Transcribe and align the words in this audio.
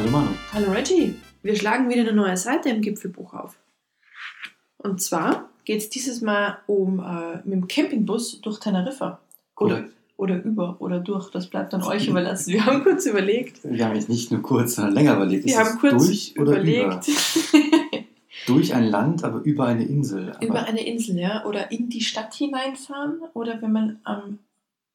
Hallo 0.00 0.12
Manu. 0.12 0.30
Hallo 0.54 0.72
Reggie, 0.72 1.14
wir 1.42 1.54
schlagen 1.54 1.90
wieder 1.90 2.00
eine 2.00 2.14
neue 2.14 2.34
Seite 2.34 2.70
im 2.70 2.80
Gipfelbuch 2.80 3.34
auf. 3.34 3.58
Und 4.78 5.02
zwar 5.02 5.50
geht 5.66 5.76
es 5.82 5.90
dieses 5.90 6.22
Mal 6.22 6.56
um 6.66 7.00
äh, 7.00 7.36
mit 7.44 7.52
dem 7.52 7.68
Campingbus 7.68 8.40
durch 8.40 8.58
Teneriffa. 8.60 9.20
Oder, 9.58 9.74
Korrekt. 9.74 9.92
oder 10.16 10.42
über 10.42 10.76
oder 10.78 11.00
durch, 11.00 11.30
das 11.30 11.48
bleibt 11.48 11.74
dann 11.74 11.82
euch 11.82 12.08
überlassen. 12.08 12.50
Wir 12.50 12.64
haben 12.64 12.82
kurz 12.82 13.04
überlegt. 13.04 13.60
Wir 13.62 13.84
haben 13.84 13.94
jetzt 13.94 14.08
nicht 14.08 14.32
nur 14.32 14.40
kurz, 14.40 14.76
sondern 14.76 14.94
länger 14.94 15.16
überlegt. 15.16 15.44
Wir 15.44 15.52
Ist 15.52 15.58
haben 15.58 15.78
kurz 15.78 16.06
durch 16.06 16.34
oder 16.38 16.52
überlegt. 16.52 17.06
über? 17.52 18.00
Durch 18.46 18.74
ein 18.74 18.84
Land, 18.84 19.22
aber 19.22 19.42
über 19.42 19.66
eine 19.66 19.84
Insel. 19.84 20.32
Aber 20.32 20.42
über 20.42 20.64
eine 20.64 20.84
Insel, 20.84 21.18
ja. 21.18 21.44
Oder 21.44 21.70
in 21.70 21.90
die 21.90 22.00
Stadt 22.00 22.32
hineinfahren 22.32 23.20
oder 23.34 23.60
wenn 23.60 23.70
man 23.70 24.00
am, 24.04 24.38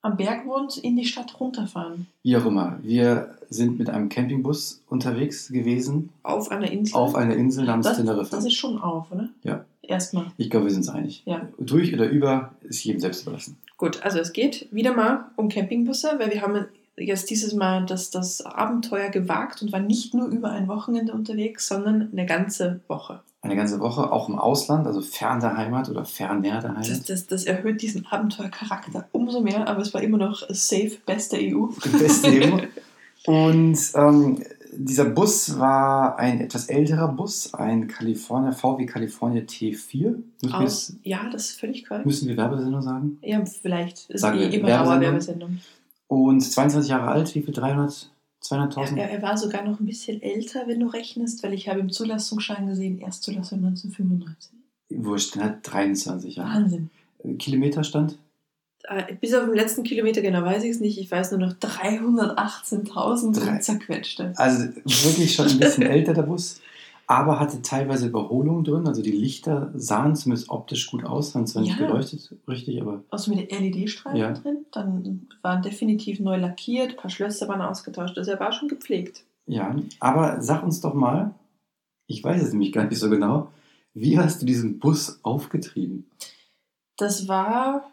am 0.06 0.18
Berg 0.18 0.46
wohnt, 0.46 0.78
in 0.78 0.96
die 0.96 1.06
Stadt 1.06 1.40
runterfahren. 1.40 2.08
wie 2.24 2.38
auch 2.38 2.46
immer. 2.46 2.78
Wir 2.84 3.36
sind 3.50 3.78
mit 3.80 3.90
einem 3.90 4.10
Campingbus 4.10 4.82
unterwegs 4.90 5.50
gewesen 5.50 6.10
Auf 6.24 6.52
einer 6.52 6.72
Insel. 6.72 6.96
auf 6.96 7.16
einer 7.16 7.36
Insel 7.36 7.66
namens 7.66 7.88
das, 7.88 7.98
Teneriffa. 7.98 8.36
das 8.36 8.46
ist 8.46 8.54
schon 8.56 8.78
auf, 8.80 9.12
oder? 9.12 9.30
Ja. 9.44 9.66
Erstmal. 9.82 10.28
Ich 10.38 10.50
glaube, 10.50 10.66
wir 10.66 10.72
sind 10.72 10.82
uns 10.82 10.90
einig. 10.90 11.22
Ja. 11.26 11.48
Durch 11.60 11.94
oder 11.94 12.10
über 12.10 12.54
ist 12.64 12.84
jedem 12.84 13.00
selbst 13.00 13.22
überlassen. 13.24 13.58
Gut, 13.78 14.02
also 14.04 14.18
es 14.20 14.34
geht 14.34 14.68
wieder 14.72 14.96
mal 14.96 15.26
um 15.36 15.48
Campingbusse, 15.50 16.16
weil 16.18 16.32
wir 16.32 16.42
haben 16.42 16.66
jetzt 16.98 17.30
dieses 17.30 17.54
Mal 17.54 17.86
das, 17.86 18.10
das 18.10 18.42
Abenteuer 18.46 19.10
gewagt 19.10 19.62
und 19.62 19.72
waren 19.74 19.88
nicht 19.88 20.14
nur 20.14 20.28
über 20.28 20.52
ein 20.52 20.68
Wochenende 20.68 21.14
unterwegs, 21.14 21.68
sondern 21.68 22.10
eine 22.12 22.26
ganze 22.26 22.82
Woche. 22.88 23.22
Eine 23.42 23.56
ganze 23.56 23.80
Woche, 23.80 24.12
auch 24.12 24.28
im 24.28 24.40
Ausland, 24.40 24.88
also 24.88 25.02
fern 25.02 25.40
der 25.40 25.56
Heimat 25.56 25.88
oder 25.90 26.04
ferner 26.04 26.62
der 26.62 26.74
Das, 26.74 26.90
Heimat. 26.90 27.10
das, 27.10 27.28
das 27.28 27.44
erhöht 27.44 27.82
diesen 27.82 28.08
Abenteuercharakter 28.08 29.08
umso 29.12 29.40
mehr, 29.42 29.68
aber 29.68 29.82
es 29.82 29.94
war 29.94 30.02
immer 30.02 30.18
noch 30.18 30.42
safe, 30.50 30.98
beste 31.06 31.38
EU. 31.38 31.68
Beste 32.00 32.28
EU. 32.30 32.58
Und 33.28 33.78
ähm, 33.96 34.44
dieser 34.78 35.06
Bus 35.06 35.58
war 35.60 36.18
ein 36.20 36.42
etwas 36.42 36.68
älterer 36.68 37.08
Bus, 37.08 37.54
ein 37.54 37.88
California, 37.88 38.52
VW 38.52 38.86
California 38.86 39.42
T4. 39.44 39.74
Müssen, 40.10 40.24
wir, 40.42 40.56
Aus, 40.56 40.90
jetzt- 40.90 41.00
ja, 41.04 41.30
das 41.32 41.50
ist 41.52 41.60
völlig 41.60 41.86
korrekt. 41.88 42.06
müssen 42.06 42.28
wir 42.28 42.38
Werbesendung 42.38 42.82
sagen? 42.82 43.18
Ja, 43.22 43.44
vielleicht. 43.46 44.10
Ist 44.10 44.22
Sagen 44.22 44.40
eh 44.40 44.56
immer 44.56 44.68
Werbesendung? 45.00 45.60
Und 46.08 46.42
22 46.42 46.90
Jahre 46.90 47.08
alt, 47.08 47.34
wie 47.36 47.42
viel? 47.42 47.54
300, 47.54 48.10
Er, 48.52 48.58
200.000? 48.58 48.98
er, 48.98 49.10
er 49.12 49.22
war 49.22 49.38
sogar 49.38 49.64
noch 49.64 49.80
ein 49.80 49.86
bisschen 49.86 50.22
älter, 50.22 50.68
wenn 50.68 50.80
du 50.80 50.88
rechnest, 50.88 51.42
weil 51.44 51.54
ich 51.54 51.68
habe 51.68 51.80
im 51.80 51.90
Zulassungsschein 51.92 52.68
gesehen, 52.68 53.00
Erstzulassung 53.02 53.60
1995. 53.66 54.52
Wurscht, 54.90 55.36
der 55.36 55.44
hat 55.46 55.60
23 55.64 56.36
Jahre. 56.36 56.62
Wahnsinn. 56.62 56.90
Kilometerstand? 57.40 58.18
Äh, 58.84 59.16
Bis 59.20 59.34
auf 59.34 59.46
den 59.46 59.56
letzten 59.56 59.82
Kilometer 59.84 60.22
genau 60.22 60.44
weiß 60.44 60.64
ich 60.64 60.70
es 60.72 60.80
nicht. 60.80 61.00
Ich 61.00 61.10
weiß 61.10 61.32
nur 61.32 61.40
noch 61.40 61.54
318.000 61.54 63.34
Drei- 63.40 63.52
und 63.54 63.64
zerquetschte. 63.64 64.34
Also 64.36 64.66
wirklich 64.86 65.34
schon 65.34 65.48
ein 65.50 65.58
bisschen 65.60 65.84
älter 65.88 66.14
der 66.14 66.22
Bus, 66.22 66.62
aber 67.08 67.40
hatte 67.40 67.62
teilweise 67.62 68.08
Überholungen 68.08 68.64
drin. 68.64 68.88
Also 68.88 69.02
die 69.02 69.12
Lichter 69.12 69.72
sahen 69.76 70.16
zumindest 70.16 70.50
optisch 70.50 70.90
gut 70.90 71.04
aus, 71.04 71.36
haben 71.36 71.46
zwar 71.48 71.62
nicht 71.62 71.78
Ja. 71.80 71.86
geleuchtet, 71.86 72.34
richtig, 72.48 72.82
aber 72.82 73.04
Außer 73.12 73.34
mit 73.36 73.52
LED-Streifen 73.52 74.18
Ja. 74.20 74.32
drin. 74.34 74.66
Dann 74.72 75.28
waren 75.42 75.62
definitiv 75.62 76.20
neu 76.20 76.38
lackiert, 76.38 76.92
ein 76.92 76.96
paar 76.98 77.12
Schlösser 77.12 77.48
waren 77.48 77.62
ausgetauscht. 77.62 78.18
Also 78.18 78.32
er 78.32 78.40
war 78.40 78.52
schon 78.52 78.68
gepflegt. 78.68 79.24
ja. 79.46 79.76
Aber 80.00 80.42
sag 80.42 80.64
uns 80.64 80.82
doch 80.82 80.94
mal, 80.94 81.34
ich 82.08 82.24
weiß 82.24 82.42
es 82.42 82.52
nämlich 82.52 82.72
gar 82.72 82.86
nicht 82.86 82.98
so 83.00 83.10
genau, 83.10 83.50
wie 83.94 84.18
hast 84.20 84.42
du 84.42 84.46
diesen 84.46 84.80
Bus 84.80 85.20
aufgetrieben? 85.24 86.10
Das 86.98 87.28
war 87.28 87.90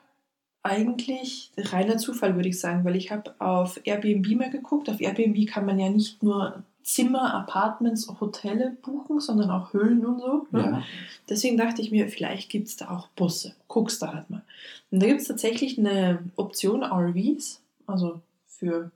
eigentlich 0.62 1.50
reiner 1.56 1.98
Zufall, 1.98 2.36
würde 2.36 2.48
ich 2.48 2.60
sagen, 2.60 2.84
weil 2.84 2.96
ich 2.96 3.10
habe 3.10 3.34
auf 3.38 3.80
Airbnb 3.84 4.28
mal 4.36 4.50
geguckt. 4.50 4.88
Auf 4.88 5.00
Airbnb 5.00 5.46
kann 5.48 5.66
man 5.66 5.78
ja 5.78 5.88
nicht 5.88 6.22
nur 6.22 6.62
Zimmer, 6.82 7.34
Apartments, 7.34 8.08
Hotelle 8.20 8.76
buchen, 8.82 9.20
sondern 9.20 9.50
auch 9.50 9.72
Höhlen 9.72 10.04
und 10.04 10.20
so. 10.20 10.46
ne? 10.50 10.60
Ja. 10.60 10.82
Deswegen 11.28 11.56
dachte 11.56 11.80
ich 11.82 11.90
mir, 11.90 12.08
vielleicht 12.08 12.50
gibt 12.50 12.68
es 12.68 12.76
da 12.76 12.90
auch 12.90 13.08
Busse. 13.08 13.54
Guckst 13.68 14.02
da 14.02 14.12
halt 14.12 14.30
mal. 14.30 14.42
Und 14.90 15.02
da 15.02 15.06
gibt 15.06 15.20
es 15.20 15.28
tatsächlich 15.28 15.78
eine 15.78 16.18
Option 16.36 16.82
RVs, 16.82 17.60
also 17.86 18.20
für, 18.46 18.90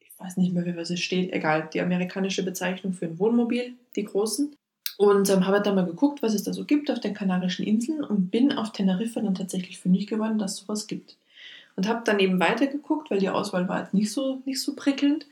ich 0.00 0.10
weiß 0.18 0.36
nicht 0.36 0.52
mehr, 0.52 0.66
wie 0.66 0.76
was 0.76 0.90
es 0.90 1.00
steht, 1.00 1.32
egal, 1.32 1.68
die 1.72 1.80
amerikanische 1.80 2.44
Bezeichnung 2.44 2.92
für 2.92 3.06
ein 3.06 3.18
Wohnmobil, 3.18 3.74
die 3.96 4.04
großen. 4.04 4.54
Und 4.98 5.30
ähm, 5.30 5.46
habe 5.46 5.62
da 5.62 5.72
mal 5.72 5.86
geguckt, 5.86 6.22
was 6.22 6.34
es 6.34 6.42
da 6.42 6.52
so 6.52 6.64
gibt 6.64 6.90
auf 6.90 6.98
den 6.98 7.14
Kanarischen 7.14 7.64
Inseln 7.64 8.02
und 8.02 8.32
bin 8.32 8.52
auf 8.52 8.72
Teneriffa 8.72 9.20
dann 9.20 9.36
tatsächlich 9.36 9.78
fündig 9.78 10.08
geworden, 10.08 10.40
dass 10.40 10.54
es 10.54 10.58
sowas 10.58 10.88
gibt. 10.88 11.16
Und 11.76 11.86
habe 11.86 12.02
dann 12.04 12.18
eben 12.18 12.40
weitergeguckt, 12.40 13.08
weil 13.08 13.20
die 13.20 13.28
Auswahl 13.28 13.68
war 13.68 13.80
jetzt 13.80 13.94
nicht 13.94 14.10
so, 14.10 14.42
nicht 14.44 14.60
so 14.60 14.74
prickelnd. 14.74 15.26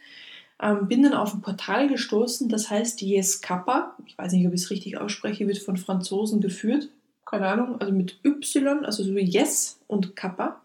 Ähm, 0.63 0.87
bin 0.87 1.03
dann 1.03 1.15
auf 1.15 1.35
ein 1.35 1.41
Portal 1.41 1.89
gestoßen, 1.89 2.49
das 2.49 2.71
heißt 2.71 3.03
Yescapa. 3.03 3.97
Ich 4.07 4.17
weiß 4.17 4.33
nicht, 4.33 4.47
ob 4.47 4.55
ich 4.55 4.63
es 4.63 4.71
richtig 4.71 4.99
ausspreche, 4.99 5.49
wird 5.49 5.59
von 5.59 5.77
Franzosen 5.77 6.41
geführt. 6.41 6.89
Keine 7.25 7.49
Ahnung, 7.49 7.81
also 7.81 7.93
mit 7.93 8.21
Y, 8.25 8.85
also 8.85 9.03
so 9.03 9.11
Yes 9.11 9.81
und 9.89 10.15
Kappa. 10.15 10.61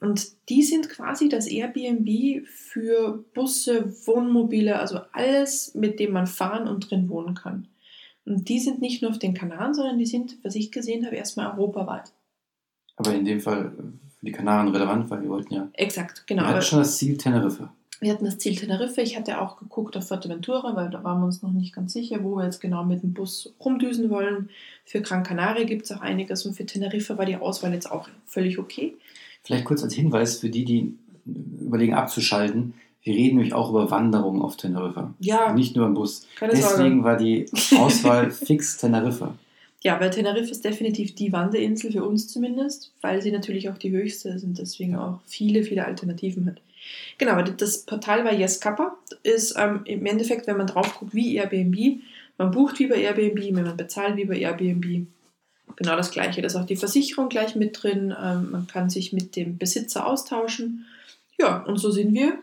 Und 0.00 0.28
die 0.48 0.62
sind 0.62 0.88
quasi 0.88 1.28
das 1.28 1.46
Airbnb 1.46 2.48
für 2.48 3.22
Busse, 3.34 3.92
Wohnmobile, 4.06 4.78
also 4.78 5.00
alles, 5.12 5.74
mit 5.74 6.00
dem 6.00 6.12
man 6.12 6.26
fahren 6.26 6.66
und 6.66 6.90
drin 6.90 7.10
wohnen 7.10 7.34
kann. 7.34 7.68
Und 8.24 8.48
die 8.48 8.60
sind 8.60 8.80
nicht 8.80 9.02
nur 9.02 9.10
auf 9.10 9.18
den 9.18 9.34
Kanaren, 9.34 9.74
sondern 9.74 9.98
die 9.98 10.06
sind, 10.06 10.38
was 10.42 10.54
ich 10.54 10.70
gesehen 10.70 11.04
habe, 11.04 11.16
erstmal 11.16 11.58
europaweit. 11.58 12.12
Aber 12.96 13.14
in 13.14 13.24
dem 13.24 13.40
Fall 13.40 13.72
für 14.18 14.26
die 14.26 14.32
Kanaren 14.32 14.68
relevant, 14.68 15.10
weil 15.10 15.22
wir 15.22 15.28
wollten 15.28 15.54
ja. 15.54 15.68
Exakt, 15.72 16.24
genau. 16.26 16.42
wir 16.42 16.48
hatten 16.48 16.62
schon 16.62 16.78
das 16.78 16.98
Ziel 16.98 17.16
Teneriffa. 17.16 17.74
wir 18.00 18.12
hatten 18.12 18.24
das 18.24 18.38
Ziel 18.38 18.54
Teneriffa. 18.54 19.02
Ich 19.02 19.16
hatte 19.16 19.40
auch 19.40 19.56
geguckt 19.56 19.96
auf 19.96 20.06
Fuerteventura, 20.06 20.76
weil 20.76 20.90
da 20.90 21.02
waren 21.02 21.20
wir 21.20 21.26
uns 21.26 21.42
noch 21.42 21.52
nicht 21.52 21.74
ganz 21.74 21.92
sicher, 21.92 22.22
wo 22.22 22.36
wir 22.36 22.44
jetzt 22.44 22.60
genau 22.60 22.84
mit 22.84 23.02
dem 23.02 23.12
Bus 23.12 23.54
rumdüsen 23.58 24.10
wollen. 24.10 24.50
Für 24.84 25.00
Gran 25.00 25.24
Canaria 25.24 25.64
gibt 25.64 25.84
es 25.84 25.92
auch 25.92 26.00
einiges 26.00 26.46
und 26.46 26.54
für 26.54 26.66
Teneriffa 26.66 27.18
war 27.18 27.24
die 27.24 27.36
Auswahl 27.36 27.72
jetzt 27.72 27.90
auch 27.90 28.08
völlig 28.26 28.58
okay. 28.58 28.96
Vielleicht 29.42 29.64
kurz 29.64 29.82
als 29.82 29.94
Hinweis 29.94 30.38
für 30.38 30.50
die, 30.50 30.64
die 30.64 30.96
überlegen 31.24 31.94
abzuschalten. 31.94 32.74
Wir 33.02 33.14
reden 33.14 33.36
nämlich 33.36 33.52
auch 33.52 33.70
über 33.70 33.90
Wanderungen 33.90 34.42
auf 34.42 34.56
Teneriffa. 34.56 35.12
Ja, 35.18 35.52
Nicht 35.52 35.74
nur 35.74 35.86
im 35.86 35.94
Bus. 35.94 36.26
keine 36.36 36.54
Sorge. 36.56 36.76
Deswegen 36.76 37.04
war 37.04 37.16
die 37.16 37.46
Auswahl 37.76 38.30
fix 38.30 38.78
Teneriffa. 38.78 39.34
Ja, 39.82 39.98
weil 39.98 40.10
Teneriffa 40.10 40.52
ist 40.52 40.64
definitiv 40.64 41.14
die 41.16 41.32
Wanderinsel 41.32 41.90
für 41.90 42.04
uns 42.04 42.28
zumindest, 42.28 42.92
weil 43.00 43.20
sie 43.20 43.32
natürlich 43.32 43.68
auch 43.68 43.78
die 43.78 43.90
höchste 43.90 44.28
ist 44.28 44.44
und 44.44 44.56
deswegen 44.58 44.94
auch 44.94 45.18
viele, 45.26 45.64
viele 45.64 45.84
Alternativen 45.84 46.46
hat. 46.46 46.60
Genau, 47.18 47.40
das 47.42 47.78
Portal 47.78 48.24
war 48.24 48.32
Yescapa. 48.32 48.96
Ist 49.24 49.56
ähm, 49.58 49.80
im 49.84 50.06
Endeffekt, 50.06 50.46
wenn 50.46 50.56
man 50.56 50.68
drauf 50.68 50.98
guckt, 50.98 51.14
wie 51.14 51.34
Airbnb, 51.34 52.00
man 52.38 52.50
bucht 52.52 52.78
wie 52.78 52.86
bei 52.86 52.96
Airbnb, 53.00 53.56
wenn 53.56 53.64
man 53.64 53.76
bezahlt 53.76 54.16
wie 54.16 54.24
bei 54.24 54.38
Airbnb. 54.38 55.06
Genau 55.76 55.96
das 55.96 56.10
Gleiche. 56.10 56.40
Da 56.40 56.46
ist 56.46 56.56
auch 56.56 56.66
die 56.66 56.76
Versicherung 56.76 57.28
gleich 57.28 57.56
mit 57.56 57.82
drin. 57.82 58.14
Ähm, 58.20 58.50
man 58.52 58.66
kann 58.68 58.90
sich 58.90 59.12
mit 59.12 59.34
dem 59.36 59.58
Besitzer 59.58 60.06
austauschen. 60.06 60.86
Ja, 61.38 61.64
und 61.64 61.78
so 61.78 61.90
sind 61.90 62.14
wir 62.14 62.38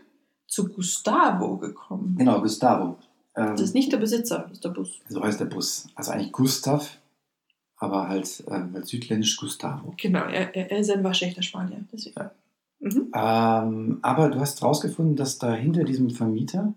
zu 0.49 0.67
Gustavo 0.67 1.57
gekommen. 1.57 2.15
Genau, 2.17 2.41
Gustavo. 2.41 2.97
Ähm, 3.35 3.51
Das 3.51 3.61
ist 3.61 3.75
nicht 3.75 3.91
der 3.91 3.97
Besitzer, 3.97 4.39
das 4.39 4.53
ist 4.53 4.63
der 4.63 4.69
Bus. 4.69 4.99
so 5.07 5.23
heißt 5.23 5.39
der 5.39 5.45
Bus. 5.45 5.87
Also 5.95 6.11
eigentlich 6.11 6.31
Gustav, 6.31 6.97
aber 7.77 8.07
halt, 8.09 8.43
äh, 8.47 8.51
halt 8.73 8.88
südländisch 8.88 9.38
Gustavo. 9.38 9.93
Genau, 9.97 10.23
er, 10.25 10.55
er 10.55 10.79
ist 10.79 10.89
ein 10.89 11.03
waschechter 11.03 11.41
Spanier. 11.43 11.85
Deswegen. 11.93 12.15
Ja. 12.19 12.31
Mhm. 12.79 13.11
Ähm, 13.13 13.99
aber 14.01 14.29
du 14.29 14.39
hast 14.39 14.61
rausgefunden, 14.63 15.15
dass 15.15 15.38
da 15.38 15.53
hinter 15.53 15.83
diesem 15.83 16.09
Vermieter 16.09 16.73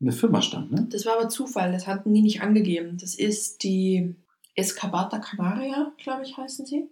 eine 0.00 0.12
Firma 0.12 0.42
stand, 0.42 0.70
ne? 0.72 0.86
Das 0.90 1.06
war 1.06 1.14
aber 1.18 1.28
Zufall, 1.28 1.72
das 1.72 1.86
hatten 1.86 2.12
die 2.12 2.22
nicht 2.22 2.42
angegeben. 2.42 2.98
Das 3.00 3.14
ist 3.14 3.62
die 3.62 4.14
Escabata 4.54 5.18
Canaria, 5.18 5.92
glaube 5.98 6.22
ich, 6.24 6.36
heißen 6.36 6.66
sie. 6.66 6.88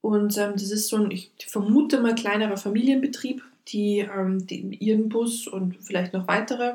Und 0.00 0.36
ähm, 0.36 0.52
das 0.54 0.70
ist 0.70 0.88
so 0.88 0.96
ein, 0.96 1.10
ich 1.10 1.30
vermute 1.46 2.00
mal, 2.00 2.14
kleinerer 2.14 2.56
Familienbetrieb, 2.56 3.42
die, 3.68 4.00
ähm, 4.00 4.46
die 4.46 4.76
ihren 4.76 5.08
Bus 5.08 5.46
und 5.46 5.76
vielleicht 5.80 6.12
noch 6.12 6.28
weitere 6.28 6.74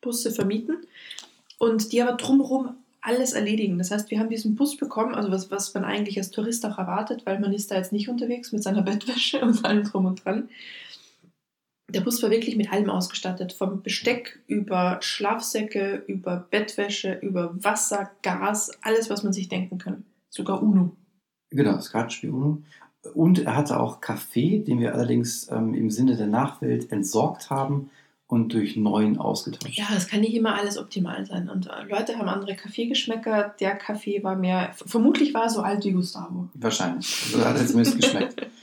Busse 0.00 0.30
vermieten 0.30 0.78
und 1.58 1.92
die 1.92 2.02
aber 2.02 2.16
drumherum 2.16 2.76
alles 3.00 3.34
erledigen. 3.34 3.76
Das 3.76 3.90
heißt, 3.90 4.10
wir 4.10 4.18
haben 4.18 4.30
diesen 4.30 4.54
Bus 4.54 4.76
bekommen, 4.76 5.14
also 5.14 5.30
was, 5.30 5.50
was 5.50 5.74
man 5.74 5.84
eigentlich 5.84 6.16
als 6.16 6.30
Tourist 6.30 6.64
auch 6.64 6.78
erwartet, 6.78 7.26
weil 7.26 7.38
man 7.38 7.52
ist 7.52 7.70
da 7.70 7.76
jetzt 7.76 7.92
nicht 7.92 8.08
unterwegs 8.08 8.50
mit 8.52 8.62
seiner 8.62 8.82
Bettwäsche 8.82 9.40
und 9.40 9.64
allem 9.64 9.84
drum 9.84 10.06
und 10.06 10.24
dran. 10.24 10.48
Der 11.90 12.00
Bus 12.00 12.22
war 12.22 12.30
wirklich 12.30 12.56
mit 12.56 12.72
allem 12.72 12.88
ausgestattet, 12.88 13.52
vom 13.52 13.82
Besteck 13.82 14.40
über 14.46 14.98
Schlafsäcke, 15.02 16.02
über 16.06 16.48
Bettwäsche, 16.50 17.18
über 17.20 17.54
Wasser, 17.62 18.10
Gas, 18.22 18.70
alles, 18.80 19.10
was 19.10 19.22
man 19.22 19.34
sich 19.34 19.50
denken 19.50 19.76
kann. 19.76 20.04
Sogar 20.30 20.62
UNO. 20.62 20.96
Genau, 21.50 21.72
das 21.72 21.90
Kartenspiel 21.90 22.30
Uno. 22.30 22.62
Und 23.12 23.40
er 23.40 23.56
hatte 23.56 23.78
auch 23.80 24.00
Kaffee, 24.00 24.60
den 24.60 24.80
wir 24.80 24.94
allerdings 24.94 25.50
ähm, 25.50 25.74
im 25.74 25.90
Sinne 25.90 26.16
der 26.16 26.26
Nachwelt 26.26 26.90
entsorgt 26.90 27.50
haben 27.50 27.90
und 28.26 28.52
durch 28.52 28.76
neuen 28.76 29.18
ausgetauscht. 29.18 29.76
Ja, 29.76 29.86
es 29.96 30.08
kann 30.08 30.20
nicht 30.20 30.34
immer 30.34 30.54
alles 30.54 30.78
optimal 30.78 31.24
sein. 31.26 31.48
Und 31.48 31.66
äh, 31.66 31.82
Leute 31.88 32.16
haben 32.16 32.28
andere 32.28 32.56
Kaffeegeschmäcker. 32.56 33.54
Der 33.60 33.76
Kaffee 33.76 34.22
war 34.24 34.36
mehr, 34.36 34.72
vermutlich 34.74 35.34
war 35.34 35.44
er 35.44 35.50
so 35.50 35.60
alt 35.60 35.84
wie 35.84 35.92
Gustavo. 35.92 36.48
Wahrscheinlich. 36.54 37.06
So 37.06 37.44
hat 37.44 37.58
er 37.58 37.66
zumindest 37.66 38.00
geschmeckt. 38.00 38.46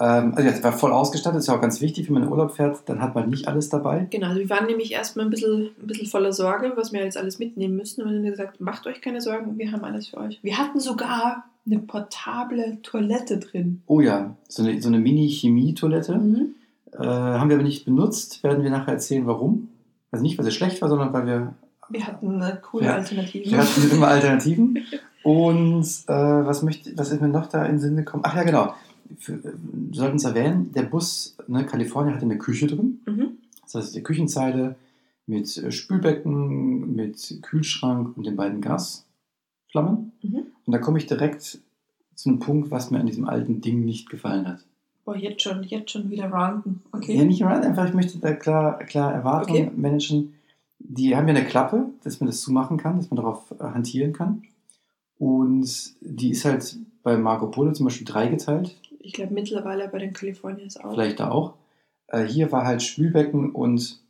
Ähm, 0.00 0.32
also 0.36 0.48
jetzt 0.48 0.62
war 0.62 0.72
voll 0.72 0.92
ausgestattet, 0.92 1.40
ist 1.40 1.48
ja 1.48 1.56
auch 1.56 1.60
ganz 1.60 1.80
wichtig, 1.80 2.06
wenn 2.06 2.14
man 2.14 2.22
in 2.24 2.28
Urlaub 2.28 2.52
fährt, 2.52 2.88
dann 2.88 3.02
hat 3.02 3.14
man 3.14 3.28
nicht 3.28 3.48
alles 3.48 3.68
dabei. 3.68 4.06
Genau, 4.10 4.28
also 4.28 4.38
wir 4.40 4.48
waren 4.50 4.66
nämlich 4.66 4.92
erstmal 4.92 5.26
ein 5.26 5.30
bisschen, 5.30 5.70
ein 5.80 5.86
bisschen 5.86 6.06
voller 6.06 6.32
Sorge, 6.32 6.72
was 6.76 6.92
wir 6.92 7.02
jetzt 7.02 7.16
alles 7.16 7.38
mitnehmen 7.38 7.76
müssen. 7.76 8.02
Und 8.02 8.08
dann 8.08 8.16
haben 8.18 8.24
wir 8.24 8.30
gesagt, 8.30 8.60
macht 8.60 8.86
euch 8.86 9.00
keine 9.00 9.20
Sorgen, 9.20 9.58
wir 9.58 9.72
haben 9.72 9.84
alles 9.84 10.08
für 10.08 10.18
euch. 10.18 10.38
Wir 10.42 10.56
hatten 10.56 10.78
sogar 10.78 11.44
eine 11.66 11.80
portable 11.80 12.78
Toilette 12.82 13.38
drin. 13.38 13.82
Oh 13.86 14.00
ja, 14.00 14.34
so 14.48 14.62
eine, 14.62 14.80
so 14.80 14.88
eine 14.88 14.98
Mini-Chemie-Toilette. 14.98 16.14
Mhm. 16.16 16.54
Äh, 16.92 17.04
haben 17.04 17.50
wir 17.50 17.56
aber 17.56 17.64
nicht 17.64 17.84
benutzt, 17.84 18.42
werden 18.42 18.62
wir 18.62 18.70
nachher 18.70 18.94
erzählen, 18.94 19.26
warum. 19.26 19.68
Also 20.10 20.22
nicht, 20.22 20.38
weil 20.38 20.44
sie 20.44 20.52
schlecht 20.52 20.80
war, 20.80 20.88
sondern 20.88 21.12
weil 21.12 21.26
wir, 21.26 21.54
Wir 21.90 22.06
hatten 22.06 22.40
eine 22.40 22.60
coole 22.62 22.86
Ja, 22.86 22.94
Alternative. 22.94 23.50
wir 23.50 23.58
hatten 23.58 23.90
immer 23.90 24.08
Alternativen. 24.08 24.78
Und 25.22 25.84
äh, 26.06 26.12
was, 26.12 26.62
möchte, 26.62 26.96
was 26.96 27.10
ist 27.10 27.20
mir 27.20 27.28
noch 27.28 27.48
da 27.48 27.64
in 27.64 27.72
den 27.72 27.80
Sinn 27.80 27.96
gekommen? 27.96 28.22
Ach 28.24 28.34
ja, 28.36 28.44
genau. 28.44 28.74
Für, 29.18 29.34
äh, 29.34 29.52
wir 29.54 29.94
sollten 29.98 30.16
es 30.16 30.24
erwähnen, 30.24 30.72
der 30.72 30.82
Bus, 30.82 31.36
ne, 31.46 31.64
Kalifornien 31.64 32.14
hatte 32.14 32.24
eine 32.24 32.38
Küche 32.38 32.66
drin. 32.66 33.00
Mhm. 33.06 33.38
Das 33.62 33.74
heißt, 33.74 33.94
die 33.94 34.02
Küchenzeile 34.02 34.76
mit 35.26 35.56
äh, 35.58 35.70
Spülbecken, 35.70 36.94
mit 36.94 37.38
Kühlschrank 37.42 38.16
und 38.16 38.26
den 38.26 38.36
beiden 38.36 38.60
Gasflammen. 38.60 40.12
Mhm. 40.22 40.46
Und 40.66 40.72
da 40.72 40.78
komme 40.78 40.98
ich 40.98 41.06
direkt 41.06 41.60
zu 42.14 42.28
einem 42.28 42.40
Punkt, 42.40 42.70
was 42.70 42.90
mir 42.90 42.98
an 42.98 43.06
diesem 43.06 43.28
alten 43.28 43.60
Ding 43.60 43.84
nicht 43.84 44.10
gefallen 44.10 44.48
hat. 44.48 44.64
Boah, 45.04 45.16
jetzt 45.16 45.42
schon, 45.42 45.62
jetzt 45.62 45.90
schon 45.90 46.10
wieder 46.10 46.30
ranten. 46.30 46.82
Okay. 46.92 47.16
Ja, 47.16 47.24
nicht 47.24 47.42
rein, 47.42 47.62
einfach, 47.62 47.86
ich 47.88 47.94
möchte 47.94 48.18
da 48.18 48.34
klar, 48.34 48.78
klar 48.80 49.12
Erwartungen 49.12 49.68
Okay. 49.68 49.76
managen. 49.76 50.34
Die 50.80 51.16
haben 51.16 51.28
ja 51.28 51.34
eine 51.34 51.46
Klappe, 51.46 51.86
dass 52.04 52.20
man 52.20 52.26
das 52.26 52.40
zumachen 52.40 52.76
kann, 52.76 52.98
dass 52.98 53.10
man 53.10 53.16
darauf 53.16 53.50
äh, 53.58 53.64
hantieren 53.64 54.12
kann. 54.12 54.42
Und 55.18 55.94
die 56.00 56.30
ist 56.30 56.44
halt 56.44 56.76
bei 57.02 57.16
Marco 57.16 57.46
Polo 57.46 57.72
zum 57.72 57.86
Beispiel 57.86 58.06
dreigeteilt, 58.06 58.76
Ich 59.00 59.12
glaube 59.12 59.34
mittlerweile 59.34 59.88
bei 59.88 59.98
den 59.98 60.12
Californians 60.12 60.76
auch. 60.76 60.92
vielleicht 60.92 61.20
da 61.20 61.30
auch. 61.30 61.54
Äh, 62.08 62.24
hier 62.24 62.50
war 62.52 62.64
halt 62.64 62.82
Spülbecken 62.82 63.52
und 63.52 64.00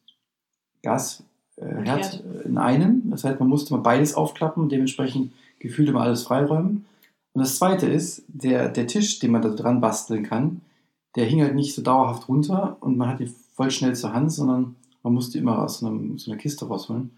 Gasherd 0.83 1.25
äh, 1.57 1.85
Herd 1.85 2.23
in 2.45 2.59
einem. 2.59 3.11
Das 3.11 3.25
heißt, 3.25 3.41
man 3.41 3.49
musste 3.49 3.75
mal 3.75 3.81
beides 3.81 4.15
aufklappen 4.15 4.63
und 4.63 4.73
dementsprechend 4.73 5.33
gefühlt 5.59 5.89
immer 5.89 6.03
alles 6.03 6.23
freiräumen. 6.23 6.87
Und 7.33 7.41
das 7.43 7.59
zweite 7.59 7.87
ist, 7.87 8.25
der, 8.29 8.69
der 8.69 8.87
Tisch, 8.87 9.19
den 9.19 9.33
man 9.33 9.43
da 9.43 9.51
dran 9.51 9.81
basteln 9.81 10.25
kann, 10.25 10.61
der 11.17 11.25
hing 11.25 11.43
halt 11.43 11.55
nicht 11.55 11.75
so 11.75 11.83
dauerhaft 11.83 12.29
runter 12.29 12.77
und 12.81 12.97
man 12.97 13.09
hat 13.09 13.21
ihn 13.21 13.35
voll 13.55 13.71
schnell 13.71 13.95
zur 13.95 14.13
Hand, 14.13 14.33
sondern 14.33 14.77
man 15.03 15.15
musste 15.15 15.39
immer 15.39 15.63
aus 15.63 15.81
so, 15.81 15.87
einem, 15.87 16.19
so 16.19 16.31
einer 16.31 16.41
Kiste 16.41 16.67
rausholen. 16.67 17.11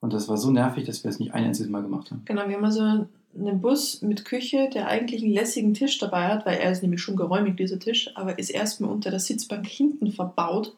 Und 0.00 0.12
das 0.12 0.28
war 0.28 0.36
so 0.36 0.50
nervig, 0.50 0.84
dass 0.84 1.04
wir 1.04 1.10
es 1.10 1.18
nicht 1.18 1.32
ein 1.32 1.44
einziges 1.44 1.70
Mal 1.70 1.82
gemacht 1.82 2.10
haben. 2.10 2.22
Genau, 2.26 2.46
wir 2.48 2.56
haben 2.56 2.64
also 2.64 3.06
einen 3.38 3.60
Bus 3.60 4.02
mit 4.02 4.24
Küche, 4.24 4.70
der 4.72 4.88
eigentlich 4.88 5.22
einen 5.22 5.32
lässigen 5.32 5.74
Tisch 5.74 5.98
dabei 5.98 6.28
hat, 6.28 6.46
weil 6.46 6.58
er 6.58 6.72
ist 6.72 6.82
nämlich 6.82 7.00
schon 7.00 7.16
geräumig, 7.16 7.56
dieser 7.56 7.78
Tisch, 7.78 8.10
aber 8.14 8.38
ist 8.38 8.50
erstmal 8.50 8.90
unter 8.90 9.10
der 9.10 9.20
Sitzbank 9.20 9.66
hinten 9.66 10.12
verbaut. 10.12 10.74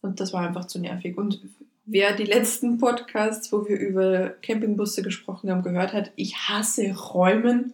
Und 0.00 0.20
das 0.20 0.32
war 0.32 0.46
einfach 0.46 0.66
zu 0.66 0.78
nervig. 0.78 1.18
Und 1.18 1.40
wer 1.86 2.14
die 2.14 2.24
letzten 2.24 2.78
Podcasts, 2.78 3.52
wo 3.52 3.66
wir 3.66 3.78
über 3.78 4.30
Campingbusse 4.42 5.02
gesprochen 5.02 5.50
haben, 5.50 5.62
gehört 5.62 5.92
hat, 5.92 6.12
ich 6.16 6.36
hasse 6.36 6.94
Räumen. 6.94 7.72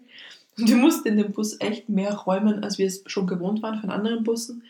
Und 0.57 0.69
wir 0.69 0.77
mussten 0.77 1.09
in 1.09 1.17
dem 1.17 1.33
Bus 1.33 1.61
echt 1.61 1.89
mehr 1.89 2.15
räumen, 2.15 2.63
als 2.63 2.79
wir 2.79 2.87
es 2.87 3.03
schon 3.07 3.27
gewohnt 3.27 3.63
waren 3.63 3.81
von 3.81 3.91
anderen 3.91 4.25
Bussen. 4.25 4.63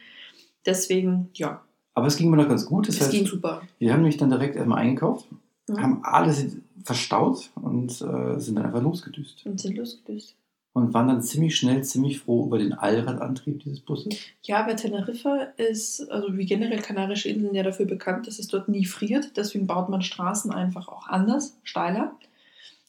Deswegen, 0.66 1.28
ja, 1.34 1.62
Aber 1.92 2.06
es 2.06 2.16
ging 2.16 2.30
mir 2.30 2.38
noch 2.38 2.48
ganz 2.48 2.64
gut. 2.64 2.88
Das 2.88 2.96
es 2.96 3.02
heißt, 3.02 3.10
ging 3.10 3.26
super. 3.26 3.62
wir 3.78 3.92
haben 3.92 4.00
nämlich 4.00 4.16
dann 4.16 4.30
direkt 4.30 4.56
erstmal 4.56 4.78
eingekauft, 4.78 5.28
Mhm. 5.68 5.80
haben 5.80 6.04
alles 6.04 6.56
verstaut 6.84 7.50
und 7.54 7.90
äh, 7.90 8.38
sind 8.38 8.56
dann 8.56 8.66
einfach 8.66 8.82
losgedüst. 8.82 9.46
Und 9.46 9.60
sind 9.60 9.76
losgelöst. 9.76 10.36
Und 10.74 10.92
waren 10.92 11.06
dann 11.06 11.22
ziemlich 11.22 11.56
schnell, 11.56 11.84
ziemlich 11.84 12.18
froh 12.18 12.46
über 12.46 12.58
den 12.58 12.72
Allradantrieb 12.72 13.62
dieses 13.62 13.80
Busses. 13.80 14.12
Ja, 14.42 14.62
bei 14.64 14.74
Teneriffa 14.74 15.44
ist, 15.56 16.10
also 16.10 16.36
wie 16.36 16.46
generell 16.46 16.80
Kanarische 16.80 17.28
Inseln 17.28 17.54
ja 17.54 17.62
dafür 17.62 17.86
bekannt, 17.86 18.26
dass 18.26 18.40
es 18.40 18.48
dort 18.48 18.68
nie 18.68 18.84
friert. 18.84 19.36
Deswegen 19.36 19.68
baut 19.68 19.88
man 19.88 20.02
Straßen 20.02 20.50
einfach 20.50 20.88
auch 20.88 21.06
anders, 21.06 21.56
steiler. 21.62 22.16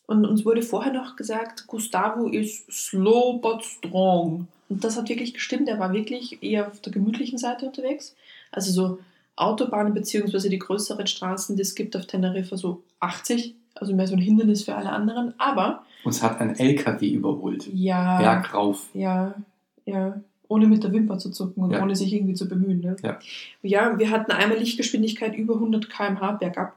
Und 0.07 0.25
uns 0.25 0.45
wurde 0.45 0.63
vorher 0.63 0.93
noch 0.93 1.15
gesagt, 1.15 1.67
Gustavo 1.67 2.27
ist 2.27 2.71
slow 2.71 3.39
but 3.39 3.63
strong. 3.63 4.47
Und 4.67 4.83
das 4.83 4.97
hat 4.97 5.09
wirklich 5.09 5.33
gestimmt. 5.33 5.69
Er 5.69 5.79
war 5.79 5.93
wirklich 5.93 6.41
eher 6.41 6.67
auf 6.67 6.79
der 6.81 6.91
gemütlichen 6.91 7.37
Seite 7.37 7.67
unterwegs. 7.67 8.15
Also 8.51 8.71
so 8.71 8.99
Autobahnen 9.35 9.93
beziehungsweise 9.93 10.49
die 10.49 10.59
größeren 10.59 11.07
Straßen, 11.07 11.55
die 11.55 11.61
es 11.61 11.75
gibt 11.75 11.95
auf 11.95 12.05
Teneriffa, 12.05 12.57
so 12.57 12.83
80. 12.99 13.55
Also 13.77 13.93
mehr 13.93 14.07
so 14.07 14.13
ein 14.15 14.21
Hindernis 14.21 14.63
für 14.63 14.75
alle 14.75 14.89
anderen. 14.89 15.33
Aber 15.37 15.83
Uns 16.05 16.23
hat 16.23 16.39
ein 16.39 16.55
LKW 16.57 17.09
überholt. 17.09 17.67
ja. 17.73 18.17
Berg 18.19 18.53
rauf. 18.53 18.87
Ja, 18.93 19.35
ja. 19.85 20.21
Ohne 20.47 20.67
mit 20.67 20.83
der 20.83 20.93
Wimper 20.93 21.17
zu 21.17 21.31
zucken 21.31 21.63
und 21.63 21.71
Ja. 21.71 21.81
ohne 21.83 21.95
sich 21.95 22.13
irgendwie 22.13 22.35
zu 22.35 22.47
bemühen. 22.47 22.79
Ne? 22.79 22.95
Ja. 23.03 23.19
ja, 23.63 23.97
wir 23.99 24.11
hatten 24.11 24.31
einmal 24.31 24.59
Lichtgeschwindigkeit 24.59 25.35
über 25.35 25.55
100 25.55 25.89
km/h 25.89 26.31
bergab. 26.33 26.73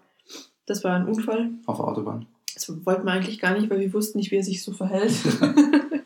Das 0.67 0.83
war 0.85 0.97
ein 0.97 1.07
Unfall. 1.07 1.51
auf 1.67 1.77
der 1.77 1.87
Autobahn. 1.87 2.27
Das 2.55 2.69
wollten 2.85 3.05
wir 3.07 3.13
eigentlich 3.13 3.39
gar 3.39 3.57
nicht, 3.57 3.71
weil 3.71 3.79
wir 3.79 3.93
wussten 3.93 4.19
nicht, 4.19 4.31
wie 4.33 4.37
er 4.37 4.43
sich 4.43 4.65
so 4.65 4.73
verhält. 4.73 5.13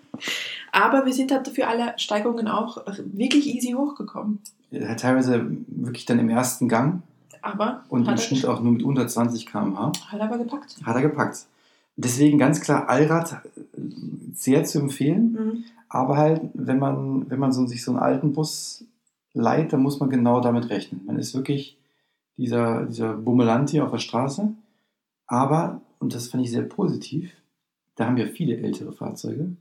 Aber 0.82 1.06
wir 1.06 1.12
sind 1.12 1.30
halt 1.30 1.46
für 1.46 1.68
alle 1.68 1.94
Steigungen 1.96 2.48
auch 2.48 2.84
wirklich 3.12 3.46
easy 3.54 3.72
hochgekommen. 3.72 4.40
Hat 4.84 4.98
teilweise 4.98 5.46
wirklich 5.68 6.06
dann 6.06 6.18
im 6.18 6.28
ersten 6.28 6.68
Gang 6.68 7.02
Aber 7.40 7.84
und 7.88 8.08
im 8.08 8.16
Schnitt 8.16 8.46
auch 8.46 8.60
nur 8.60 8.72
mit 8.72 8.82
unter 8.82 9.06
20 9.06 9.46
km/h 9.46 9.92
hat 10.08 10.18
er 10.18 10.26
aber 10.26 10.38
gepackt. 10.38 10.76
hat 10.82 10.96
er 10.96 11.02
gepackt. 11.02 11.46
Deswegen 11.94 12.36
ganz 12.36 12.60
klar 12.60 12.88
Allrad 12.88 13.32
äh, 13.32 13.58
sehr 14.34 14.64
zu 14.64 14.80
empfehlen. 14.80 15.32
Mhm. 15.32 15.64
Aber 15.88 16.16
halt, 16.16 16.40
wenn 16.54 16.80
man, 16.80 17.30
wenn 17.30 17.38
man 17.38 17.52
so, 17.52 17.64
sich 17.66 17.84
so 17.84 17.92
einen 17.92 18.00
alten 18.00 18.32
Bus 18.32 18.84
leiht, 19.34 19.72
dann 19.72 19.82
muss 19.82 20.00
man 20.00 20.10
genau 20.10 20.40
damit 20.40 20.68
rechnen. 20.68 21.02
Man 21.06 21.18
ist 21.18 21.32
wirklich 21.34 21.76
dieser, 22.38 22.86
dieser 22.86 23.12
Bummelanti 23.12 23.80
auf 23.80 23.92
der 23.92 23.98
Straße. 23.98 24.52
Aber, 25.28 25.80
und 26.00 26.14
das 26.14 26.28
fand 26.28 26.42
ich 26.42 26.50
sehr 26.50 26.62
positiv, 26.62 27.30
da 27.94 28.06
haben 28.06 28.16
wir 28.16 28.26
viele 28.26 28.56
ältere 28.56 28.92
Fahrzeuge, 28.92 29.54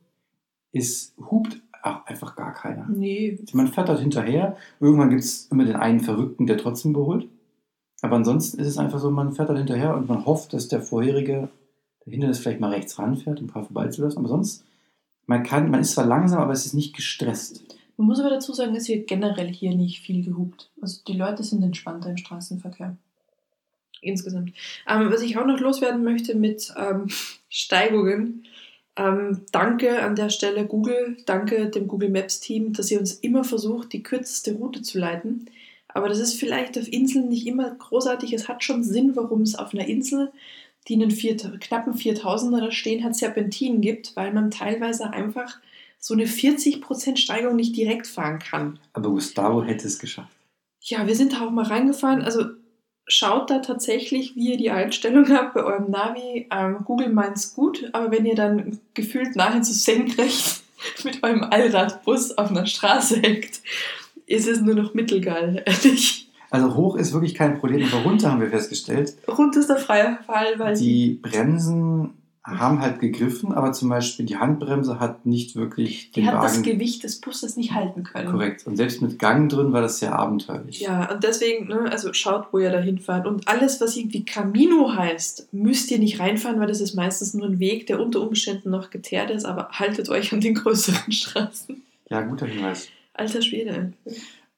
es 0.71 1.13
hupt 1.17 1.61
auch 1.83 2.05
einfach 2.05 2.35
gar 2.35 2.53
keiner. 2.53 2.87
Nee, 2.87 3.39
Man 3.53 3.67
fährt 3.67 3.89
halt 3.89 3.99
hinterher. 3.99 4.55
Irgendwann 4.79 5.09
gibt 5.09 5.23
es 5.23 5.47
immer 5.47 5.65
den 5.65 5.75
einen 5.75 5.99
Verrückten, 5.99 6.47
der 6.47 6.57
trotzdem 6.57 6.91
überholt. 6.91 7.27
Aber 8.01 8.15
ansonsten 8.15 8.59
ist 8.59 8.67
es 8.67 8.77
einfach 8.77 8.99
so, 8.99 9.11
man 9.11 9.33
fährt 9.33 9.49
halt 9.49 9.59
hinterher 9.59 9.95
und 9.95 10.07
man 10.07 10.25
hofft, 10.25 10.53
dass 10.53 10.67
der 10.67 10.81
vorherige 10.81 11.49
der 12.05 12.11
Hindernis 12.11 12.39
vielleicht 12.39 12.59
mal 12.59 12.71
rechts 12.71 12.97
ranfährt, 12.97 13.39
um 13.39 13.45
ein 13.45 13.49
paar 13.49 13.63
vorbeizulassen. 13.63 14.19
Aber 14.19 14.27
sonst, 14.27 14.63
man 15.27 15.43
kann, 15.43 15.69
man 15.69 15.81
ist 15.81 15.91
zwar 15.91 16.05
langsam, 16.05 16.41
aber 16.41 16.53
es 16.53 16.65
ist 16.65 16.73
nicht 16.73 16.95
gestresst. 16.95 17.63
Man 17.97 18.07
muss 18.07 18.19
aber 18.19 18.31
dazu 18.31 18.53
sagen, 18.53 18.75
es 18.75 18.87
wird 18.87 19.07
generell 19.07 19.51
hier 19.53 19.75
nicht 19.75 19.99
viel 20.01 20.25
gehupt. 20.25 20.71
Also 20.81 21.01
die 21.07 21.13
Leute 21.13 21.43
sind 21.43 21.61
entspannter 21.61 22.09
im 22.09 22.17
Straßenverkehr. 22.17 22.97
Insgesamt. 24.01 24.53
Ähm, 24.87 25.11
was 25.11 25.21
ich 25.21 25.37
auch 25.37 25.45
noch 25.45 25.59
loswerden 25.59 26.03
möchte 26.03 26.35
mit 26.35 26.73
ähm, 26.75 27.07
Steigungen. 27.49 28.45
Ähm, 28.97 29.45
danke 29.51 30.01
an 30.03 30.15
der 30.15 30.29
Stelle 30.29 30.65
Google, 30.65 31.17
danke 31.25 31.69
dem 31.69 31.87
Google 31.87 32.09
Maps 32.09 32.39
Team, 32.39 32.73
dass 32.73 32.91
ihr 32.91 32.99
uns 32.99 33.13
immer 33.13 33.43
versucht, 33.43 33.93
die 33.93 34.03
kürzeste 34.03 34.53
Route 34.53 34.81
zu 34.81 34.99
leiten. 34.99 35.49
Aber 35.87 36.09
das 36.09 36.19
ist 36.19 36.35
vielleicht 36.35 36.77
auf 36.77 36.91
Inseln 36.91 37.29
nicht 37.29 37.47
immer 37.47 37.69
großartig. 37.71 38.33
Es 38.33 38.47
hat 38.47 38.63
schon 38.63 38.83
Sinn, 38.83 39.15
warum 39.15 39.41
es 39.41 39.55
auf 39.55 39.73
einer 39.73 39.87
Insel, 39.87 40.31
die 40.87 40.95
einen 40.95 41.11
vier, 41.11 41.37
knappen 41.37 41.93
4000er 41.93 42.59
da 42.59 42.71
stehen 42.71 43.03
hat, 43.03 43.15
Serpentinen 43.15 43.81
gibt, 43.81 44.15
weil 44.15 44.33
man 44.33 44.51
teilweise 44.51 45.11
einfach 45.11 45.59
so 45.99 46.13
eine 46.13 46.25
40% 46.25 47.17
Steigung 47.17 47.55
nicht 47.55 47.75
direkt 47.75 48.07
fahren 48.07 48.39
kann. 48.39 48.79
Aber 48.93 49.09
Gustavo 49.09 49.63
hätte 49.63 49.87
es 49.87 49.99
geschafft. 49.99 50.35
Ja, 50.81 51.05
wir 51.05 51.15
sind 51.15 51.33
da 51.33 51.45
auch 51.45 51.51
mal 51.51 51.65
reingefahren. 51.65 52.23
Also 52.23 52.45
schaut 53.07 53.49
da 53.49 53.59
tatsächlich, 53.59 54.35
wie 54.35 54.51
ihr 54.51 54.57
die 54.57 54.71
Einstellung 54.71 55.29
habt 55.35 55.53
bei 55.53 55.63
eurem 55.63 55.89
Navi. 55.89 56.47
Ähm, 56.51 56.79
Google 56.85 57.09
meint's 57.09 57.53
gut, 57.53 57.89
aber 57.93 58.11
wenn 58.11 58.25
ihr 58.25 58.35
dann 58.35 58.79
gefühlt 58.93 59.35
nahezu 59.35 59.73
senkrecht 59.73 60.63
mit 61.03 61.23
eurem 61.23 61.43
Allradbus 61.43 62.37
auf 62.37 62.49
einer 62.49 62.65
Straße 62.65 63.21
hängt, 63.21 63.61
ist 64.25 64.47
es 64.47 64.61
nur 64.61 64.75
noch 64.75 64.93
mittelgeil, 64.93 65.63
ehrlich. 65.65 66.29
Also 66.49 66.75
hoch 66.75 66.97
ist 66.97 67.13
wirklich 67.13 67.35
kein 67.35 67.59
Problem, 67.59 67.87
aber 67.87 68.03
runter 68.03 68.31
haben 68.31 68.41
wir 68.41 68.49
festgestellt, 68.49 69.13
Rund 69.27 69.55
ist 69.55 69.69
der 69.69 69.77
freie 69.77 70.17
Fall, 70.25 70.59
weil 70.59 70.75
die 70.75 71.19
Bremsen 71.21 72.13
haben 72.43 72.81
halt 72.81 72.99
gegriffen, 72.99 73.51
aber 73.53 73.71
zum 73.71 73.89
Beispiel 73.89 74.25
die 74.25 74.37
Handbremse 74.37 74.99
hat 74.99 75.27
nicht 75.27 75.55
wirklich 75.55 76.11
die 76.11 76.21
den 76.21 76.27
hat 76.27 76.43
das 76.43 76.57
Wagen 76.57 76.63
Gewicht 76.63 77.03
des 77.03 77.21
Busses 77.21 77.55
nicht 77.55 77.73
halten 77.73 78.03
können. 78.03 78.31
korrekt. 78.31 78.65
Und 78.65 78.77
selbst 78.77 79.01
mit 79.01 79.19
Gang 79.19 79.47
drin 79.47 79.73
war 79.73 79.81
das 79.81 79.99
sehr 79.99 80.17
abenteuerlich. 80.17 80.79
Ja, 80.79 81.11
und 81.13 81.23
deswegen, 81.23 81.67
ne, 81.67 81.91
also 81.91 82.13
schaut, 82.13 82.47
wo 82.51 82.57
ihr 82.57 82.71
da 82.71 82.79
hinfahrt. 82.79 83.27
Und 83.27 83.47
alles, 83.47 83.79
was 83.79 83.95
irgendwie 83.95 84.25
Camino 84.25 84.95
heißt, 84.95 85.53
müsst 85.53 85.91
ihr 85.91 85.99
nicht 85.99 86.19
reinfahren, 86.19 86.59
weil 86.59 86.67
das 86.67 86.81
ist 86.81 86.95
meistens 86.95 87.35
nur 87.35 87.45
ein 87.45 87.59
Weg, 87.59 87.85
der 87.85 87.99
unter 87.99 88.21
Umständen 88.21 88.71
noch 88.71 88.89
geteert 88.89 89.29
ist, 89.29 89.45
aber 89.45 89.69
haltet 89.69 90.09
euch 90.09 90.33
an 90.33 90.41
den 90.41 90.55
größeren 90.55 91.11
Straßen. 91.11 91.83
Ja, 92.09 92.21
guter 92.21 92.47
Hinweis. 92.47 92.87
Alter 93.13 93.43
Schwede. 93.43 93.93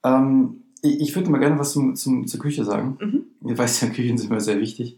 Ähm, 0.06 0.64
ich 0.82 1.02
ich 1.02 1.16
würde 1.16 1.30
mal 1.30 1.40
gerne 1.40 1.60
was 1.60 1.74
zum, 1.74 1.98
zum, 1.98 2.28
zur 2.28 2.40
Küche 2.40 2.64
sagen. 2.64 2.98
Mhm. 3.02 3.50
Ihr 3.50 3.58
weißt 3.58 3.82
ja, 3.82 3.90
Küchen 3.94 4.18
sind 4.18 4.30
immer 4.30 4.40
sehr 4.40 4.62
wichtig. 4.62 4.96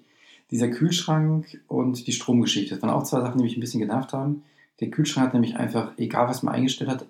Dieser 0.52 0.68
Kühlschrank 0.70 1.62
und 1.68 2.06
die 2.08 2.12
Stromgeschichte, 2.12 2.76
das 2.76 2.82
waren 2.82 2.92
auch 2.92 3.04
zwei 3.04 3.22
Sachen, 3.22 3.38
die 3.40 3.44
mich 3.44 3.58
ein 3.58 3.62
bisschen 3.62 3.80
genervt 3.80 4.14
haben. 4.14 4.44
Der 4.80 4.90
Kühlschrank 4.90 5.28
hat 5.28 5.34
nämlich 5.34 5.56
einfach, 5.56 5.92
egal 5.98 6.28
was 6.28 6.44
man 6.44 6.54
eingestellt 6.54 6.90
hat, 6.90 7.06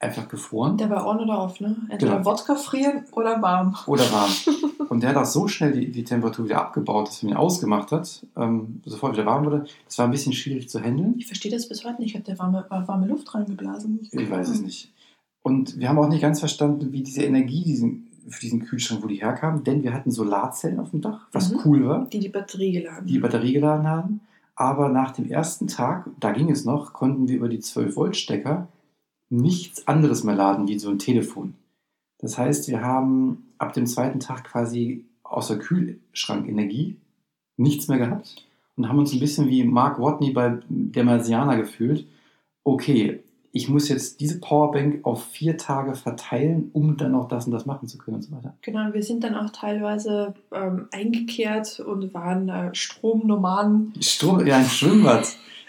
einfach 0.00 0.28
gefroren. 0.28 0.78
Der 0.78 0.88
war 0.90 1.06
on 1.06 1.20
oder 1.20 1.42
off, 1.42 1.60
ne? 1.60 1.76
Entweder 1.90 2.16
Genau. 2.18 2.24
Wodka 2.24 2.54
frieren 2.54 3.04
oder 3.12 3.40
warm. 3.42 3.76
Oder 3.86 4.10
warm. 4.10 4.30
Und 4.88 5.02
der 5.02 5.10
hat 5.10 5.16
auch 5.16 5.26
so 5.26 5.46
schnell 5.46 5.72
die, 5.72 5.90
die 5.90 6.02
Temperatur 6.02 6.46
wieder 6.46 6.58
abgebaut, 6.60 7.08
dass 7.08 7.22
man 7.22 7.32
ihn 7.32 7.36
ausgemacht 7.36 7.92
hat, 7.92 8.26
ähm, 8.36 8.80
sofort 8.84 9.12
wieder 9.12 9.26
warm 9.26 9.44
wurde. 9.44 9.66
Das 9.84 9.98
war 9.98 10.06
ein 10.06 10.10
bisschen 10.10 10.32
schwierig 10.32 10.68
zu 10.68 10.80
handeln. 10.80 11.14
Ich 11.18 11.26
verstehe 11.26 11.52
das 11.52 11.68
bis 11.68 11.84
heute 11.84 12.00
nicht. 12.00 12.16
Hat 12.16 12.26
der 12.26 12.38
warme, 12.38 12.64
war 12.68 12.88
warme 12.88 13.06
Luft 13.06 13.32
reingeblasen? 13.34 14.00
Ich 14.10 14.30
weiß 14.30 14.48
es 14.48 14.62
nicht. 14.62 14.90
Und 15.42 15.78
wir 15.78 15.88
haben 15.88 15.98
auch 15.98 16.08
nicht 16.08 16.22
ganz 16.22 16.40
verstanden, 16.40 16.92
wie 16.92 17.02
diese 17.02 17.22
Energie 17.22 17.62
diesen, 17.62 18.08
für 18.28 18.40
diesen 18.40 18.64
Kühlschrank, 18.64 19.02
wo 19.02 19.06
die 19.06 19.20
herkam, 19.20 19.64
denn 19.64 19.82
wir 19.82 19.92
hatten 19.92 20.10
Solarzellen 20.10 20.78
auf 20.80 20.90
dem 20.90 21.00
Dach, 21.00 21.26
was 21.32 21.52
Mhm. 21.52 21.60
cool 21.64 21.86
war, 21.86 22.04
Die 22.06 22.18
die 22.20 22.28
Batterie 22.28 22.72
geladen. 22.72 23.06
die 23.06 23.18
Batterie 23.18 23.52
geladen 23.52 23.86
haben. 23.86 24.20
Aber 24.54 24.88
nach 24.90 25.12
dem 25.12 25.30
ersten 25.30 25.66
Tag, 25.68 26.08
da 26.20 26.32
ging 26.32 26.50
es 26.50 26.64
noch, 26.64 26.92
konnten 26.92 27.28
wir 27.28 27.36
über 27.36 27.48
die 27.48 27.60
12-Volt-Stecker 27.60 28.68
nichts 29.30 29.86
anderes 29.88 30.22
mehr 30.24 30.34
laden 30.34 30.68
wie 30.68 30.78
so 30.78 30.90
ein 30.90 30.98
Telefon. 30.98 31.54
Das 32.18 32.36
heißt, 32.36 32.68
wir 32.68 32.82
haben 32.82 33.44
ab 33.58 33.72
dem 33.72 33.86
zweiten 33.86 34.20
Tag 34.20 34.44
quasi 34.44 35.04
außer 35.22 35.56
Kühlschrankenergie 35.58 36.96
nichts 37.56 37.88
mehr 37.88 37.98
gehabt 37.98 38.46
und 38.76 38.88
haben 38.88 38.98
uns 38.98 39.12
ein 39.12 39.20
bisschen 39.20 39.48
wie 39.48 39.64
Mark 39.64 39.98
Watney 39.98 40.32
bei 40.32 40.58
der 40.68 41.04
Marsianer 41.04 41.56
gefühlt. 41.56 42.06
Okay, 42.64 43.20
ich 43.52 43.68
muss 43.68 43.88
jetzt 43.88 44.20
diese 44.20 44.38
Powerbank 44.38 45.00
auf 45.04 45.24
vier 45.24 45.56
Tage 45.58 45.94
verteilen, 45.94 46.70
um 46.72 46.96
dann 46.96 47.14
auch 47.14 47.26
das 47.26 47.46
und 47.46 47.52
das 47.52 47.66
machen 47.66 47.88
zu 47.88 47.98
können 47.98 48.16
und 48.18 48.22
so 48.22 48.30
weiter. 48.32 48.54
Genau, 48.62 48.92
wir 48.92 49.02
sind 49.02 49.24
dann 49.24 49.34
auch 49.34 49.50
teilweise 49.50 50.34
ähm, 50.52 50.86
eingekehrt 50.92 51.80
und 51.80 52.14
waren 52.14 52.48
äh, 52.48 52.74
Stromnomaden. 52.74 53.92
Strom, 54.00 54.46
ja, 54.46 54.58
ein 54.58 54.64
Schwimmbad. 54.66 55.26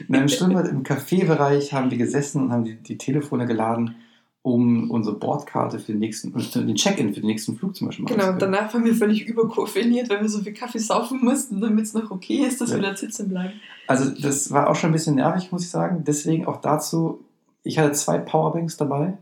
In 0.07 0.15
einem 0.15 0.27
Schwimmbad 0.29 0.67
im 0.67 0.83
Café-Bereich 0.83 1.73
haben 1.73 1.91
wir 1.91 1.97
gesessen 1.97 2.43
und 2.43 2.51
haben 2.51 2.65
die, 2.65 2.75
die 2.75 2.97
Telefone 2.97 3.45
geladen, 3.45 3.95
um 4.43 4.89
unsere 4.89 5.17
Bordkarte 5.17 5.77
für 5.79 5.91
den 5.91 5.99
nächsten, 5.99 6.33
den 6.33 6.75
Check-in 6.75 7.13
für 7.13 7.19
den 7.21 7.27
nächsten 7.27 7.55
Flug 7.57 7.75
zum 7.75 7.87
Beispiel 7.87 8.05
machen 8.05 8.13
Genau, 8.15 8.27
zu 8.27 8.33
und 8.33 8.41
danach 8.41 8.73
waren 8.73 8.83
wir 8.85 8.95
völlig 8.95 9.27
überkoffiniert, 9.27 10.09
weil 10.09 10.21
wir 10.21 10.29
so 10.29 10.39
viel 10.39 10.53
Kaffee 10.53 10.79
saufen 10.79 11.19
mussten, 11.23 11.61
damit 11.61 11.85
es 11.85 11.93
noch 11.93 12.09
okay 12.09 12.45
ist, 12.47 12.59
dass 12.61 12.71
Ja. 12.71 12.77
wir 12.77 12.83
da 12.83 12.95
sitzen 12.95 13.29
bleiben. 13.29 13.53
Also 13.87 14.09
das 14.09 14.51
war 14.51 14.69
auch 14.69 14.75
schon 14.75 14.89
ein 14.89 14.93
bisschen 14.93 15.15
nervig, 15.15 15.51
muss 15.51 15.63
ich 15.63 15.69
sagen. 15.69 16.03
Deswegen 16.05 16.45
auch 16.47 16.57
dazu, 16.61 17.23
ich 17.63 17.77
hatte 17.77 17.93
zwei 17.93 18.17
Powerbanks 18.17 18.77
dabei, 18.77 19.17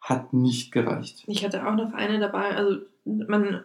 hat 0.00 0.32
nicht 0.32 0.72
gereicht. 0.72 1.24
Ich 1.26 1.44
hatte 1.44 1.66
auch 1.66 1.74
noch 1.74 1.92
eine 1.92 2.18
dabei. 2.18 2.56
Also 2.56 2.80
man 3.04 3.64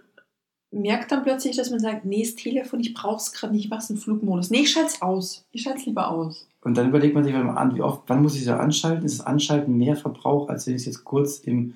merkt 0.72 1.12
dann 1.12 1.24
plötzlich, 1.24 1.56
dass 1.56 1.70
man 1.70 1.80
sagt, 1.80 2.06
nee, 2.06 2.24
das 2.24 2.36
Telefon, 2.36 2.80
ich 2.80 2.94
brauch's 2.94 3.32
gerade 3.32 3.54
nicht, 3.54 3.66
ich 3.66 3.70
mach's 3.70 3.90
im 3.90 3.98
Flugmodus. 3.98 4.50
Nee, 4.50 4.62
ich 4.62 4.72
schalte 4.72 5.02
aus. 5.02 5.46
Ich 5.52 5.62
schalte 5.64 5.80
es 5.80 5.86
lieber 5.86 6.10
aus. 6.10 6.48
Und 6.62 6.78
dann 6.78 6.90
überlegt 6.90 7.14
man 7.14 7.24
sich 7.24 7.34
mal 7.34 7.50
an, 7.50 7.76
wie 7.76 7.82
oft, 7.82 8.04
wann 8.08 8.22
muss 8.22 8.36
ich 8.36 8.46
da 8.46 8.58
anschalten? 8.58 9.06
Ist 9.06 9.20
das 9.20 9.28
Anschalten 9.28 9.78
mehr 9.78 9.96
Verbrauch, 9.96 10.50
als 10.50 10.66
wenn 10.66 10.76
ich 10.76 10.82
es 10.82 10.86
jetzt 10.88 11.04
kurz 11.04 11.40
im 11.40 11.76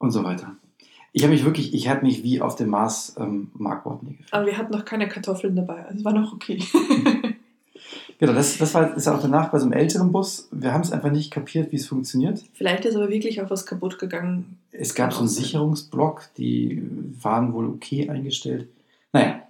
und 0.00 0.10
so 0.10 0.24
weiter. 0.24 0.56
Ich 1.12 1.22
habe 1.22 1.32
mich 1.32 1.44
wirklich, 1.44 1.74
ich 1.74 1.88
habe 1.88 2.02
mich 2.02 2.22
wie 2.22 2.40
auf 2.40 2.56
dem 2.56 2.70
Mars 2.70 3.16
ähm, 3.18 3.50
Mark 3.54 3.84
Watney 3.84 4.12
gefühlt. 4.12 4.32
Aber 4.32 4.46
wir 4.46 4.56
hatten 4.56 4.72
noch 4.72 4.84
keine 4.84 5.08
Kartoffeln 5.08 5.56
dabei. 5.56 5.84
Also 5.86 6.04
war 6.04 6.12
noch 6.12 6.32
okay. 6.32 6.62
Genau, 8.20 8.34
das, 8.34 8.58
das 8.58 8.74
war 8.74 8.94
ist 8.94 9.08
auch 9.08 9.22
danach 9.22 9.50
bei 9.50 9.58
so 9.58 9.64
einem 9.64 9.72
älteren 9.72 10.12
Bus. 10.12 10.46
Wir 10.52 10.74
haben 10.74 10.82
es 10.82 10.92
einfach 10.92 11.10
nicht 11.10 11.30
kapiert, 11.30 11.72
wie 11.72 11.76
es 11.76 11.86
funktioniert. 11.86 12.44
Vielleicht 12.52 12.84
ist 12.84 12.94
aber 12.94 13.08
wirklich 13.08 13.40
auch 13.40 13.48
was 13.48 13.64
kaputt 13.64 13.98
gegangen. 13.98 14.58
Es 14.72 14.94
gab 14.94 15.14
so 15.14 15.20
einen 15.20 15.28
Sicherungsblock, 15.28 16.28
die 16.36 16.82
waren 17.22 17.54
wohl 17.54 17.66
okay 17.66 18.10
eingestellt. 18.10 18.68
Naja, 19.14 19.40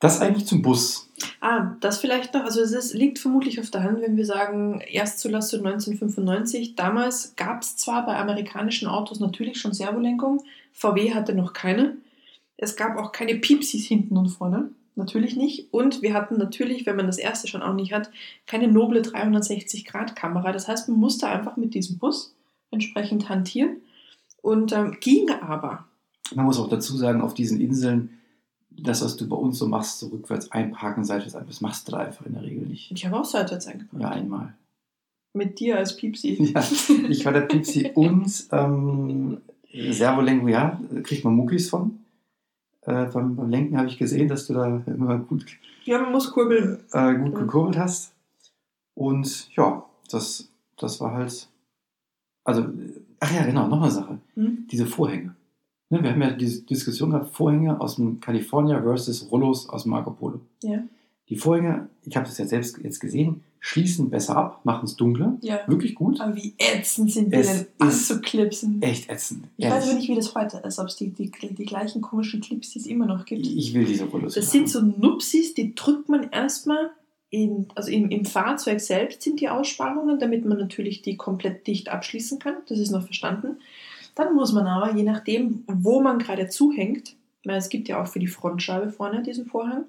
das 0.00 0.20
eigentlich 0.20 0.46
zum 0.46 0.60
Bus. 0.60 1.08
Ah, 1.40 1.74
das 1.80 1.96
vielleicht 1.96 2.34
noch. 2.34 2.44
Also 2.44 2.60
es 2.60 2.92
liegt 2.92 3.18
vermutlich 3.18 3.58
auf 3.58 3.70
der 3.70 3.84
Hand, 3.84 4.02
wenn 4.02 4.18
wir 4.18 4.26
sagen, 4.26 4.82
Erstzulassung 4.82 5.60
1995. 5.60 6.76
Damals 6.76 7.36
gab 7.36 7.62
es 7.62 7.78
zwar 7.78 8.04
bei 8.04 8.18
amerikanischen 8.18 8.86
Autos 8.86 9.18
natürlich 9.18 9.58
schon 9.58 9.72
Servolenkung. 9.72 10.44
VW 10.74 11.14
hatte 11.14 11.34
noch 11.34 11.54
keine. 11.54 11.96
Es 12.58 12.76
gab 12.76 12.98
auch 12.98 13.12
keine 13.12 13.36
Piepsis 13.36 13.86
hinten 13.86 14.18
und 14.18 14.28
vorne. 14.28 14.68
Natürlich 14.96 15.36
nicht. 15.36 15.72
Und 15.74 16.00
wir 16.00 16.14
hatten 16.14 16.38
natürlich, 16.38 16.86
wenn 16.86 16.96
man 16.96 17.06
das 17.06 17.18
erste 17.18 17.46
schon 17.48 17.62
auch 17.62 17.74
nicht 17.74 17.92
hat, 17.92 18.10
keine 18.46 18.66
noble 18.66 19.02
360-Grad-Kamera. 19.02 20.52
Das 20.52 20.68
heißt, 20.68 20.88
man 20.88 20.98
musste 20.98 21.28
einfach 21.28 21.58
mit 21.58 21.74
diesem 21.74 21.98
Bus 21.98 22.34
entsprechend 22.70 23.28
hantieren. 23.28 23.82
Und 24.40 24.72
ähm, 24.72 24.96
ging 25.00 25.28
aber. 25.30 25.86
Man 26.34 26.46
muss 26.46 26.58
auch 26.58 26.68
dazu 26.68 26.96
sagen, 26.96 27.20
auf 27.20 27.34
diesen 27.34 27.60
Inseln, 27.60 28.18
das, 28.70 29.04
was 29.04 29.16
du 29.16 29.28
bei 29.28 29.36
uns 29.36 29.58
so 29.58 29.68
machst, 29.68 29.98
so 29.98 30.06
rückwärts 30.08 30.50
einparken, 30.50 31.04
seitwärts 31.04 31.34
einparken, 31.34 31.50
das 31.50 31.60
machst 31.60 31.86
du 31.88 31.92
da 31.92 31.98
einfach 31.98 32.24
in 32.24 32.32
der 32.32 32.42
Regel 32.42 32.66
nicht. 32.66 32.90
Ich 32.90 33.04
habe 33.04 33.18
auch 33.18 33.24
seitwärts 33.24 33.66
eingepackt. 33.66 34.00
Ja, 34.00 34.08
einmal. 34.08 34.54
Mit 35.34 35.60
dir 35.60 35.76
als 35.76 35.94
Piepsi. 35.94 36.54
Ja, 36.54 36.64
ich 37.10 37.24
war 37.26 37.32
der 37.34 37.42
Pipsi 37.42 37.90
und 37.94 38.46
ähm, 38.50 39.42
Servolenkung, 39.90 40.48
ja, 40.48 40.80
kriegt 41.02 41.24
man 41.24 41.34
Muckis 41.34 41.68
von. 41.68 42.05
Äh, 42.86 43.06
beim, 43.06 43.36
beim 43.36 43.50
Lenken 43.50 43.76
habe 43.76 43.88
ich 43.88 43.98
gesehen, 43.98 44.28
dass 44.28 44.46
du 44.46 44.54
da 44.54 44.82
immer 44.86 45.18
gut, 45.18 45.44
Ja, 45.84 46.00
man 46.00 46.12
muss 46.12 46.30
kurbeln. 46.32 46.78
äh, 46.92 47.14
gut 47.16 47.34
gekurbelt 47.34 47.76
hast. 47.78 48.12
Und 48.94 49.54
ja, 49.56 49.84
das, 50.10 50.48
das 50.78 51.00
war 51.00 51.12
halt. 51.12 51.48
Also, 52.44 52.66
ach 53.20 53.32
ja, 53.34 53.44
genau, 53.44 53.66
noch 53.66 53.82
eine 53.82 53.90
Sache. 53.90 54.18
Hm? 54.34 54.66
Diese 54.70 54.86
Vorhänge. 54.86 55.34
Ne, 55.90 56.02
wir 56.02 56.10
haben 56.12 56.22
ja 56.22 56.30
diese 56.30 56.62
Diskussion 56.62 57.10
gehabt, 57.10 57.34
Vorhänge 57.34 57.80
aus 57.80 57.96
dem 57.96 58.20
California 58.20 58.80
versus 58.82 59.30
Rollos 59.30 59.68
aus 59.68 59.84
Marco 59.84 60.10
Polo. 60.12 60.40
Ja. 60.62 60.82
Die 61.28 61.36
Vorhänge, 61.36 61.88
ich 62.04 62.16
habe 62.16 62.26
das 62.26 62.38
ja 62.38 62.46
selbst 62.46 62.78
jetzt 62.78 63.00
gesehen, 63.00 63.42
schließen 63.58 64.10
besser 64.10 64.36
ab, 64.36 64.60
machen 64.62 64.84
es 64.84 64.94
dunkler. 64.94 65.36
Ja. 65.40 65.60
Wirklich 65.66 65.96
gut. 65.96 66.20
Aber 66.20 66.36
wie 66.36 66.54
ätzend 66.56 67.10
sind 67.10 67.32
die 67.32 67.36
Es 67.36 67.48
denn 67.48 67.66
anzuklipsen? 67.78 68.80
Echt 68.80 69.10
ätzend. 69.10 69.46
Ich 69.56 69.64
weiß 69.64 69.72
Ehrlich. 69.72 69.88
aber 69.88 69.98
nicht, 69.98 70.08
wie 70.08 70.14
das 70.14 70.34
heute 70.36 70.58
ist, 70.58 70.78
ob 70.78 70.86
es 70.86 70.94
die, 70.94 71.10
die, 71.10 71.30
die 71.30 71.64
gleichen 71.64 72.00
komischen 72.00 72.40
Clips, 72.40 72.70
die 72.70 72.78
es 72.78 72.86
immer 72.86 73.06
noch 73.06 73.24
gibt. 73.24 73.44
Ich 73.44 73.74
will 73.74 73.84
diese 73.84 74.04
Rollos. 74.04 74.34
Das 74.34 74.52
sind 74.52 74.68
so 74.68 74.80
Nupsis, 74.80 75.54
die 75.54 75.74
drückt 75.74 76.08
man 76.08 76.30
erstmal 76.30 76.90
in, 77.30 77.66
also 77.74 77.90
im, 77.90 78.08
im 78.10 78.24
Fahrzeug 78.24 78.80
selbst 78.80 79.22
sind 79.22 79.40
die 79.40 79.48
Aussparungen, 79.48 80.20
damit 80.20 80.44
man 80.44 80.58
natürlich 80.58 81.02
die 81.02 81.16
komplett 81.16 81.66
dicht 81.66 81.88
abschließen 81.88 82.38
kann. 82.38 82.54
Das 82.68 82.78
ist 82.78 82.92
noch 82.92 83.04
verstanden. 83.04 83.56
Dann 84.14 84.34
muss 84.34 84.52
man 84.52 84.66
aber, 84.66 84.96
je 84.96 85.02
nachdem, 85.02 85.64
wo 85.66 86.00
man 86.00 86.20
gerade 86.20 86.48
zuhängt, 86.48 87.16
weil 87.46 87.56
es 87.58 87.68
gibt 87.68 87.88
ja 87.88 88.02
auch 88.02 88.06
für 88.06 88.18
die 88.18 88.26
Frontscheibe 88.26 88.90
vorne 88.90 89.22
diesen 89.22 89.46
Vorhang, 89.46 89.84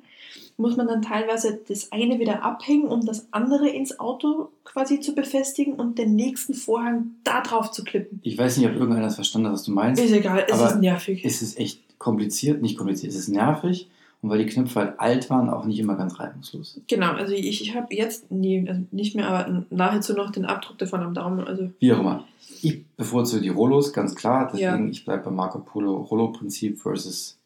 muss 0.57 0.75
man 0.75 0.87
dann 0.87 1.01
teilweise 1.01 1.59
das 1.67 1.91
eine 1.91 2.19
wieder 2.19 2.43
abhängen, 2.43 2.87
um 2.87 3.05
das 3.05 3.27
andere 3.31 3.69
ins 3.69 3.99
Auto 3.99 4.49
quasi 4.63 4.99
zu 4.99 5.13
befestigen 5.13 5.73
und 5.73 5.97
den 5.99 6.15
nächsten 6.15 6.53
Vorhang 6.53 7.11
da 7.23 7.41
drauf 7.41 7.71
zu 7.71 7.83
klippen. 7.83 8.19
Ich 8.23 8.37
weiß 8.37 8.57
nicht, 8.57 8.67
ob 8.67 8.73
irgendeiner 8.73 9.05
das 9.05 9.15
verstanden 9.15 9.47
hat, 9.47 9.53
was 9.53 9.63
du 9.63 9.71
meinst. 9.71 10.01
Ist 10.01 10.11
egal, 10.13 10.45
es 10.49 10.59
ist 10.59 10.79
nervig. 10.79 11.23
Es 11.23 11.41
ist 11.41 11.59
echt 11.59 11.81
kompliziert, 11.99 12.61
nicht 12.61 12.77
kompliziert, 12.77 13.11
es 13.11 13.19
ist 13.19 13.29
nervig. 13.29 13.89
Und 14.21 14.31
weil 14.31 14.39
die 14.39 14.47
Knöpfe 14.47 14.79
halt 14.79 14.99
alt 14.99 15.29
waren, 15.29 15.47
auch 15.47 15.65
nicht 15.65 15.77
immer 15.77 15.93
ganz 15.95 16.19
reibungslos. 16.19 16.81
Genau, 16.87 17.11
also 17.11 17.33
ich, 17.33 17.61
ich 17.61 17.75
habe 17.75 17.93
jetzt 17.93 18.31
nie, 18.31 18.67
also 18.67 18.81
nicht 18.91 19.15
mehr, 19.15 19.27
aber 19.29 19.63
nahezu 19.69 20.13
noch 20.15 20.31
den 20.31 20.45
Abdruck 20.45 20.79
davon 20.79 21.01
am 21.01 21.13
Daumen. 21.13 21.45
Also 21.45 21.69
Wie 21.79 21.93
auch 21.93 21.99
immer. 21.99 22.25
Ich 22.63 22.83
bevorzuge 22.97 23.43
die 23.43 23.49
Rollos, 23.49 23.93
ganz 23.93 24.15
klar. 24.15 24.49
Deswegen, 24.51 24.85
Ja. 24.85 24.89
ich 24.89 25.05
bleibe 25.05 25.25
beim 25.25 25.35
Marco 25.35 25.59
Polo 25.59 25.97
Rollo-Prinzip 25.97 26.79
versus. 26.79 27.37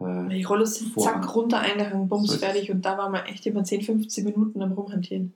Äh, 0.00 0.28
die 0.28 0.42
Rollos 0.44 0.74
sind 0.76 0.98
zack 1.00 1.34
runter 1.34 1.60
eingehangen, 1.60 2.08
bums, 2.08 2.30
So 2.32 2.38
fertig. 2.38 2.70
Und 2.70 2.84
da 2.84 2.98
war 2.98 3.08
man 3.10 3.24
echt 3.26 3.46
immer 3.46 3.64
10, 3.64 3.82
15 3.82 4.24
Minuten 4.24 4.60
am 4.62 4.72
Rumhantieren. 4.72 5.32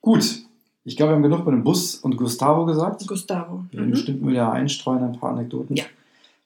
gut, 0.00 0.42
ich 0.86 0.96
glaube, 0.96 1.12
wir 1.12 1.16
haben 1.16 1.22
genug 1.22 1.44
bei 1.46 1.50
dem 1.50 1.64
Bus 1.64 1.94
und 1.96 2.16
Gustavo 2.18 2.66
gesagt. 2.66 3.06
Gustavo. 3.06 3.64
Wir 3.70 3.78
werden 3.78 3.88
Mhm. 3.88 3.92
bestimmt 3.92 4.26
wieder 4.26 4.52
einstreuen, 4.52 5.02
ein 5.02 5.18
paar 5.18 5.30
Anekdoten. 5.30 5.76
Ja. 5.76 5.84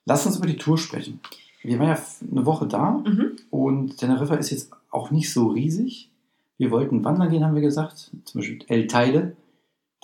Lass 0.05 0.25
uns 0.25 0.37
über 0.37 0.47
die 0.47 0.55
Tour 0.55 0.77
sprechen. 0.77 1.19
Wir 1.61 1.77
waren 1.77 1.89
ja 1.89 1.97
eine 2.31 2.45
Woche 2.45 2.65
da 2.67 2.91
Mhm. 3.05 3.31
und 3.49 3.97
Teneriffa 3.97 4.35
ist 4.35 4.51
jetzt 4.51 4.71
auch 4.91 5.11
nicht 5.11 5.33
so 5.33 5.47
riesig. 5.47 6.09
Wir 6.57 6.71
wollten 6.71 7.03
wandern 7.03 7.29
gehen, 7.29 7.43
haben 7.43 7.53
wir 7.55 7.61
gesagt. 7.61 8.11
Zum 8.23 8.39
Beispiel 8.39 8.59
El 8.69 8.87
Teide, 8.87 9.35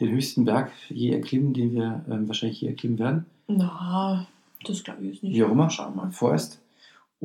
den 0.01 0.09
höchsten 0.09 0.43
Berg 0.43 0.71
je 0.89 1.11
erklimmen, 1.11 1.53
den 1.53 1.71
wir 1.73 2.03
ähm, 2.09 2.27
wahrscheinlich 2.27 2.59
je 2.59 2.67
erklimmen 2.67 2.99
werden. 2.99 3.25
Na, 3.47 4.27
das 4.65 4.83
glaube 4.83 5.03
ich 5.05 5.13
jetzt 5.13 5.23
nicht. 5.23 5.33
Wie 5.35 5.43
auch 5.45 5.51
immer. 5.51 5.69
Schauen 5.69 5.95
wir 5.95 6.03
mal. 6.03 6.11
vorerst. 6.11 6.59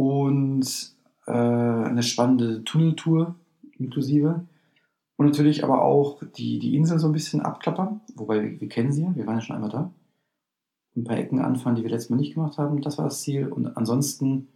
Und 0.01 0.95
äh, 1.27 1.31
eine 1.33 2.03
spannende 2.03 2.65
Tunneltour 2.65 3.35
inklusive. 3.77 4.47
Und 5.19 5.27
natürlich 5.27 5.63
aber 5.63 5.83
auch 5.83 6.23
die, 6.39 6.59
die 6.59 6.75
Insel 6.75 6.99
so 6.99 7.07
ein 7.07 7.13
bisschen 7.13 7.43
abklappern. 7.43 8.01
Wobei 8.15 8.43
wir, 8.43 8.61
wir 8.63 8.69
kennen 8.71 8.93
sie 8.93 9.03
ja, 9.03 9.15
wir 9.15 9.27
waren 9.27 9.35
ja 9.35 9.41
schon 9.43 9.57
einmal 9.57 9.69
da. 9.69 9.93
Ein 10.97 11.05
paar 11.05 11.19
Ecken 11.19 11.41
anfahren, 11.41 11.77
die 11.77 11.83
wir 11.83 11.91
letztes 11.91 12.09
Mal 12.09 12.17
nicht 12.17 12.33
gemacht 12.33 12.57
haben. 12.57 12.81
Das 12.81 12.97
war 12.97 13.05
das 13.05 13.21
Ziel. 13.21 13.49
Und 13.49 13.77
ansonsten, 13.77 14.49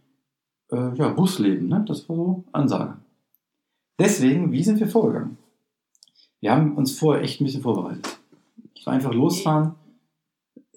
äh, 0.71 0.95
ja, 0.95 1.09
Busleben, 1.09 1.67
ne? 1.67 1.85
das 1.87 2.09
war 2.09 2.15
so 2.15 2.45
Ansage. 2.51 2.97
Deswegen, 3.99 4.51
wie 4.51 4.63
sind 4.63 4.79
wir 4.79 4.87
vorgegangen? 4.87 5.37
Wir 6.39 6.53
haben 6.53 6.75
uns 6.75 6.97
vorher 6.97 7.21
echt 7.21 7.39
ein 7.39 7.43
bisschen 7.43 7.61
vorbereitet. 7.61 8.19
So 8.73 8.89
einfach 8.89 9.13
losfahren 9.13 9.75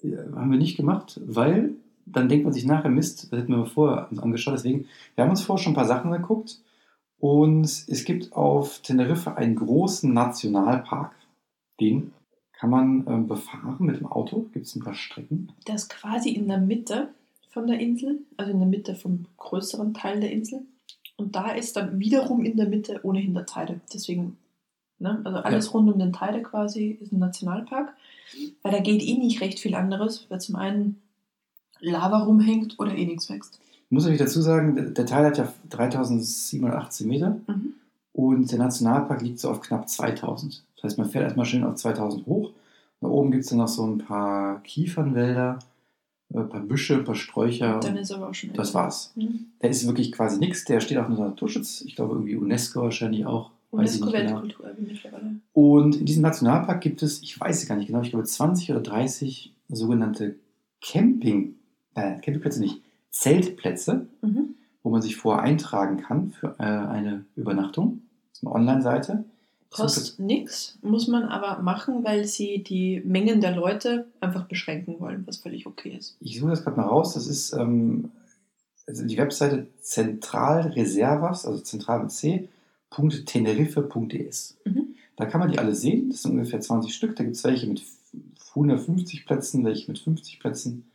äh, 0.03 0.15
haben 0.35 0.51
wir 0.51 0.59
nicht 0.59 0.77
gemacht, 0.77 1.19
weil 1.25 1.75
dann 2.11 2.29
denkt 2.29 2.45
man 2.45 2.53
sich 2.53 2.65
nachher, 2.65 2.89
Mist, 2.89 3.31
das 3.31 3.39
hätten 3.39 3.55
wir 3.55 3.65
vorher 3.65 4.09
uns 4.09 4.19
angeschaut. 4.19 4.55
Deswegen, 4.55 4.85
wir 5.15 5.23
haben 5.23 5.31
uns 5.31 5.41
vorher 5.41 5.63
schon 5.63 5.73
ein 5.73 5.75
paar 5.75 5.85
Sachen 5.85 6.11
geguckt. 6.11 6.59
Und 7.19 7.65
es 7.65 8.05
gibt 8.05 8.31
auf 8.33 8.79
Teneriffa 8.79 9.33
einen 9.33 9.55
großen 9.55 10.13
Nationalpark, 10.13 11.13
den 11.81 12.13
kann 12.53 12.69
man 12.69 13.05
ähm, 13.07 13.27
befahren 13.27 13.77
mit 13.79 13.97
dem 13.99 14.07
Auto. 14.07 14.47
Gibt 14.53 14.65
es 14.65 14.75
ein 14.75 14.83
paar 14.83 14.93
Strecken. 14.93 15.51
Der 15.67 15.75
ist 15.75 15.89
quasi 15.89 16.29
in 16.29 16.47
der 16.47 16.59
Mitte 16.59 17.09
von 17.49 17.67
der 17.67 17.79
Insel, 17.79 18.19
also 18.37 18.51
in 18.51 18.59
der 18.59 18.67
Mitte 18.67 18.95
vom 18.95 19.25
größeren 19.37 19.93
Teil 19.93 20.19
der 20.21 20.31
Insel. 20.31 20.61
Und 21.17 21.35
da 21.35 21.51
ist 21.51 21.75
dann 21.75 21.99
wiederum 21.99 22.45
in 22.45 22.55
der 22.55 22.67
Mitte 22.69 23.01
ohnehin 23.03 23.33
der 23.33 23.45
Teide. 23.45 23.81
Deswegen, 23.93 24.37
ne, 24.99 25.21
also 25.25 25.39
alles 25.39 25.65
Ja. 25.65 25.71
rund 25.71 25.91
um 25.91 25.99
den 25.99 26.13
Teide 26.13 26.41
quasi 26.41 26.97
ist 27.01 27.11
ein 27.11 27.19
Nationalpark. 27.19 27.93
Weil 28.61 28.71
da 28.71 28.79
geht 28.79 29.01
eh 29.03 29.17
nicht 29.17 29.41
recht 29.41 29.59
viel 29.59 29.75
anderes, 29.75 30.25
weil 30.29 30.39
zum 30.39 30.55
einen 30.55 31.01
Lava 31.81 32.19
rumhängt 32.23 32.75
oder 32.79 32.95
eh 32.95 33.05
nichts 33.05 33.29
wächst. 33.29 33.59
Ich 33.85 33.91
muss 33.91 34.03
nämlich 34.03 34.21
dazu 34.21 34.41
sagen, 34.41 34.93
der, 34.93 35.05
Teil 35.05 35.25
hat 35.25 35.37
ja 35.37 35.51
3718 35.69 37.07
Meter 37.07 37.39
Mhm. 37.47 37.73
und 38.13 38.51
der 38.51 38.59
Nationalpark 38.59 39.21
liegt 39.21 39.39
so 39.39 39.49
auf 39.49 39.61
knapp 39.61 39.89
2000. 39.89 40.63
Das 40.75 40.83
heißt, 40.83 40.97
man 40.97 41.09
fährt 41.09 41.23
erstmal 41.25 41.45
schön 41.45 41.63
auf 41.63 41.75
2000 41.75 42.25
hoch. 42.25 42.51
Da 43.01 43.07
oben 43.07 43.31
gibt 43.31 43.43
es 43.45 43.49
dann 43.49 43.59
noch 43.59 43.67
so 43.67 43.85
ein 43.85 43.97
paar 43.99 44.61
Kiefernwälder, 44.63 45.59
äh, 46.33 46.37
ein 46.39 46.49
paar 46.49 46.61
Büsche, 46.61 46.95
ein 46.97 47.03
paar 47.05 47.15
Sträucher. 47.15 47.79
Dann 47.79 47.97
ist 47.97 48.11
aber 48.11 48.29
auch 48.29 48.33
schon. 48.33 48.53
das 48.53 48.73
war's. 48.73 49.11
Mhm. 49.15 49.45
Der 49.61 49.69
ist 49.69 49.85
wirklich 49.87 50.11
quasi 50.11 50.37
nichts. 50.37 50.65
Der 50.65 50.79
steht 50.81 50.97
auch 50.97 51.07
unter 51.09 51.23
Naturschutz. 51.25 51.81
Ich 51.81 51.95
glaube, 51.95 52.13
irgendwie 52.13 52.35
UNESCO 52.35 52.81
wahrscheinlich 52.83 53.25
auch. 53.25 53.51
Genau. 53.71 53.81
UNESCO-Weltkulturerbe 53.83 54.81
mittlerweile. 54.81 55.35
Und 55.53 55.95
in 55.95 56.05
diesem 56.05 56.23
Nationalpark 56.23 56.81
gibt 56.81 57.03
es, 57.03 57.21
ich 57.21 57.39
weiß 57.39 57.61
es 57.61 57.67
gar 57.67 57.75
nicht 57.75 57.87
genau, 57.87 58.01
ich 58.01 58.09
glaube 58.09 58.25
20 58.25 58.71
oder 58.71 58.81
30 58.81 59.53
sogenannte 59.69 60.35
Camping, 60.81 61.55
äh, 61.99 62.19
Campingplätze 62.21 62.59
nicht, 62.61 62.81
Zeltplätze, 63.11 64.07
Mhm. 64.21 64.55
wo 64.83 64.89
man 64.89 65.01
sich 65.01 65.15
vorher 65.17 65.43
eintragen 65.43 65.97
kann 65.97 66.31
für 66.31 66.55
äh, 66.59 66.63
eine 66.63 67.25
Übernachtung. 67.35 68.01
Das 68.31 68.39
ist 68.39 68.43
eine 68.47 68.55
Online-Seite. 68.55 69.23
Kostet 69.71 70.17
nichts, 70.17 70.79
muss 70.81 71.07
man 71.07 71.23
aber 71.25 71.61
machen, 71.61 72.03
weil 72.03 72.25
sie 72.25 72.63
die 72.63 73.01
Mengen 73.05 73.39
der 73.39 73.55
Leute 73.55 74.07
einfach 74.19 74.45
beschränken 74.45 74.99
wollen, 74.99 75.23
was 75.27 75.37
völlig 75.37 75.67
okay 75.67 75.95
ist. 75.97 76.17
Ich 76.21 76.39
suche 76.39 76.49
das 76.49 76.63
gerade 76.63 76.77
mal 76.77 76.87
raus. 76.87 77.13
Das 77.13 77.27
ist 77.27 77.53
ähm, 77.53 78.09
also 78.87 79.05
die 79.05 79.17
Webseite 79.17 79.67
Zentralreservas, 79.81 81.45
also 81.45 81.59
zentral 81.61 81.99
mit 82.01 82.11
C, 82.11 82.49
.tenerife.es. 83.25 84.57
Mhm. 84.65 84.95
Da 85.15 85.25
kann 85.25 85.39
man 85.39 85.51
die 85.51 85.59
alle 85.59 85.75
sehen. 85.75 86.09
Das 86.09 86.23
sind 86.23 86.31
ungefähr 86.31 86.61
20 86.61 86.93
Stück. 86.93 87.15
Da 87.15 87.23
gibt 87.23 87.35
es 87.35 87.43
welche 87.43 87.67
mit 87.67 87.83
150 88.55 89.25
Plätzen, 89.25 89.63
welche 89.65 89.91
mit 89.91 89.99
50 89.99 90.39
Plätzen. 90.39 90.88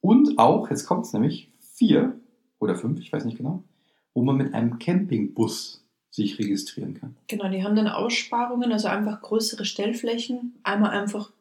Und 0.00 0.38
auch, 0.38 0.70
jetzt 0.70 0.86
kommt 0.86 1.06
es 1.06 1.12
nämlich, 1.12 1.50
vier 1.58 2.18
oder 2.58 2.74
fünf, 2.74 3.00
ich 3.00 3.12
weiß 3.12 3.24
nicht 3.24 3.38
genau, 3.38 3.64
wo 4.14 4.22
man 4.22 4.36
mit 4.36 4.54
einem 4.54 4.78
Campingbus 4.78 5.84
sich 6.10 6.38
registrieren 6.38 6.94
kann. 6.94 7.16
Genau, 7.28 7.48
die 7.48 7.62
haben 7.62 7.76
dann 7.76 7.88
Aussparungen, 7.88 8.72
also 8.72 8.88
einfach 8.88 9.20
größere 9.20 9.64
Stellflächen, 9.64 10.58
einmal 10.62 10.90
einfach 10.90 11.32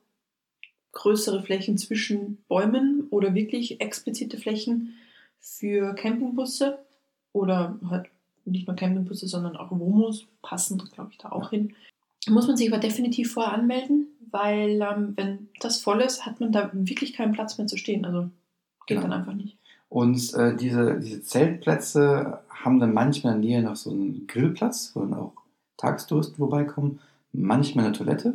größere 0.91 1.43
Flächen 1.43 1.77
zwischen 1.77 2.43
Bäumen 2.47 3.07
oder 3.09 3.33
wirklich 3.33 3.81
explizite 3.81 4.37
Flächen 4.37 4.95
für 5.39 5.93
Campingbusse 5.93 6.79
oder 7.33 7.79
halt 7.89 8.07
nicht 8.45 8.67
nur 8.67 8.75
Campingbusse, 8.75 9.27
sondern 9.27 9.57
auch 9.57 9.71
Womos, 9.71 10.25
passend, 10.41 10.91
glaube 10.91 11.11
ich, 11.11 11.17
da 11.17 11.31
auch 11.31 11.51
hin. 11.51 11.75
Muss 12.27 12.47
man 12.47 12.57
sich 12.57 12.71
aber 12.71 12.79
definitiv 12.79 13.33
vorher 13.33 13.53
anmelden, 13.53 14.07
weil 14.31 14.81
ähm, 14.81 15.13
wenn 15.15 15.49
das 15.59 15.79
voll 15.79 16.01
ist, 16.01 16.25
hat 16.25 16.39
man 16.39 16.51
da 16.51 16.71
wirklich 16.73 17.13
keinen 17.13 17.33
Platz 17.33 17.57
mehr 17.57 17.67
zu 17.67 17.77
stehen. 17.77 18.05
Also 18.05 18.29
geht 18.87 18.97
Genau. 18.97 19.09
dann 19.09 19.19
einfach 19.19 19.33
nicht. 19.33 19.57
Und 19.89 20.33
äh, 20.33 20.55
diese, 20.55 20.99
diese 20.99 21.21
Zeltplätze 21.21 22.39
haben 22.49 22.79
dann 22.79 22.93
manchmal 22.93 23.35
in 23.35 23.41
der 23.41 23.49
Nähe 23.49 23.63
noch 23.63 23.75
so 23.75 23.91
einen 23.91 24.27
Grillplatz, 24.27 24.91
wo 24.95 25.01
dann 25.01 25.13
auch 25.13 25.33
Tagestouristen 25.77 26.37
vorbeikommen, 26.37 26.99
manchmal 27.31 27.85
eine 27.85 27.93
Toilette 27.95 28.33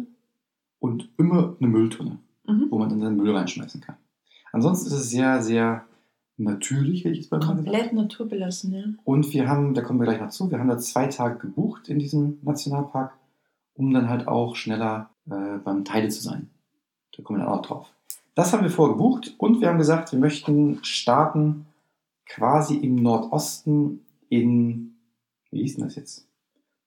und 0.78 1.08
immer 1.18 1.56
eine 1.58 1.68
Mülltonne, 1.68 2.18
Mhm. 2.46 2.68
wo 2.70 2.78
man 2.78 2.88
dann 2.88 3.00
seinen 3.00 3.16
Müll 3.16 3.34
reinschmeißen 3.36 3.80
kann. 3.80 3.96
Ansonsten 4.52 4.86
ist 4.88 4.92
es 4.94 5.10
sehr, 5.10 5.42
sehr 5.42 5.84
natürlich, 6.36 7.04
hätte 7.04 7.12
ich 7.14 7.20
jetzt 7.22 7.30
mal 7.30 7.38
gesagt. 7.38 7.56
Komplett 7.58 7.92
naturbelassen, 7.92 8.72
ja. 8.72 8.84
Und 9.04 9.32
wir 9.32 9.48
haben, 9.48 9.74
da 9.74 9.82
kommen 9.82 10.00
wir 10.00 10.06
gleich 10.06 10.20
noch 10.20 10.30
zu, 10.30 10.50
wir 10.50 10.58
haben 10.58 10.68
da 10.68 10.78
zwei 10.78 11.06
Tage 11.06 11.38
gebucht 11.38 11.88
in 11.88 11.98
diesem 11.98 12.38
Nationalpark, 12.42 13.12
um 13.74 13.92
dann 13.92 14.08
halt 14.08 14.26
auch 14.28 14.56
schneller 14.56 15.10
äh, 15.30 15.58
beim 15.58 15.84
Teile 15.84 16.08
zu 16.08 16.20
sein. 16.22 16.50
Da 17.16 17.22
kommen 17.22 17.38
wir 17.38 17.44
dann 17.44 17.54
auch 17.54 17.62
drauf. 17.62 17.92
Das 18.34 18.52
haben 18.52 18.62
wir 18.62 18.70
vorgebucht 18.70 19.34
und 19.38 19.60
wir 19.60 19.68
haben 19.68 19.78
gesagt, 19.78 20.12
wir 20.12 20.18
möchten 20.18 20.82
starten 20.82 21.66
quasi 22.26 22.76
im 22.76 22.96
Nordosten 22.96 24.00
in, 24.28 24.94
wie 25.50 25.62
hieß 25.62 25.76
denn 25.76 25.84
das 25.84 25.96
jetzt? 25.96 26.26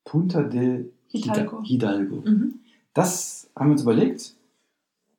Punta 0.04 0.42
del 0.42 0.92
Hidalgo. 1.08 1.62
Hidalgo. 1.64 2.16
Mhm. 2.26 2.60
Das 2.94 3.50
haben 3.56 3.68
wir 3.68 3.74
uns 3.74 3.84
überlegt 3.84 4.36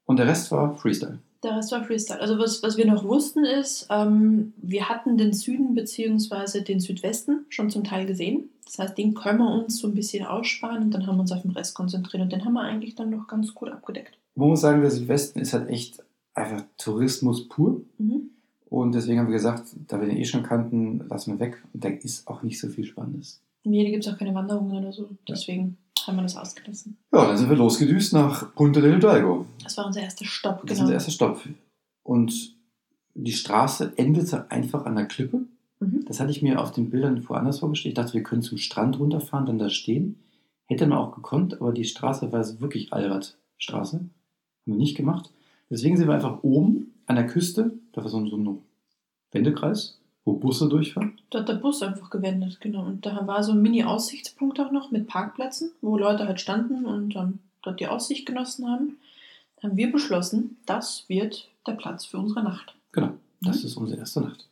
und 0.06 0.18
der 0.18 0.26
Rest 0.26 0.50
war 0.50 0.74
Freestyle. 0.76 1.18
Der 1.42 1.56
Rest 1.56 1.70
war 1.70 1.84
Freestyle. 1.84 2.20
Also 2.20 2.38
was, 2.38 2.62
was 2.62 2.76
wir 2.76 2.86
noch 2.86 3.04
wussten 3.04 3.44
ist, 3.44 3.86
ähm, 3.90 4.52
wir 4.56 4.88
hatten 4.88 5.16
den 5.16 5.32
Süden 5.32 5.74
bzw. 5.74 6.62
den 6.62 6.80
Südwesten 6.80 7.44
schon 7.50 7.70
zum 7.70 7.84
Teil 7.84 8.06
gesehen. 8.06 8.50
Das 8.64 8.78
heißt, 8.80 8.98
den 8.98 9.14
können 9.14 9.38
wir 9.38 9.52
uns 9.52 9.78
so 9.78 9.86
ein 9.86 9.94
bisschen 9.94 10.26
aussparen 10.26 10.82
und 10.82 10.90
dann 10.92 11.06
haben 11.06 11.16
wir 11.16 11.20
uns 11.20 11.30
auf 11.30 11.42
den 11.42 11.52
Rest 11.52 11.74
konzentriert 11.74 12.22
und 12.22 12.32
den 12.32 12.44
haben 12.44 12.54
wir 12.54 12.62
eigentlich 12.62 12.96
dann 12.96 13.10
noch 13.10 13.28
ganz 13.28 13.54
gut 13.54 13.68
abgedeckt. 13.68 14.18
Man 14.34 14.48
muss 14.48 14.62
sagen, 14.62 14.80
der 14.80 14.90
Südwesten 14.90 15.38
ist 15.38 15.52
halt 15.52 15.68
echt 15.68 16.02
einfach 16.36 16.62
Tourismus 16.78 17.48
pur. 17.48 17.82
Mhm. 17.98 18.30
Und 18.68 18.94
deswegen 18.94 19.18
haben 19.18 19.28
wir 19.28 19.34
gesagt, 19.34 19.64
da 19.86 20.00
wir 20.00 20.08
den 20.08 20.16
eh 20.16 20.24
schon 20.24 20.42
kannten, 20.42 21.06
lassen 21.08 21.32
wir 21.32 21.40
weg. 21.40 21.62
Und 21.72 21.84
da 21.84 21.88
ist 21.88 22.26
auch 22.28 22.42
nicht 22.42 22.60
so 22.60 22.68
viel 22.68 22.84
Spannendes. 22.84 23.40
Mir 23.64 23.88
gibt 23.90 24.06
es 24.06 24.12
auch 24.12 24.18
keine 24.18 24.34
Wanderungen 24.34 24.76
oder 24.76 24.92
so. 24.92 25.08
Deswegen 25.28 25.76
haben 26.06 26.16
wir 26.16 26.22
das 26.22 26.36
ausgelassen. 26.36 26.96
Ja, 27.12 27.26
dann 27.26 27.36
sind 27.36 27.48
wir 27.48 27.56
losgedüst 27.56 28.12
nach 28.12 28.54
Punta 28.54 28.80
del 28.80 28.94
Hidalgo. 28.94 29.46
Das 29.62 29.76
war 29.76 29.86
unser 29.86 30.02
erster 30.02 30.24
Stopp, 30.24 30.62
Das 30.62 30.64
ist 30.64 30.68
genau. 30.70 30.82
unser 30.82 30.94
erster 30.94 31.10
Stopp. 31.10 31.42
Und 32.02 32.56
die 33.14 33.32
Straße 33.32 33.92
endete 33.96 34.50
einfach 34.50 34.84
an 34.84 34.96
der 34.96 35.06
Klippe. 35.06 35.42
Mhm. 35.80 36.04
Das 36.06 36.20
hatte 36.20 36.30
ich 36.30 36.42
mir 36.42 36.60
auf 36.60 36.70
den 36.72 36.90
Bildern 36.90 37.26
woanders 37.28 37.60
vorgestellt. 37.60 37.92
Ich 37.92 37.96
dachte, 37.96 38.14
wir 38.14 38.22
können 38.22 38.42
zum 38.42 38.58
Strand 38.58 38.98
runterfahren, 38.98 39.46
dann 39.46 39.58
da 39.58 39.68
stehen. 39.68 40.20
Hätte 40.66 40.86
man 40.86 40.98
auch 40.98 41.14
gekonnt, 41.14 41.60
aber 41.60 41.72
die 41.72 41.84
Straße 41.84 42.30
war 42.32 42.60
wirklich 42.60 42.92
Allradstraße. 42.92 43.98
Haben 43.98 44.10
wir 44.64 44.74
nicht 44.74 44.96
gemacht. 44.96 45.32
Deswegen 45.70 45.96
sind 45.96 46.06
wir 46.08 46.14
einfach 46.14 46.42
oben 46.42 46.94
an 47.06 47.16
der 47.16 47.26
Küste. 47.26 47.72
Da 47.92 48.02
war 48.02 48.08
so 48.10 48.18
ein, 48.18 48.28
so 48.28 48.36
ein 48.36 48.58
Wendekreis, 49.32 49.98
wo 50.24 50.34
Busse 50.34 50.68
durchfahren. 50.68 51.18
Da 51.30 51.40
hat 51.40 51.48
der 51.48 51.54
Bus 51.54 51.82
einfach 51.82 52.10
gewendet, 52.10 52.58
genau. 52.60 52.84
Und 52.84 53.04
da 53.04 53.26
war 53.26 53.42
so 53.42 53.52
ein 53.52 53.62
Mini-Aussichtspunkt 53.62 54.60
auch 54.60 54.70
noch 54.70 54.90
mit 54.90 55.06
Parkplätzen, 55.08 55.72
wo 55.80 55.96
Leute 55.98 56.26
halt 56.26 56.40
standen 56.40 56.84
und 56.84 57.14
dann 57.14 57.40
dort 57.62 57.80
die 57.80 57.88
Aussicht 57.88 58.26
genossen 58.26 58.68
haben. 58.70 58.96
Da 59.60 59.68
haben 59.68 59.76
wir 59.76 59.90
beschlossen, 59.90 60.56
das 60.66 61.04
wird 61.08 61.48
der 61.66 61.72
Platz 61.72 62.04
für 62.04 62.18
unsere 62.18 62.42
Nacht. 62.44 62.74
Genau, 62.92 63.10
das 63.42 63.60
Mhm. 63.62 63.66
ist 63.66 63.76
unsere 63.76 63.98
erste 64.00 64.20
Nacht. 64.20 64.46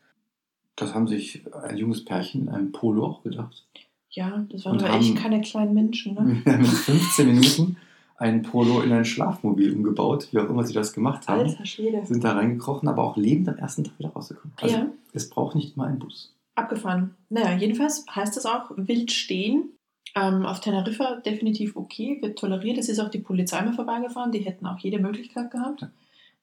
Das 0.76 0.92
haben 0.94 1.06
sich 1.06 1.42
ein 1.52 1.76
junges 1.76 2.04
Pärchen 2.04 2.42
in 2.42 2.48
einem 2.48 2.72
Polo 2.72 3.06
auch 3.06 3.22
gedacht. 3.22 3.64
Ja, 4.10 4.44
das 4.48 4.64
waren 4.64 4.80
aber 4.80 4.94
echt 4.98 5.16
keine 5.16 5.40
kleinen 5.40 5.74
Menschen, 5.74 6.14
ne? 6.14 6.42
In 6.46 6.64
15 6.64 7.26
Minuten 7.28 7.76
ein 8.16 8.42
Polo 8.42 8.80
in 8.82 8.92
ein 8.92 9.04
Schlafmobil 9.04 9.72
umgebaut, 9.74 10.28
wie 10.30 10.38
auch 10.38 10.48
immer 10.48 10.64
sie 10.64 10.72
das 10.72 10.92
gemacht 10.92 11.26
haben. 11.28 11.40
Alter 11.48 11.66
Schwede. 11.66 12.04
Sind 12.06 12.22
da 12.24 12.32
reingekrochen, 12.32 12.88
aber 12.88 13.02
auch 13.04 13.16
lebend 13.16 13.48
am 13.48 13.56
ersten 13.56 13.84
Tag 13.84 13.98
wieder 13.98 14.10
rausgekommen. 14.10 14.56
Also 14.60 14.76
Ja, 14.76 14.86
es 15.12 15.28
braucht 15.30 15.56
nicht 15.56 15.76
immer 15.76 15.86
einen 15.86 15.98
Bus. 15.98 16.32
abgefahren. 16.56 17.14
Naja, 17.30 17.56
jedenfalls 17.56 18.04
heißt 18.14 18.36
das 18.36 18.46
auch 18.46 18.70
wild 18.76 19.10
stehen. 19.10 19.70
Ähm, 20.16 20.46
auf 20.46 20.60
Teneriffa 20.60 21.16
definitiv 21.16 21.74
okay, 21.74 22.18
wird 22.22 22.38
toleriert. 22.38 22.78
Es 22.78 22.88
ist 22.88 23.00
auch 23.00 23.08
die 23.08 23.18
Polizei 23.18 23.60
mal 23.62 23.72
vorbeigefahren, 23.72 24.30
die 24.30 24.38
hätten 24.38 24.64
auch 24.66 24.78
jede 24.78 25.00
Möglichkeit 25.00 25.50
gehabt, 25.50 25.80
Ja. 25.80 25.90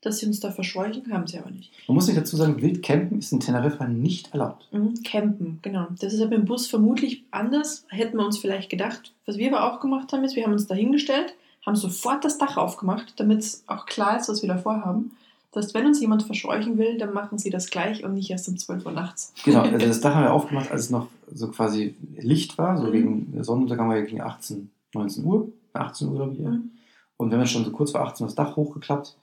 dass 0.02 0.18
sie 0.18 0.26
uns 0.26 0.42
da 0.42 0.52
verscheuchen, 0.52 1.10
haben 1.14 1.26
sie 1.28 1.38
aber 1.38 1.52
nicht. 1.52 1.72
Man 1.88 1.96
muss 1.96 2.08
nicht 2.08 2.18
dazu 2.20 2.36
sagen, 2.36 2.62
Wildcampen 2.62 3.20
ist 3.20 3.32
in 3.32 3.40
Teneriffa 3.40 3.88
nicht 3.88 4.34
erlaubt. 4.34 4.68
Mhm, 4.74 4.96
campen, 5.06 5.60
genau. 5.62 5.88
Das 6.02 6.12
ist 6.14 6.20
aber 6.22 6.36
im 6.36 6.44
Bus 6.44 6.68
vermutlich 6.68 7.24
anders. 7.32 7.86
Hätten 7.88 8.18
wir 8.18 8.26
uns 8.26 8.38
vielleicht 8.40 8.70
gedacht. 8.70 9.14
Was 9.26 9.38
wir 9.38 9.56
aber 9.56 9.72
auch 9.72 9.80
gemacht 9.80 10.12
haben, 10.12 10.26
ist, 10.26 10.36
wir 10.36 10.44
haben 10.44 10.52
uns 10.52 10.68
da 10.68 10.76
hingestellt, 10.76 11.34
haben 11.66 11.76
sofort 11.76 12.24
das 12.26 12.38
Dach 12.38 12.58
aufgemacht, 12.58 13.14
damit 13.18 13.40
es 13.40 13.64
auch 13.68 13.86
klar 13.86 14.20
ist, 14.20 14.30
was 14.30 14.42
wir 14.42 14.50
da 14.50 14.58
vorhaben. 14.58 15.12
Das 15.52 15.66
heißt, 15.66 15.74
wenn 15.76 15.86
uns 15.86 16.00
jemand 16.00 16.24
verscheuchen 16.24 16.78
will, 16.78 16.98
dann 16.98 17.14
machen 17.14 17.38
sie 17.38 17.50
das 17.50 17.70
gleich 17.70 18.04
und 18.06 18.14
nicht 18.14 18.30
erst 18.32 18.48
um 18.48 18.58
12 18.58 18.86
Uhr 18.86 18.92
nachts. 18.94 19.34
Genau, 19.44 19.62
also 19.62 19.78
das 19.86 20.00
Dach 20.02 20.16
haben 20.16 20.24
wir 20.24 20.34
aufgemacht, 20.34 20.72
als 20.72 20.84
es 20.84 20.90
noch 20.90 21.08
so 21.34 21.50
quasi 21.50 21.96
Licht 22.18 22.58
war, 22.58 22.78
so 22.78 22.86
Mhm. 22.86 22.92
gegen 22.92 23.44
Sonnenuntergang 23.44 23.90
war 23.90 23.98
ja 23.98 24.06
gegen 24.06 24.22
18, 24.22 24.72
19 24.94 25.26
Uhr, 25.26 25.50
18 25.74 26.08
Uhr 26.08 26.16
glaube 26.16 26.34
ich. 26.34 26.40
Mhm. 26.40 26.72
Und 27.18 27.32
wenn 27.32 27.38
man 27.38 27.48
schon 27.48 27.66
so 27.66 27.72
kurz 27.72 27.92
vor 27.92 28.02
18 28.02 28.24
Uhr 28.24 28.28
das 28.30 28.36
Dach 28.36 28.56
hochgeklappt, 28.56 29.18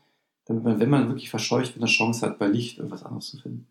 damit 0.45 0.65
man, 0.65 0.79
wenn 0.81 0.91
man 0.91 1.09
wirklich 1.09 1.31
verscheucht 1.31 1.75
wird, 1.75 1.83
eine 1.83 1.91
Chance 1.91 2.25
hat, 2.25 2.39
bei 2.39 2.47
Licht 2.47 2.79
irgendwas 2.79 3.05
anderes 3.05 3.29
zu 3.31 3.39
finden. 3.39 3.67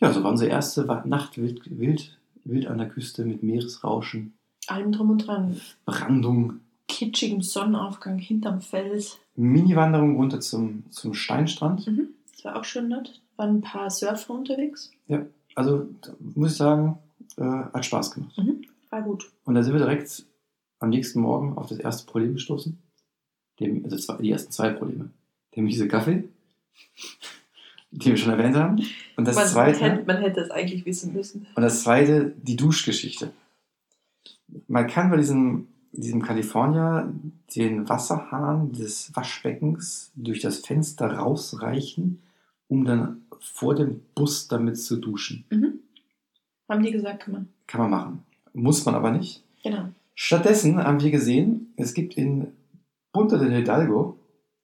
Ja, 0.00 0.12
so 0.12 0.22
war 0.22 0.30
unsere 0.32 0.50
erste 0.50 0.84
Nacht 1.06 1.38
wild, 1.38 1.62
wild, 1.78 2.18
wild 2.44 2.66
an 2.66 2.78
der 2.78 2.88
Küste 2.88 3.24
mit 3.24 3.42
Meeresrauschen, 3.42 4.34
Allem 4.66 4.92
drum 4.92 5.10
und 5.10 5.26
dran. 5.26 5.60
Brandung, 5.84 6.60
Kitschigem 6.88 7.42
Sonnenaufgang 7.42 8.18
hinterm 8.18 8.60
Fels. 8.60 9.18
Mini-Wanderung 9.36 10.16
runter 10.16 10.40
zum, 10.40 10.84
zum 10.90 11.14
Steinstrand. 11.14 11.86
Mhm. 11.86 12.08
Das 12.32 12.44
war 12.44 12.56
auch 12.56 12.64
schön 12.64 12.88
nett. 12.88 13.20
Waren 13.36 13.56
ein 13.56 13.60
paar 13.62 13.90
Surfer 13.90 14.34
unterwegs. 14.34 14.90
Also 15.54 15.88
da 16.02 16.12
muss 16.20 16.52
ich 16.52 16.56
sagen, 16.56 16.98
äh, 17.36 17.42
hat 17.42 17.84
Spaß 17.84 18.12
gemacht. 18.12 18.36
Mhm. 18.38 18.64
War 18.90 19.02
gut. 19.02 19.30
Und 19.44 19.54
da 19.54 19.62
sind 19.62 19.72
wir 19.72 19.80
direkt 19.80 20.24
am 20.78 20.90
nächsten 20.90 21.20
Morgen 21.20 21.56
auf 21.56 21.68
das 21.68 21.78
erste 21.78 22.06
Problem 22.06 22.34
gestoßen. 22.34 22.78
der, 23.60 23.84
also 23.84 23.96
zwei, 23.96 24.16
die 24.16 24.30
ersten 24.30 24.52
zwei 24.52 24.70
Probleme. 24.70 25.10
Der 25.54 25.62
miese 25.62 25.88
Kaffee, 25.88 26.24
den 27.90 28.12
wir 28.12 28.16
schon 28.16 28.32
erwähnt 28.32 28.56
haben. 28.56 28.82
Und 29.16 29.26
das 29.26 29.36
man, 29.36 29.46
zweite. 29.46 29.80
Man 29.80 29.90
hätte, 29.90 30.04
man 30.06 30.16
hätte 30.18 30.40
es 30.40 30.50
eigentlich 30.50 30.84
wissen 30.84 31.12
müssen. 31.12 31.46
Und 31.54 31.62
das 31.62 31.82
zweite, 31.84 32.34
die 32.42 32.56
Duschgeschichte. 32.56 33.32
Man 34.68 34.86
kann 34.86 35.10
bei 35.10 35.16
diesem, 35.16 35.68
diesem 36.02 36.22
California 36.22 37.12
den 37.54 37.88
Wasserhahn 37.88 38.72
des 38.72 39.14
Waschbeckens 39.14 40.12
durch 40.14 40.40
das 40.40 40.58
Fenster 40.58 41.12
rausreichen, 41.12 42.22
um 42.68 42.84
dann 42.84 43.22
vor 43.40 43.74
dem 43.74 44.02
Bus 44.14 44.48
damit 44.48 44.78
zu 44.78 44.96
duschen. 44.96 45.44
Mhm. 45.50 45.80
Haben 46.68 46.82
die 46.82 46.90
gesagt, 46.90 47.24
kann 47.24 47.34
man. 47.34 47.48
Kann 47.66 47.80
man 47.82 47.90
machen. 47.90 48.22
Muss 48.52 48.84
man 48.84 48.94
aber 48.94 49.10
nicht. 49.10 49.42
Genau. 49.62 49.88
Stattdessen 50.14 50.78
haben 50.78 51.00
wir 51.00 51.10
gesehen, 51.10 51.72
es 51.76 51.94
gibt 51.94 52.16
in 52.16 52.52
Punta 53.12 53.36
del 53.36 53.52
Hidalgo 53.52 54.18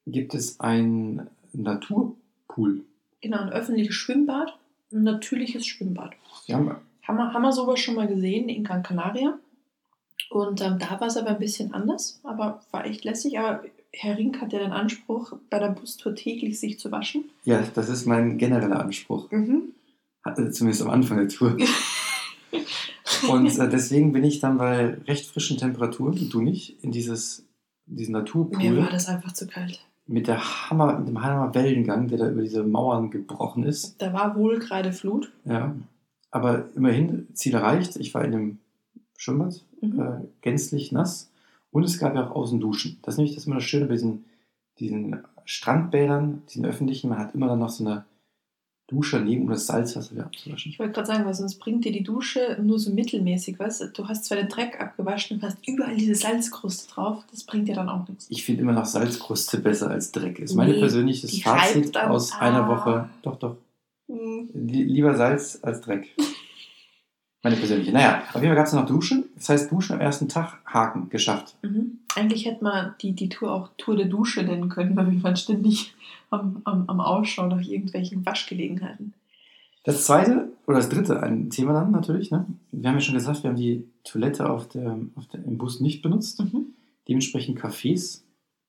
gibt 0.07 0.35
es 0.35 0.59
ein 0.61 1.29
Naturpool. 1.53 2.85
Genau, 3.21 3.39
ein 3.39 3.51
öffentliches 3.51 3.95
Schwimmbad, 3.95 4.57
ein 4.93 5.03
natürliches 5.03 5.67
Schwimmbad. 5.67 6.15
Haben 6.49 6.77
Haben 7.03 7.17
wir, 7.17 7.33
haben 7.33 7.43
wir 7.43 7.53
sowas 7.53 7.81
schon 7.81 7.95
mal 7.95 8.09
gesehen 8.09 8.49
in 8.49 8.65
Gran 8.65 8.83
Canaria. 8.83 9.39
Und 10.31 10.63
ähm, 10.63 10.79
da 10.79 11.01
war 11.01 11.09
es 11.09 11.17
aber 11.17 11.31
ein 11.31 11.39
bisschen 11.39 11.75
anders, 11.75 12.21
aber 12.23 12.63
war 12.71 12.87
echt 12.87 13.05
lässig. 13.05 13.39
Aber 13.39 13.63
Herr 13.93 14.17
Rink 14.17 14.41
hat 14.41 14.53
ja 14.53 14.61
den 14.61 14.71
Anspruch, 14.71 15.33
bei 15.51 15.59
der 15.59 15.71
Bustour 15.71 16.15
täglich 16.15 16.61
sich 16.61 16.79
zu 16.79 16.93
waschen. 16.93 17.25
Ja, 17.45 17.63
das 17.75 17.89
ist 17.89 18.07
mein 18.07 18.39
genereller 18.39 18.81
Anspruch. 18.81 19.31
Mhm. 19.33 19.73
Hatte 20.25 20.51
Zumindest 20.53 20.83
am 20.83 20.91
Anfang 20.91 21.19
der 21.19 21.29
Tour. 21.29 21.57
Und 23.29 23.59
äh, 23.59 23.69
deswegen 23.69 24.13
bin 24.13 24.25
ich 24.25 24.39
dann 24.39 24.57
bei 24.57 24.95
recht 25.07 25.27
frischen 25.27 25.59
Temperaturen, 25.59 26.31
du 26.31 26.41
nicht, 26.41 26.83
in 26.83 26.93
dieses, 26.93 27.45
diesen 27.87 28.13
Mir 28.13 28.21
Naturpool 28.21 28.79
war 28.79 28.91
das 28.91 29.09
einfach 29.09 29.33
zu 29.33 29.47
kalt. 29.47 29.85
mit, 30.07 30.29
der 30.29 30.71
Hammer, 30.71 30.99
mit 30.99 31.09
dem 31.09 31.23
Hammer 31.23 31.55
Wellengang, 31.55 32.09
der 32.09 32.19
da 32.19 32.31
über 32.31 32.43
diese 32.43 32.63
Mauern 32.63 33.11
gebrochen 33.11 33.65
ist. 33.65 34.01
Da 34.01 34.13
war 34.13 34.37
wohl 34.37 34.59
gerade 34.59 34.93
Flut. 34.93 35.33
Ja. 35.45 35.75
Aber 36.31 36.67
immerhin, 36.77 37.27
Ziel 37.35 37.55
erreicht. 37.55 37.97
Ich 37.97 38.15
war 38.15 38.25
in 38.25 38.33
dem 38.33 38.59
Schwimmbad, 39.17 39.65
Mhm. 39.81 40.01
äh, 40.01 40.21
gänzlich 40.43 40.93
nass. 40.93 41.31
Und 41.71 41.85
es 41.85 41.99
gab 41.99 42.15
ja 42.15 42.27
auch 42.29 42.35
außen 42.37 42.59
Duschen. 42.61 42.99
Das 43.03 43.15
ist 43.15 43.19
nämlich 43.19 43.35
das 43.35 43.47
immer 43.47 43.57
das 43.57 43.65
Schöne 43.65 43.87
bei 43.87 43.93
diesen, 43.95 44.25
diesen 44.79 45.23
Strandbädern, 45.45 46.43
diesen 46.49 46.65
öffentlichen. 46.67 47.09
Man 47.11 47.19
hat 47.19 47.35
immer 47.35 47.47
dann 47.49 47.61
noch 47.61 47.71
so 47.71 47.85
eine 47.85 48.05
Dusche 48.89 49.19
daneben, 49.21 49.43
um 49.45 49.51
das 49.51 49.67
Salzwasser 49.67 50.11
wieder 50.11 50.25
abzuwaschen. 50.27 50.73
Ich 50.73 50.81
wollte 50.81 50.93
gerade 50.95 51.07
sagen, 51.07 51.25
weil 51.25 51.35
sonst 51.35 51.61
bringt 51.61 51.85
dir 51.85 51.93
die 51.93 52.03
Dusche 52.03 52.59
nur 52.61 52.81
so 52.81 52.91
mittelmäßig, 52.93 53.57
weißt 53.57 53.97
du? 53.97 54.09
Hast 54.09 54.25
zwar 54.25 54.37
den 54.39 54.49
Dreck 54.49 54.81
abgewaschen 54.81 55.37
und 55.37 55.45
hast 55.45 55.59
überall 55.69 55.97
diese 55.97 56.17
Salzkruste 56.17 56.93
drauf, 56.93 57.23
das 57.31 57.45
bringt 57.45 57.69
dir 57.69 57.77
dann 57.77 57.89
auch 57.89 58.09
nichts. 58.09 58.27
Ich 58.31 58.45
finde 58.45 58.63
immer 58.63 58.73
noch 58.73 58.87
Salzkruste 58.87 59.59
besser 59.59 59.91
als 59.91 60.11
Dreck. 60.11 60.41
Ist 60.41 60.57
mein 60.57 60.71
Nee, 60.71 60.81
persönliches 60.81 61.31
die 61.31 61.41
Fazit 61.43 61.97
aus 61.97 62.33
ah. 62.33 62.39
einer 62.41 62.67
Woche. 62.67 63.09
Doch, 63.23 63.37
doch. 63.37 63.57
Hm. 64.09 64.49
Li- 64.55 64.83
Lieber 64.83 65.15
Salz 65.17 65.61
als 65.63 65.81
Dreck. 65.83 66.09
Meine 67.43 67.57
persönliche. 67.57 67.91
Naja, 67.93 68.23
auf 68.29 68.35
jeden 68.35 68.49
Fall 68.49 68.57
gab 68.57 68.67
es 68.67 68.73
noch 68.75 68.85
Duschen. 68.87 69.25
Das 69.35 69.49
heißt, 69.49 69.73
Duschen 69.73 69.95
am 69.95 70.01
ersten 70.01 70.29
Tag, 70.29 70.59
Haken, 70.67 71.09
geschafft. 71.09 71.57
Mhm. 71.63 71.99
Eigentlich 72.15 72.45
hätte 72.45 72.63
man 72.63 72.95
die, 73.01 73.13
die 73.13 73.29
Tour 73.31 73.53
auch 73.53 73.71
Tour 73.79 73.97
der 73.97 74.07
Dusche 74.07 74.43
nennen 74.43 74.69
können, 74.69 74.95
weil 74.97 75.11
wir 75.11 75.23
waren 75.23 75.37
ständig 75.37 75.95
am, 76.29 76.61
am, 76.65 76.85
am 76.89 77.01
Ausschau 77.01 77.47
nach 77.47 77.63
irgendwelchen 77.63 78.27
Waschgelegenheiten. 78.27 79.15
Das 79.85 80.05
zweite 80.05 80.53
oder 80.67 80.77
das 80.77 80.91
dritte, 80.91 81.23
ein 81.23 81.49
Thema 81.49 81.73
dann 81.73 81.91
natürlich. 81.93 82.31
Ne? 82.31 82.45
Wir 82.73 82.89
haben 82.91 82.97
ja 82.97 83.01
schon 83.01 83.15
gesagt, 83.15 83.43
wir 83.43 83.49
haben 83.51 83.57
die 83.57 83.89
Toilette 84.05 84.51
auf 84.51 84.69
der, 84.69 84.99
auf 85.15 85.27
der, 85.29 85.43
im 85.43 85.57
Bus 85.57 85.81
nicht 85.81 86.03
benutzt. 86.03 86.41
Mhm. 86.43 86.75
Dementsprechend 87.09 87.59
Cafés. 87.59 88.21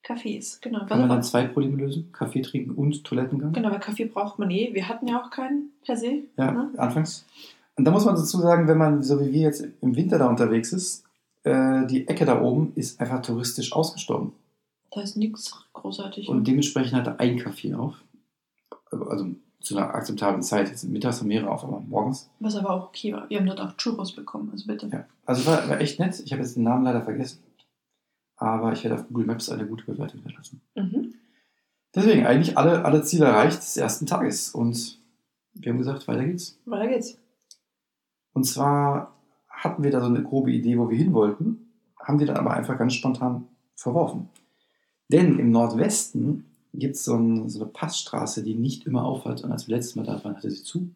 Cafés, 0.05 0.59
genau. 0.61 0.85
Kann 0.85 0.99
man 1.01 1.09
dann 1.09 1.21
zwei 1.23 1.45
Probleme 1.45 1.75
lösen: 1.75 2.09
Kaffee 2.13 2.41
trinken 2.41 2.71
und 2.71 3.03
Toilettengang. 3.03 3.51
genau, 3.51 3.69
weil 3.69 3.79
Kaffee 3.81 4.05
braucht 4.05 4.39
man 4.39 4.49
eh. 4.49 4.69
Wir 4.73 4.87
hatten 4.87 5.07
ja 5.07 5.21
auch 5.21 5.29
keinen 5.29 5.71
per 5.85 5.97
se. 5.97 6.23
Ja, 6.37 6.51
Ne? 6.51 6.69
anfangs. 6.77 7.25
Und 7.77 7.85
da 7.85 7.91
muss 7.91 8.05
man 8.05 8.15
dazu 8.15 8.37
sagen, 8.39 8.67
wenn 8.67 8.77
man, 8.77 9.03
so 9.03 9.19
wie 9.21 9.31
wir 9.31 9.41
jetzt 9.41 9.65
im 9.81 9.95
Winter 9.95 10.19
da 10.19 10.27
unterwegs 10.27 10.73
ist, 10.73 11.03
äh, 11.43 11.85
die 11.87 12.07
Ecke 12.07 12.25
da 12.25 12.41
oben 12.41 12.73
ist 12.75 12.99
einfach 12.99 13.21
touristisch 13.21 13.73
ausgestorben. 13.73 14.33
Da 14.91 15.01
ist 15.01 15.15
nichts 15.17 15.53
großartig. 15.73 16.27
Und 16.27 16.47
dementsprechend 16.47 16.93
hatte 16.93 17.19
ein 17.19 17.37
Kaffee 17.37 17.73
auf. 17.73 17.95
Also 18.91 19.27
zu 19.61 19.77
einer 19.77 19.93
akzeptablen 19.93 20.41
Zeit. 20.41 20.69
Jetzt 20.69 20.83
mittags 20.83 21.19
haben 21.19 21.27
mehrere 21.27 21.51
auf, 21.51 21.63
aber 21.63 21.79
morgens. 21.79 22.29
was 22.39 22.55
aber 22.55 22.71
auch 22.71 22.87
okay 22.87 23.13
war. 23.13 23.29
Wir 23.29 23.39
haben 23.39 23.45
dort 23.45 23.61
auch 23.61 23.77
Churros 23.77 24.13
bekommen, 24.13 24.49
also 24.51 24.67
bitte. 24.67 24.87
Ja. 24.91 25.05
Also 25.25 25.45
war, 25.45 25.69
war 25.69 25.79
echt 25.79 25.99
nett. 25.99 26.19
Ich 26.25 26.31
habe 26.33 26.41
jetzt 26.41 26.55
den 26.55 26.63
Namen 26.63 26.83
leider 26.83 27.01
vergessen. 27.01 27.39
Aber 28.35 28.73
ich 28.73 28.83
werde 28.83 28.99
auf 28.99 29.07
Google 29.07 29.27
Maps 29.27 29.49
eine 29.49 29.67
gute 29.67 29.85
Bewertung 29.85 30.21
hinterlassen. 30.21 30.61
Mhm. 30.75 31.13
Deswegen 31.93 32.25
eigentlich 32.25 32.57
alle, 32.57 32.83
alle 32.85 33.03
Ziele 33.03 33.25
erreicht 33.25 33.59
des 33.59 33.77
ersten 33.77 34.07
Tages. 34.07 34.49
Und 34.49 34.97
wir 35.53 35.71
haben 35.71 35.77
gesagt, 35.77 36.07
weiter 36.07 36.25
geht's. 36.25 36.57
Weiter 36.65 36.87
geht's. 36.87 37.17
Und 38.33 38.45
zwar 38.45 39.15
hatten 39.49 39.83
wir 39.83 39.91
da 39.91 39.99
so 39.99 40.07
eine 40.07 40.23
grobe 40.23 40.51
Idee, 40.51 40.77
wo 40.77 40.89
wir 40.89 40.97
hin 40.97 41.13
wollten, 41.13 41.71
haben 41.99 42.17
die 42.17 42.25
dann 42.25 42.37
aber 42.37 42.53
einfach 42.53 42.77
ganz 42.77 42.93
spontan 42.93 43.47
verworfen. 43.75 44.29
Denn 45.09 45.39
im 45.39 45.51
Nordwesten 45.51 46.45
gibt 46.73 46.95
es 46.95 47.03
so, 47.03 47.15
ein, 47.15 47.49
so 47.49 47.61
eine 47.61 47.69
Passstraße, 47.69 48.43
die 48.43 48.55
nicht 48.55 48.85
immer 48.85 49.03
aufhat. 49.03 49.43
Und 49.43 49.51
als 49.51 49.67
wir 49.67 49.75
letztes 49.75 49.95
Mal 49.95 50.05
da 50.05 50.23
waren, 50.23 50.35
hatte 50.35 50.49
sie 50.49 50.63
zu. 50.63 50.79
Und 50.79 50.93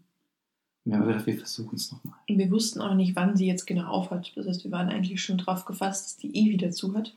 wir 0.91 0.95
haben 0.95 1.07
gedacht, 1.07 1.25
wir 1.25 1.37
versuchen 1.37 1.75
es 1.75 1.91
nochmal. 1.91 2.15
Und 2.29 2.37
wir 2.37 2.49
wussten 2.51 2.79
auch 2.81 2.95
nicht, 2.95 3.15
wann 3.15 3.35
sie 3.35 3.47
jetzt 3.47 3.65
genau 3.65 3.87
aufhat. 3.87 4.31
Das 4.35 4.47
heißt, 4.47 4.63
wir 4.63 4.71
waren 4.71 4.89
eigentlich 4.89 5.21
schon 5.21 5.37
drauf 5.37 5.65
gefasst, 5.65 6.05
dass 6.05 6.17
die 6.17 6.35
eh 6.35 6.49
wieder 6.51 6.71
zu 6.71 6.95
hat. 6.95 7.15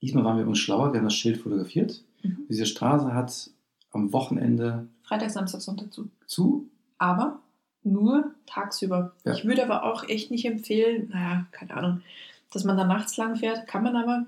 Diesmal 0.00 0.24
waren 0.24 0.38
wir 0.38 0.46
uns 0.46 0.58
schlauer, 0.58 0.92
wir 0.92 0.98
haben 0.98 1.06
das 1.06 1.14
Schild 1.14 1.36
fotografiert. 1.36 2.02
Mhm. 2.22 2.46
Diese 2.48 2.66
Straße 2.66 3.14
hat 3.14 3.50
am 3.92 4.12
Wochenende 4.12 4.88
Freitag, 5.04 5.30
Samstag, 5.30 5.60
Sonntag 5.60 5.92
zu. 5.92 6.08
zu. 6.26 6.68
Aber 6.98 7.41
nur 7.84 8.32
tagsüber. 8.46 9.12
Ja. 9.24 9.34
Ich 9.34 9.44
würde 9.44 9.64
aber 9.64 9.84
auch 9.84 10.08
echt 10.08 10.30
nicht 10.30 10.44
empfehlen, 10.44 11.10
naja, 11.12 11.46
keine 11.52 11.74
Ahnung, 11.74 12.02
dass 12.52 12.64
man 12.64 12.76
da 12.76 12.84
nachts 12.84 13.16
lang 13.16 13.36
fährt. 13.36 13.66
Kann 13.66 13.82
man 13.82 13.96
aber. 13.96 14.26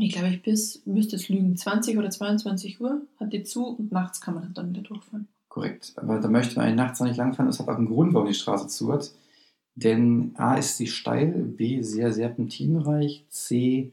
Ich 0.00 0.12
glaube, 0.12 0.28
ich 0.28 0.42
bis, 0.42 0.86
müsste 0.86 1.16
es 1.16 1.28
lügen, 1.28 1.56
20 1.56 1.98
oder 1.98 2.08
22 2.08 2.80
Uhr 2.80 3.02
hat 3.18 3.32
die 3.32 3.42
zu 3.42 3.66
und 3.66 3.90
nachts 3.90 4.20
kann 4.20 4.34
man 4.34 4.54
dann 4.54 4.70
wieder 4.70 4.82
durchfahren. 4.82 5.26
Korrekt. 5.48 5.94
Aber 5.96 6.20
da 6.20 6.28
möchte 6.28 6.56
man 6.56 6.74
nachts 6.76 7.00
noch 7.00 7.08
nicht 7.08 7.16
langfahren. 7.16 7.48
Das 7.48 7.58
hat 7.58 7.68
auch 7.68 7.76
einen 7.76 7.88
Grund, 7.88 8.14
warum 8.14 8.28
die 8.28 8.34
Straße 8.34 8.68
zu 8.68 8.92
hat. 8.92 9.10
Denn 9.74 10.34
A 10.36 10.54
ist 10.54 10.76
sie 10.76 10.86
steil, 10.86 11.30
B 11.32 11.82
sehr 11.82 12.12
serpentinreich, 12.12 13.24
C 13.28 13.92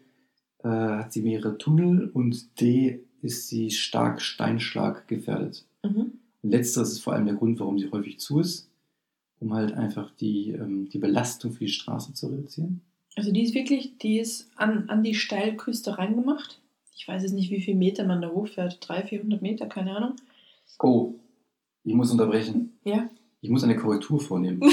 äh, 0.63 0.67
hat 0.67 1.13
sie 1.13 1.21
mehrere 1.21 1.57
Tunnel 1.57 2.09
und 2.11 2.59
D 2.59 3.01
ist 3.21 3.49
sie 3.49 3.71
stark 3.71 4.21
Steinschlag 4.21 5.07
gefährdet. 5.07 5.65
Mhm. 5.83 6.13
Letzteres 6.49 6.91
ist 6.91 6.99
vor 6.99 7.13
allem 7.13 7.25
der 7.25 7.36
Grund, 7.36 7.60
warum 7.60 7.79
sie 7.79 7.91
häufig 7.91 8.19
zu 8.19 8.39
ist, 8.39 8.69
um 9.39 9.53
halt 9.53 9.73
einfach 9.73 10.12
die, 10.15 10.51
ähm, 10.51 10.89
die 10.89 10.99
Belastung 10.99 11.51
für 11.51 11.65
die 11.65 11.71
Straße 11.71 12.13
zu 12.13 12.27
reduzieren. 12.27 12.81
Also 13.15 13.31
die 13.31 13.43
ist 13.43 13.55
wirklich, 13.55 13.97
die 13.97 14.19
ist 14.19 14.49
an, 14.55 14.89
an 14.89 15.03
die 15.03 15.15
Steilküste 15.15 15.97
reingemacht. 15.97 16.60
Ich 16.95 17.08
weiß 17.08 17.23
jetzt 17.23 17.34
nicht, 17.34 17.51
wie 17.51 17.62
viele 17.62 17.77
Meter 17.77 18.05
man 18.05 18.21
da 18.21 18.29
hochfährt. 18.29 18.77
300, 18.81 19.10
400 19.10 19.41
Meter, 19.41 19.67
keine 19.67 19.95
Ahnung. 19.95 20.15
Oh, 20.79 21.15
ich 21.84 21.93
muss 21.93 22.12
unterbrechen. 22.12 22.77
Ja. 22.84 23.10
Ich 23.41 23.49
muss 23.49 23.63
eine 23.63 23.75
Korrektur 23.75 24.19
vornehmen. 24.19 24.62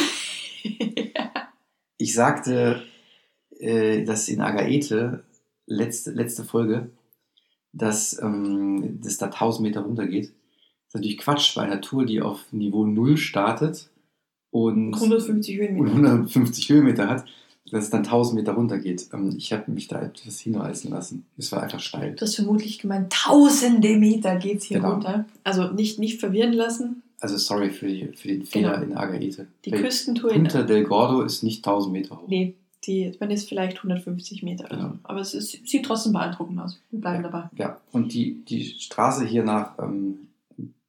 Ich 2.03 2.15
sagte, 2.15 2.83
äh, 3.61 4.03
dass 4.03 4.27
in 4.29 4.41
Agaete, 4.41 5.23
letzte, 5.67 6.11
letzte 6.11 6.43
Folge, 6.43 6.91
dass 7.73 8.21
ähm, 8.21 8.99
das 9.01 9.19
da 9.19 9.27
1000 9.27 9.69
Meter 9.69 9.83
runtergeht. 9.83 10.33
Ist 10.93 10.97
natürlich 10.97 11.17
Quatsch 11.17 11.55
bei 11.55 11.63
einer 11.63 11.81
Tour, 11.81 12.05
die 12.05 12.21
auf 12.21 12.41
Niveau 12.53 12.85
0 12.85 13.17
startet 13.17 13.89
und, 14.51 14.93
150 14.93 15.59
und 15.59 15.67
Höhenmeter. 15.67 15.91
150 15.97 16.69
Höhenmeter 16.69 17.09
hat, 17.09 17.25
dass 17.71 17.85
es 17.85 17.89
dann 17.91 18.01
1000 18.05 18.37
Meter 18.39 18.53
runtergeht. 18.53 19.07
Ähm, 19.15 19.33
ich 19.39 19.55
habe 19.55 19.71
mich 19.71 19.89
da 19.89 20.03
etwas 20.03 20.41
hinreißen 20.41 20.91
lassen. 20.91 21.25
Es 21.39 21.51
war 21.51 21.63
einfach 21.63 21.81
steil. 21.81 22.15
Du 22.15 22.27
hast 22.27 22.35
vermutlich 22.35 22.79
gemeint, 22.79 23.11
tausende 23.11 23.97
Meter 23.97 24.37
geht 24.37 24.59
es 24.59 24.65
hier 24.65 24.81
Genau. 24.81 24.93
runter. 24.93 25.25
Also 25.45 25.71
nicht, 25.73 25.99
nicht 25.99 26.21
verwirren 26.21 26.53
lassen. 26.53 27.03
Also 27.21 27.39
sorry 27.39 27.71
für, 27.71 27.87
die, 27.87 28.09
für 28.09 28.29
den 28.29 28.43
Fehler 28.45 28.79
Genau. 28.81 28.93
in 28.93 28.97
Agaete. 28.99 29.47
Die 29.65 29.73
Weil 29.73 29.81
Küstentour 29.85 30.31
in. 30.31 30.43
Punta 30.43 30.63
del 30.63 30.85
Gordo 30.85 31.23
ist 31.23 31.43
nicht 31.43 31.67
1000 31.67 31.91
Meter 31.91 32.17
hoch. 32.21 32.29
Nee, 32.29 32.53
die, 32.87 33.15
man 33.19 33.31
ist 33.31 33.49
vielleicht 33.49 33.79
150 33.79 34.43
Meter. 34.43 34.67
so. 34.71 34.77
Genau. 34.77 34.93
Aber 35.05 35.21
es 35.21 35.33
ist, 35.33 35.67
sieht 35.67 35.87
trotzdem 35.87 36.13
beeindruckend 36.13 36.61
aus. 36.61 36.79
Wir 36.91 37.01
bleiben 37.01 37.23
dabei. 37.23 37.49
Ja, 37.57 37.81
und 37.93 38.13
die, 38.13 38.45
die 38.45 38.63
Straße 38.67 39.25
hier 39.25 39.43
nach 39.45 39.79
ähm, 39.79 40.29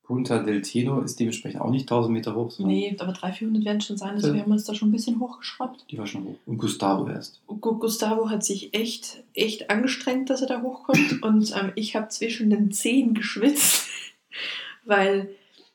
Punta 0.03 0.39
del 0.39 0.61
Teno 0.61 0.99
ist 1.01 1.19
dementsprechend 1.19 1.61
auch 1.61 1.69
nicht 1.71 1.83
1000 1.83 2.13
Meter 2.13 2.35
hoch, 2.35 2.51
sondern 2.51 2.75
Nee, 2.75 2.95
aber 2.99 3.13
300, 3.13 3.37
400 3.37 3.65
werden 3.65 3.81
schon 3.81 3.97
sein. 3.97 4.11
Also 4.15 4.27
Ja. 4.27 4.33
wir 4.33 4.41
haben 4.43 4.51
uns 4.51 4.65
da 4.65 4.75
schon 4.75 4.89
ein 4.89 4.91
bisschen 4.91 5.19
hochgeschraubt. 5.19 5.85
die 5.89 5.97
war 5.97 6.05
schon 6.07 6.25
hoch. 6.25 6.35
Und 6.45 6.57
Gustavo 6.57 7.07
erst. 7.07 7.41
Gu- 7.47 7.77
Gustavo 7.79 8.29
hat 8.29 8.43
sich 8.43 8.73
echt, 8.73 9.23
echt 9.33 9.69
angestrengt, 9.69 10.29
dass 10.29 10.41
er 10.41 10.47
da 10.47 10.61
hochkommt. 10.61 11.23
Und 11.23 11.55
ähm, 11.55 11.71
ich 11.75 11.95
habe 11.95 12.09
zwischen 12.09 12.49
den 12.49 12.71
Zehen 12.71 13.13
geschwitzt, 13.13 13.87
weil 14.85 15.29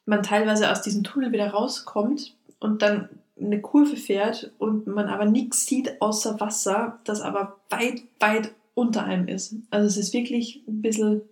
man 0.05 0.23
teilweise 0.23 0.71
aus 0.71 0.83
diesem 0.83 1.05
Tunnel 1.05 1.33
wieder 1.33 1.51
rauskommt 1.51 2.35
und 2.61 2.83
dann 2.83 3.09
eine 3.41 3.61
Kurve 3.61 3.97
fährt 3.97 4.51
und 4.59 4.87
man 4.87 5.07
aber 5.07 5.25
nichts 5.27 5.67
sieht 5.67 6.01
außer 6.03 6.41
Wasser, 6.41 6.99
das 7.05 7.21
aber 7.21 7.57
weit, 7.71 8.03
weit 8.19 8.53
unter 8.75 9.05
einem 9.05 9.29
ist. 9.29 9.55
Also 9.71 9.87
es 9.87 9.97
ist 9.97 10.13
wirklich 10.13 10.63
ein 10.67 10.83
bisschen, 10.83 11.23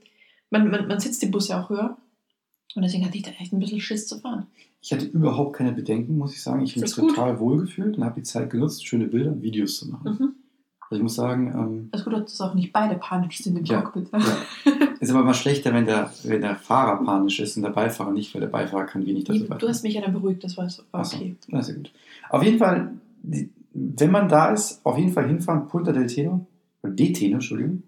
man, 0.50 0.70
man, 0.70 0.86
man 0.88 1.00
sitzt 1.00 1.22
die 1.22 1.26
Busse 1.26 1.58
auch 1.58 1.68
höher 1.70 1.96
und 2.76 2.82
deswegen 2.82 3.04
hatte 3.04 3.16
ich 3.16 3.22
da 3.22 3.30
echt 3.40 3.52
ein 3.52 3.58
bisschen 3.58 3.80
Schiss 3.80 4.06
zu 4.06 4.18
fahren. 4.18 4.46
Ich 4.80 4.92
hatte 4.92 5.06
überhaupt 5.06 5.56
keine 5.56 5.72
Bedenken, 5.72 6.16
muss 6.18 6.32
ich 6.34 6.42
sagen. 6.42 6.62
Ich 6.62 6.72
habe 6.72 6.82
mich 6.82 6.94
total 6.94 7.40
wohl 7.40 7.58
gefühlt 7.62 7.96
und 7.96 8.04
habe 8.04 8.20
die 8.20 8.22
Zeit 8.22 8.50
genutzt, 8.50 8.86
schöne 8.86 9.06
Bilder 9.06 9.32
und 9.32 9.42
Videos 9.42 9.78
zu 9.78 9.88
machen. 9.88 10.10
Mhm. 10.12 10.32
Also 10.88 10.96
ich 10.98 11.02
muss 11.02 11.16
sagen, 11.16 11.52
ähm, 11.52 11.88
Das 11.90 12.02
ist 12.02 12.04
gut, 12.04 12.14
dass 12.14 12.40
auch 12.40 12.54
nicht 12.54 12.72
beide 12.72 12.94
panisch 12.96 13.38
sind 13.38 13.58
im 13.58 13.64
Ja, 13.64 13.82
Cockpit. 13.82 14.08
ja. 14.12 14.76
ist 15.00 15.10
aber 15.10 15.22
immer 15.22 15.34
schlechter, 15.34 15.74
wenn 15.74 15.84
der, 15.86 16.12
wenn 16.22 16.42
der 16.42 16.54
Fahrer 16.54 17.02
panisch 17.04 17.40
ist 17.40 17.56
und 17.56 17.64
der 17.64 17.70
Beifahrer 17.70 18.12
nicht, 18.12 18.32
weil 18.34 18.40
der 18.42 18.48
Beifahrer 18.48 18.84
kann 18.84 19.04
wenig 19.04 19.24
dazu 19.24 19.40
Nee, 19.40 19.48
Du 19.58 19.66
hast 19.66 19.82
mich 19.82 19.94
ja 19.94 20.02
dann 20.02 20.12
beruhigt, 20.12 20.44
das 20.44 20.56
war, 20.56 20.68
Ach 20.92 21.04
so. 21.04 21.16
okay. 21.16 21.34
Na, 21.48 21.60
sehr 21.62 21.74
gut. 21.74 21.90
Auf 22.30 22.44
jeden 22.44 22.58
Fall, 22.58 22.92
wenn 23.22 24.10
man 24.12 24.28
da 24.28 24.52
ist, 24.52 24.80
auf 24.84 24.96
jeden 24.96 25.10
Fall 25.12 25.26
hinfahren. 25.26 25.66
Punta 25.66 25.90
del 25.90 26.06
Teno, 26.06 26.46
oder 26.84 26.92
Deteno, 26.92 27.34
Entschuldigung, 27.34 27.82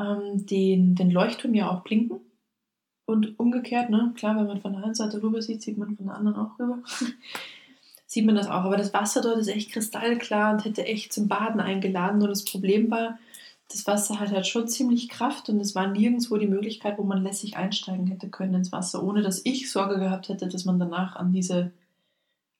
ähm, 0.00 0.44
den, 0.46 0.96
den 0.96 1.12
Leuchtturm 1.12 1.54
ja 1.54 1.70
auch 1.70 1.82
blinken. 1.84 2.20
Und 3.06 3.38
umgekehrt, 3.38 3.88
ne? 3.88 4.12
klar, 4.16 4.36
wenn 4.36 4.48
man 4.48 4.60
von 4.60 4.72
der 4.72 4.82
einen 4.82 4.94
Seite 4.94 5.22
rüber 5.22 5.42
sieht, 5.42 5.62
sieht 5.62 5.78
man 5.78 5.96
von 5.96 6.06
der 6.06 6.16
anderen 6.16 6.38
auch 6.38 6.58
rüber. 6.58 6.80
sieht 8.06 8.26
man 8.26 8.34
das 8.34 8.48
auch. 8.48 8.64
Aber 8.64 8.76
das 8.76 8.92
Wasser 8.92 9.20
dort 9.20 9.38
ist 9.38 9.48
echt 9.48 9.70
kristallklar 9.70 10.52
und 10.52 10.64
hätte 10.64 10.84
echt 10.84 11.12
zum 11.12 11.28
Baden 11.28 11.60
eingeladen. 11.60 12.18
Nur 12.18 12.28
das 12.28 12.44
Problem 12.44 12.90
war, 12.90 13.16
das 13.68 13.86
Wasser 13.86 14.18
hat 14.18 14.32
halt 14.32 14.48
schon 14.48 14.66
ziemlich 14.66 15.08
Kraft 15.08 15.48
und 15.48 15.60
es 15.60 15.76
war 15.76 15.86
nirgendwo 15.86 16.36
die 16.36 16.48
Möglichkeit, 16.48 16.98
wo 16.98 17.04
man 17.04 17.22
lässig 17.22 17.56
einsteigen 17.56 18.08
hätte 18.08 18.28
können 18.28 18.54
ins 18.54 18.72
Wasser, 18.72 19.04
ohne 19.04 19.22
dass 19.22 19.40
ich 19.44 19.70
Sorge 19.70 20.00
gehabt 20.00 20.28
hätte, 20.28 20.48
dass 20.48 20.64
man 20.64 20.80
danach 20.80 21.14
an 21.14 21.32
diese, 21.32 21.70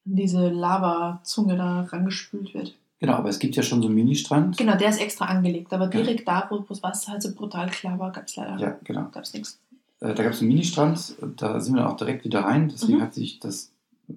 diese 0.04 0.48
Lavazunge 0.48 1.56
da 1.56 1.82
rangespült 1.82 2.54
wird. 2.54 2.76
Genau, 2.98 3.14
aber 3.14 3.28
es 3.30 3.38
gibt 3.38 3.56
ja 3.56 3.62
schon 3.62 3.80
so 3.80 3.88
einen 3.88 3.94
Ministrand. 3.96 4.56
Genau, 4.58 4.76
der 4.76 4.90
ist 4.90 5.00
extra 5.00 5.24
angelegt, 5.26 5.72
aber 5.72 5.84
Ja. 5.84 5.90
direkt 5.90 6.28
da, 6.28 6.46
wo 6.50 6.58
das 6.58 6.82
Wasser 6.82 7.12
halt 7.12 7.22
so 7.22 7.34
brutal 7.34 7.68
klar 7.70 7.98
war, 7.98 8.12
gab 8.12 8.26
es 8.26 8.36
leider 8.36 8.58
Ja, 8.58 8.76
genau. 8.84 9.08
gab's 9.12 9.32
nichts. 9.32 9.58
Äh, 10.00 10.14
da 10.14 10.22
gab 10.22 10.32
es 10.32 10.40
einen 10.40 10.48
Ministrand, 10.48 11.14
da 11.36 11.60
sind 11.60 11.74
wir 11.74 11.82
dann 11.82 11.90
auch 11.90 11.96
direkt 11.96 12.24
wieder 12.24 12.40
rein. 12.40 12.68
Deswegen 12.68 12.98
Mhm. 12.98 13.02
hat 13.02 13.14
sich 13.14 13.38
das 13.40 13.72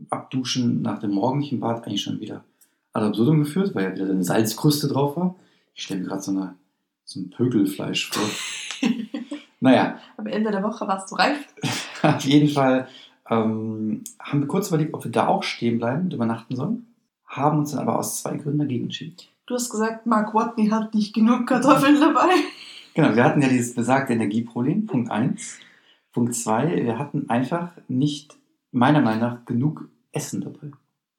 Abduschen 0.09 0.81
nach 0.81 0.99
dem 0.99 1.11
morgendlichen 1.11 1.59
Bad 1.59 1.85
eigentlich 1.85 2.01
schon 2.01 2.19
wieder 2.19 2.43
ad 2.93 3.05
absurdum 3.05 3.39
geführt, 3.39 3.73
weil 3.75 3.85
ja 3.85 3.93
wieder 3.95 4.09
eine 4.09 4.23
Salzkruste 4.23 4.87
drauf 4.87 5.15
war. 5.17 5.35
Ich 5.75 5.83
stelle 5.83 6.01
mir 6.01 6.07
gerade 6.07 6.21
so, 6.21 6.31
eine, 6.31 6.55
so 7.05 7.19
ein 7.21 7.29
Pökelfleisch 7.29 8.09
vor. 8.11 8.23
naja, 9.59 9.97
Am 10.17 10.27
Ende 10.27 10.51
der 10.51 10.63
Woche 10.63 10.87
warst 10.87 11.11
du 11.11 11.15
reif. 11.15 11.37
auf 12.03 12.23
jeden 12.25 12.49
Fall 12.49 12.87
ähm, 13.29 14.03
haben 14.19 14.39
wir 14.41 14.47
kurz 14.47 14.67
überlegt, 14.67 14.93
ob 14.93 15.03
wir 15.03 15.12
da 15.12 15.27
auch 15.27 15.43
stehen 15.43 15.77
bleiben 15.77 16.05
und 16.05 16.13
übernachten 16.13 16.55
sollen. 16.55 16.88
Haben 17.25 17.59
uns 17.59 17.71
dann 17.71 17.79
aber 17.79 17.97
aus 17.97 18.21
zwei 18.21 18.38
Gründen 18.38 18.59
dagegen 18.59 18.86
entschieden. 18.86 19.15
Du 19.45 19.55
hast 19.55 19.69
gesagt, 19.69 20.05
Mark 20.05 20.33
Watney 20.33 20.67
hat 20.67 20.93
nicht 20.93 21.13
genug 21.13 21.47
Kartoffeln 21.47 21.99
dabei. 21.99 22.29
Genau, 22.93 23.15
wir 23.15 23.23
hatten 23.23 23.41
ja 23.41 23.49
dieses 23.49 23.73
besagte 23.73 24.13
Energieproblem, 24.13 24.86
Punkt 24.86 25.09
1. 25.09 25.59
Punkt 26.12 26.36
2, 26.36 26.83
wir 26.83 26.99
hatten 26.99 27.29
einfach 27.29 27.71
nicht, 27.88 28.38
meiner 28.71 29.01
Meinung 29.01 29.21
nach, 29.21 29.45
genug 29.45 29.89
Essen 30.12 30.41
dabei. 30.41 30.71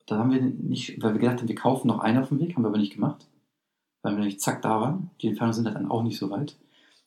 Da 0.07 0.19
haben 0.19 0.31
wir 0.31 0.41
nicht, 0.41 1.03
weil 1.03 1.15
wir 1.15 1.21
gedacht 1.21 1.41
haben, 1.41 1.49
wir 1.49 1.55
kaufen 1.55 1.89
noch 1.89 1.99
einen 1.99 2.19
auf 2.19 2.29
dem 2.29 2.39
Weg, 2.39 2.55
haben 2.55 2.63
wir 2.63 2.69
aber 2.69 2.79
nicht 2.79 2.95
gemacht. 2.95 3.27
Weil 4.03 4.13
wir 4.13 4.19
nämlich 4.19 4.39
zack 4.39 4.63
da 4.63 4.81
waren. 4.81 5.11
Die 5.21 5.29
Entfernungen 5.29 5.55
sind 5.55 5.67
halt 5.67 5.77
dann 5.77 5.91
auch 5.91 6.03
nicht 6.03 6.19
so 6.19 6.31
weit. 6.31 6.57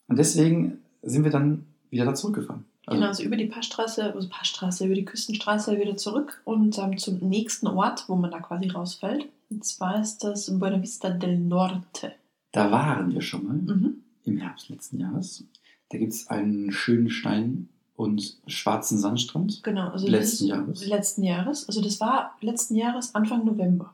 Und 0.08 0.20
deswegen 0.20 0.80
sind 1.02 1.24
wir 1.24 1.32
dann 1.32 1.66
wieder 1.90 2.06
da 2.06 2.14
zurückgefahren. 2.14 2.66
Also, 2.88 2.98
Genau, 3.00 3.08
also 3.10 3.24
über 3.24 3.36
die 3.36 3.46
Passstraße, 3.46 4.14
also 4.14 4.28
Passstraße, 4.30 4.86
über 4.86 4.96
die 4.96 5.06
Küstenstraße 5.06 5.78
wieder 5.80 5.96
zurück 5.98 6.42
und 6.46 6.78
ähm, 6.80 6.98
zum 6.98 7.20
nächsten 7.20 7.68
Ort, 7.68 8.06
wo 8.08 8.16
man 8.16 8.32
da 8.32 8.40
quasi 8.40 8.70
rausfällt. 8.70 9.28
Und 9.50 9.64
zwar 9.66 10.02
ist 10.02 10.24
das 10.24 10.58
Buena 10.60 10.82
Vista 10.82 11.10
del 11.10 11.38
Norte. 11.38 12.14
Da 12.54 12.72
waren 12.72 13.14
wir 13.14 13.22
schon 13.22 13.46
mal 13.46 13.54
Mhm. 13.76 14.04
im 14.24 14.38
Herbst 14.38 14.70
letzten 14.70 15.00
Jahres. 15.00 15.44
Da 15.90 15.98
gibt 15.98 16.14
es 16.14 16.28
einen 16.30 16.72
schönen 16.72 17.10
Stein 17.10 17.70
und 17.96 18.38
schwarzen 18.48 18.98
Sandstrand. 18.98 19.64
Genau, 19.64 19.90
also 19.90 20.08
Letzten 20.08 20.48
Jahres. 20.48 20.86
letzten 20.88 21.24
Jahres. 21.24 21.68
Also 21.68 21.82
das 21.82 22.00
war 22.00 22.36
letzten 22.42 22.76
Jahres 22.76 23.14
Anfang 23.16 23.46
November. 23.46 23.94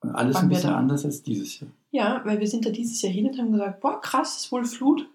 Und 0.00 0.10
alles 0.10 0.36
ein 0.36 0.48
bisschen 0.48 0.70
anders 0.70 1.04
als 1.04 1.22
dieses 1.22 1.60
Jahr. 1.60 1.70
Ja, 1.92 2.20
weil 2.24 2.40
wir 2.40 2.48
sind 2.48 2.66
da 2.66 2.70
dieses 2.70 3.00
Jahr 3.02 3.12
hin 3.12 3.26
und 3.26 3.38
haben 3.38 3.52
gesagt, 3.52 3.80
boah, 3.80 4.00
krass, 4.00 4.36
ist 4.38 4.52
wohl 4.52 4.64
Flut. 4.64 5.06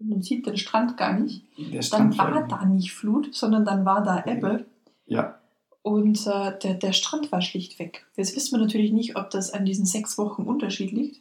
Man 0.00 0.22
sieht 0.22 0.46
den 0.46 0.56
Strand 0.56 0.96
gar 0.96 1.18
nicht. 1.18 1.44
Der 1.58 1.66
Dann 1.72 1.82
Strand 1.82 2.18
war 2.18 2.46
da 2.48 2.64
nicht 2.64 2.92
Flut, 2.92 3.34
sondern 3.34 3.64
dann 3.64 3.84
war 3.84 4.02
da 4.02 4.24
Ebbe. 4.24 4.64
Ja, 5.06 5.38
Und 5.82 6.26
äh, 6.26 6.58
der, 6.62 6.74
der 6.74 6.92
Strand 6.92 7.30
war 7.32 7.42
schlicht 7.42 7.78
weg. 7.78 8.06
Jetzt 8.16 8.34
wissen 8.36 8.52
wir 8.58 8.64
natürlich 8.64 8.92
nicht, 8.92 9.16
ob 9.16 9.30
das 9.30 9.52
an 9.52 9.64
diesen 9.64 9.84
sechs 9.86 10.16
Wochen 10.18 10.42
Unterschied 10.44 10.92
liegt 10.92 11.20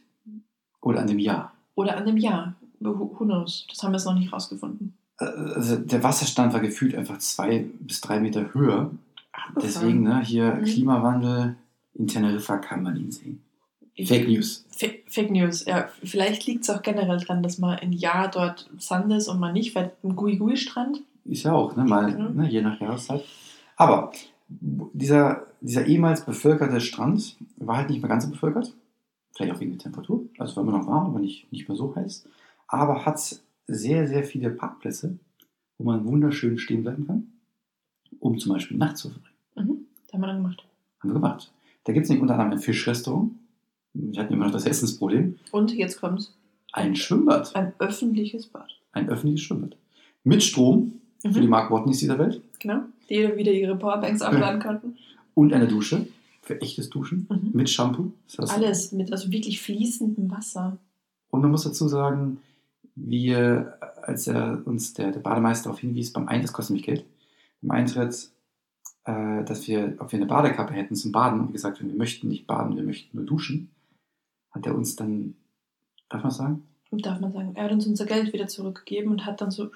oder 0.82 1.02
an 1.02 1.08
dem 1.08 1.20
Jahr. 1.20 1.52
oder 1.76 1.98
an 1.98 2.06
dem 2.06 2.18
Jahr. 2.18 2.56
Who 2.80 3.08
knows? 3.26 3.66
Das 3.70 3.84
haben 3.84 3.92
wir 3.92 3.98
jetzt 3.98 4.06
noch 4.06 4.16
nicht 4.16 4.32
rausgefunden. 4.32 4.94
also 5.18 5.76
der 5.78 6.02
Wasserstand 6.04 6.54
war 6.54 6.62
gefühlt 6.62 6.96
einfach 6.96 7.18
zwei 7.18 7.66
bis 7.82 8.00
drei 8.00 8.20
Meter 8.22 8.54
höher. 8.54 8.92
Deswegen, 9.62 10.04
ne, 10.04 10.22
hier 10.24 10.56
Mhm. 10.56 10.64
Klimawandel 10.64 11.56
in 11.96 12.08
Teneriffa 12.08 12.58
kann 12.58 12.84
man 12.84 12.96
ihn 12.96 13.12
sehen. 13.12 13.42
Fake 14.06 14.28
News. 14.28 14.66
Fa- 14.72 14.88
Fake 15.08 15.32
News, 15.32 15.66
ja. 15.66 15.90
Vielleicht 16.04 16.46
liegt 16.46 16.64
es 16.64 16.70
auch 16.70 16.82
generell 16.82 17.18
dran, 17.18 17.44
dass 17.44 17.58
mal 17.58 17.78
ein 17.80 17.92
Jahr 17.92 18.30
dort 18.30 18.70
Sand 18.78 19.12
ist 19.14 19.28
und 19.28 19.40
mal 19.40 19.54
nicht, 19.54 19.76
weil 19.76 19.92
ein 20.04 20.16
Gui-Gui-Strand. 20.16 21.02
Ist 21.26 21.44
ja 21.44 21.54
auch, 21.54 21.76
ne, 21.76 21.84
mal, 21.84 22.12
Mhm. 22.12 22.38
ne, 22.42 22.50
je 22.50 22.62
nach 22.62 22.80
Jahreszeit. 22.80 23.24
Aber 23.76 24.12
dieser, 24.48 25.46
dieser 25.62 25.86
ehemals 25.86 26.26
bevölkerte 26.26 26.82
Strand 26.82 27.38
war 27.58 27.78
halt 27.78 27.90
nicht 27.90 28.02
mehr 28.02 28.10
ganz 28.10 28.24
so 28.26 28.32
bevölkert. 28.32 28.74
Vielleicht 29.36 29.54
auch 29.56 29.60
wegen 29.60 29.72
der 29.72 29.80
Temperatur. 29.80 30.24
Also 30.38 30.56
war 30.56 30.64
immer 30.64 30.78
noch 30.78 30.88
warm, 30.88 31.08
aber 31.12 31.20
nicht, 31.20 31.52
nicht 31.52 31.68
mehr 31.68 31.78
so 31.78 31.96
heiß. 31.96 32.28
Aber 32.68 33.06
hat 33.06 33.20
sehr, 33.68 34.08
sehr 34.08 34.24
viele 34.24 34.50
Parkplätze, 34.50 35.18
wo 35.78 35.84
man 35.86 36.06
wunderschön 36.06 36.58
stehen 36.58 36.82
bleiben 36.84 37.06
kann, 37.08 37.28
um 38.20 38.38
zum 38.40 38.54
Beispiel 38.54 38.78
Nacht 38.78 38.98
zu 38.98 39.10
verbringen. 39.10 39.36
Mhm. 39.56 39.86
Das 40.06 40.14
haben 40.14 40.22
wir 40.22 40.28
dann 40.28 40.38
gemacht. 40.38 40.66
Haben 41.00 41.10
wir 41.10 41.14
gemacht. 41.14 41.52
Da 41.86 41.94
gibt 41.94 42.04
es 42.06 42.10
nämlich 42.10 42.22
unter 42.24 42.34
anderem 42.34 42.54
ein 42.54 42.60
Fischrestaurant. 42.60 43.32
Wir 43.94 44.22
hatten 44.22 44.34
immer 44.34 44.46
noch 44.46 44.52
das 44.54 44.66
Essensproblem. 44.66 45.36
Und 45.52 45.74
jetzt 45.74 46.00
kommt's. 46.00 46.36
Ein 46.74 46.96
Schwimmbad. 46.96 47.56
Ein 47.56 47.74
öffentliches 47.80 48.48
Bad. 48.48 48.70
Ein 48.92 49.10
öffentliches 49.10 49.42
Schwimmbad. 49.42 49.76
Mit 50.24 50.44
Strom 50.44 50.94
für 51.22 51.30
die 51.30 51.42
Mhm. 51.42 51.50
Mark 51.50 51.72
Watneys 51.72 51.98
dieser 52.00 52.20
Welt. 52.20 52.42
Genau. 52.60 52.82
Die 53.10 53.16
wieder 53.36 53.52
ihre 53.52 53.76
Powerbanks 53.76 54.22
abladen 54.22 54.62
konnten. 54.62 54.98
Und 55.34 55.54
eine 55.54 55.68
Dusche. 55.68 56.08
Für 56.44 56.62
echtes 56.62 56.90
Duschen. 56.90 57.28
Mhm. 57.30 57.52
Mit 57.54 57.70
Shampoo. 57.70 58.12
Das 58.28 58.50
heißt- 58.50 58.56
Alles 58.56 58.92
mit 58.92 59.12
also 59.12 59.32
wirklich 59.32 59.62
fließendem 59.62 60.30
Wasser. 60.32 60.78
Und 61.30 61.42
man 61.42 61.52
muss 61.52 61.64
dazu 61.64 61.88
sagen, 61.88 62.40
wir, 62.96 63.78
als 64.04 64.28
er 64.28 64.62
uns 64.66 64.94
der, 64.94 65.12
der 65.12 65.20
Bademeister 65.20 65.66
darauf 65.66 65.80
hinwies, 65.80 66.12
beim 66.14 66.28
Eintritt, 66.28 66.46
das 66.46 66.54
kostet 66.54 66.72
nämlich 66.72 66.86
Geld, 66.86 67.06
beim 67.62 67.72
Eintritt, 67.72 68.30
äh, 69.06 69.44
dass 69.44 69.68
wir, 69.68 69.96
ob 70.00 70.12
wir 70.12 70.18
eine 70.18 70.26
Badekappe 70.26 70.74
hätten 70.74 70.96
zum 70.96 71.12
Baden, 71.12 71.40
und 71.40 71.48
wir 71.48 71.54
gesagt 71.54 71.80
haben, 71.80 71.88
wir 71.88 71.96
möchten 71.96 72.28
nicht 72.28 72.48
baden, 72.48 72.76
wir 72.76 72.84
möchten 72.84 73.16
nur 73.18 73.26
duschen, 73.26 73.70
hat 74.52 74.66
er 74.66 74.76
uns 74.76 74.96
dann, 74.96 75.36
darf 76.10 76.24
man 76.24 76.32
sagen? 76.32 76.64
Darf 76.92 77.20
man 77.20 77.32
sagen, 77.32 77.56
er 77.56 77.66
hat 77.66 77.72
uns 77.72 77.86
unser 77.86 78.06
Geld 78.06 78.34
wieder 78.34 78.48
zurückgegeben 78.48 79.12
und 79.12 79.26
hat 79.26 79.42
dann 79.42 79.52
so 79.52 79.70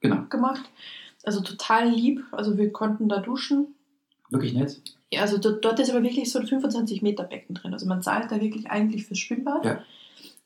Genau, 0.00 0.22
gemacht. 0.28 0.68
Also 1.24 1.40
total 1.40 1.88
lieb. 1.88 2.24
Also 2.32 2.56
wir 2.56 2.72
konnten 2.72 3.08
da 3.08 3.18
duschen. 3.20 3.74
wirklich 4.30 4.54
nett. 4.54 4.80
Ja, 5.10 5.22
also 5.22 5.38
dort, 5.38 5.64
dort 5.64 5.80
ist 5.80 5.90
aber 5.90 6.02
wirklich 6.02 6.30
so 6.30 6.38
ein 6.38 6.46
25 6.46 7.02
Meter 7.02 7.24
Becken 7.24 7.54
drin. 7.54 7.72
Also 7.72 7.86
man 7.86 8.02
zahlt 8.02 8.30
da 8.30 8.40
wirklich 8.40 8.70
eigentlich 8.70 9.06
fürs 9.06 9.18
Schwimmbad. 9.18 9.64
Ja. 9.64 9.82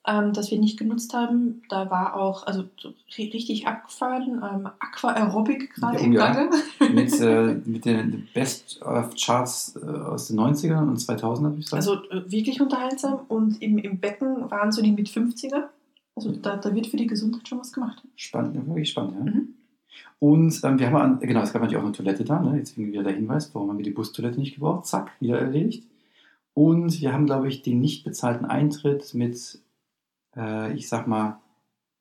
Ähm, 0.04 0.32
das 0.32 0.50
wir 0.50 0.58
nicht 0.58 0.78
genutzt 0.80 1.14
haben, 1.14 1.62
da 1.68 1.88
war 1.88 2.16
auch, 2.16 2.44
also 2.44 2.64
so 2.76 2.88
ri- 3.16 3.32
richtig 3.32 3.68
abgefahren, 3.68 4.42
ähm, 4.42 4.68
Aqua-Aerobic 4.80 5.74
gerade 5.74 5.98
Ja, 5.98 6.04
im 6.04 6.12
ja. 6.12 6.32
Gange. 6.32 6.50
Mit, 6.92 7.20
äh, 7.20 7.54
mit 7.64 7.84
den 7.84 8.26
Best 8.34 8.82
of 8.82 9.14
Charts 9.14 9.76
äh, 9.80 9.86
aus 9.86 10.26
den 10.26 10.40
90ern 10.40 10.88
und 10.88 10.98
2000er, 10.98 11.42
würde 11.42 11.56
ich 11.60 11.68
sagen. 11.68 11.76
Also 11.76 11.94
äh, 12.10 12.28
wirklich 12.30 12.60
unterhaltsam. 12.60 13.20
Und 13.28 13.62
im, 13.62 13.78
im 13.78 14.00
Becken 14.00 14.50
waren 14.50 14.72
so 14.72 14.82
die 14.82 14.90
mit 14.90 15.08
50er. 15.08 15.68
Also 16.16 16.32
da, 16.32 16.56
da 16.56 16.74
wird 16.74 16.88
für 16.88 16.96
die 16.96 17.06
Gesundheit 17.06 17.46
schon 17.46 17.60
was 17.60 17.72
gemacht. 17.72 18.02
Spannend, 18.16 18.56
ja, 18.56 18.66
wirklich 18.66 18.90
spannend, 18.90 19.14
ja. 19.18 19.32
Mhm. 19.32 19.48
Und 20.18 20.60
ähm, 20.64 20.78
wir 20.80 20.86
haben, 20.88 20.96
an, 20.96 21.20
genau, 21.20 21.42
es 21.42 21.52
gab 21.52 21.62
natürlich 21.62 21.80
auch 21.80 21.84
eine 21.86 21.92
Toilette 21.92 22.24
da, 22.24 22.40
ne? 22.40 22.58
jetzt 22.58 22.76
wieder 22.76 23.02
der 23.04 23.14
Hinweis, 23.14 23.54
warum 23.54 23.70
haben 23.70 23.78
wir 23.78 23.84
die 23.84 23.90
Bustoilette 23.92 24.38
nicht 24.40 24.54
gebraucht, 24.54 24.86
zack, 24.86 25.12
wieder 25.20 25.38
erledigt. 25.38 25.84
Und 26.54 27.00
wir 27.00 27.12
haben, 27.12 27.26
glaube 27.26 27.48
ich, 27.48 27.62
den 27.62 27.80
nicht 27.80 28.04
bezahlten 28.04 28.44
Eintritt 28.44 29.14
mit, 29.14 29.60
äh, 30.36 30.72
ich 30.74 30.88
sag 30.88 31.06
mal, 31.06 31.38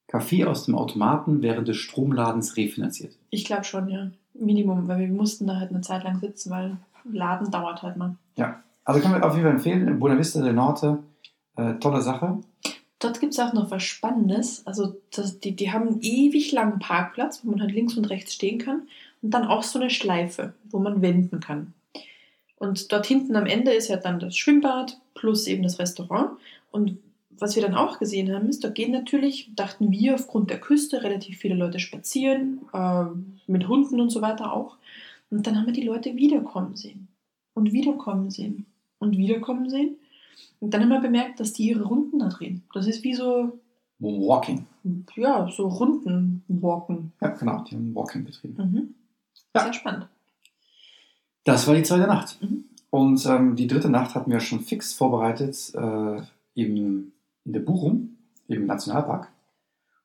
Kaffee 0.07 0.45
aus 0.45 0.65
dem 0.65 0.75
Automaten 0.75 1.41
während 1.41 1.67
des 1.67 1.77
Stromladens 1.77 2.57
refinanziert. 2.57 3.17
Ich 3.29 3.45
glaube 3.45 3.63
schon, 3.63 3.87
ja. 3.87 4.11
Minimum, 4.33 4.87
weil 4.87 4.99
wir 4.99 5.07
mussten 5.07 5.47
da 5.47 5.57
halt 5.57 5.71
eine 5.71 5.81
Zeit 5.81 6.03
lang 6.03 6.19
sitzen, 6.19 6.51
weil 6.51 6.77
Laden 7.03 7.51
dauert 7.51 7.81
halt 7.81 7.97
mal. 7.97 8.15
Ja, 8.35 8.63
also 8.83 9.01
kann 9.01 9.11
man 9.11 9.23
auf 9.23 9.33
jeden 9.33 9.43
Fall 9.43 9.55
empfehlen. 9.55 9.99
Buena 9.99 10.17
Vista 10.17 10.41
del 10.41 10.53
Norte, 10.53 10.99
äh, 11.57 11.75
tolle 11.75 12.01
Sache. 12.01 12.39
Dort 12.99 13.19
gibt 13.19 13.33
es 13.33 13.39
auch 13.39 13.53
noch 13.53 13.71
was 13.71 13.83
Spannendes. 13.83 14.65
Also 14.67 14.95
das, 15.13 15.39
die, 15.39 15.55
die 15.55 15.71
haben 15.71 15.87
einen 15.87 16.01
ewig 16.01 16.51
langen 16.51 16.79
Parkplatz, 16.79 17.41
wo 17.43 17.51
man 17.51 17.61
halt 17.61 17.71
links 17.71 17.97
und 17.97 18.05
rechts 18.05 18.33
stehen 18.33 18.59
kann. 18.59 18.87
Und 19.21 19.31
dann 19.31 19.45
auch 19.45 19.63
so 19.63 19.79
eine 19.79 19.89
Schleife, 19.89 20.53
wo 20.69 20.79
man 20.79 21.01
wenden 21.01 21.39
kann. 21.39 21.73
Und 22.57 22.91
dort 22.91 23.07
hinten 23.07 23.35
am 23.35 23.47
Ende 23.47 23.71
ist 23.71 23.87
ja 23.87 23.97
dann 23.97 24.19
das 24.19 24.37
Schwimmbad 24.37 24.99
plus 25.15 25.47
eben 25.47 25.63
das 25.63 25.79
Restaurant. 25.79 26.31
Und 26.69 26.99
was 27.41 27.55
wir 27.55 27.63
dann 27.63 27.75
auch 27.75 27.99
gesehen 27.99 28.33
haben, 28.33 28.47
ist, 28.47 28.63
da 28.63 28.69
gehen 28.69 28.91
natürlich, 28.91 29.51
dachten 29.55 29.91
wir, 29.91 30.15
aufgrund 30.15 30.49
der 30.49 30.59
Küste 30.59 31.03
relativ 31.03 31.39
viele 31.39 31.55
Leute 31.55 31.79
spazieren, 31.79 32.61
äh, 32.73 33.05
mit 33.47 33.67
Hunden 33.67 33.99
und 33.99 34.11
so 34.11 34.21
weiter 34.21 34.53
auch. 34.53 34.77
Und 35.29 35.47
dann 35.47 35.57
haben 35.57 35.65
wir 35.65 35.73
die 35.73 35.83
Leute 35.83 36.15
wiederkommen 36.15 36.75
sehen. 36.75 37.07
Und 37.53 37.73
wiederkommen 37.73 38.29
sehen. 38.29 38.65
Und 38.99 39.17
wiederkommen 39.17 39.69
sehen. 39.69 39.97
Und 40.59 40.73
dann 40.73 40.83
haben 40.83 40.89
wir 40.89 40.99
bemerkt, 40.99 41.39
dass 41.39 41.53
die 41.53 41.69
ihre 41.69 41.83
Runden 41.83 42.19
da 42.19 42.29
drehen. 42.29 42.63
Das 42.73 42.87
ist 42.87 43.03
wie 43.03 43.15
so, 43.15 43.59
Walking. 43.99 44.65
ja, 45.15 45.49
so 45.49 45.67
Runden 45.67 46.43
walken. 46.47 47.11
Ja, 47.21 47.29
genau, 47.29 47.63
die 47.63 47.75
haben 47.75 47.93
Walking 47.95 48.25
betrieben. 48.25 48.55
Mhm. 48.57 48.95
Ja. 49.55 49.63
Sehr 49.63 49.73
spannend. 49.73 50.07
Das 51.43 51.67
war 51.67 51.75
die 51.75 51.83
zweite 51.83 52.07
Nacht. 52.07 52.41
Mhm. 52.41 52.65
Und 52.89 53.25
ähm, 53.25 53.55
die 53.55 53.67
dritte 53.67 53.89
Nacht 53.89 54.15
hatten 54.15 54.31
wir 54.31 54.39
schon 54.39 54.59
fix 54.59 54.93
vorbereitet 54.93 55.73
äh, 55.75 56.21
im, 56.55 57.13
in 57.45 57.53
der 57.53 57.59
Buchum, 57.61 58.17
im 58.47 58.65
Nationalpark. 58.65 59.31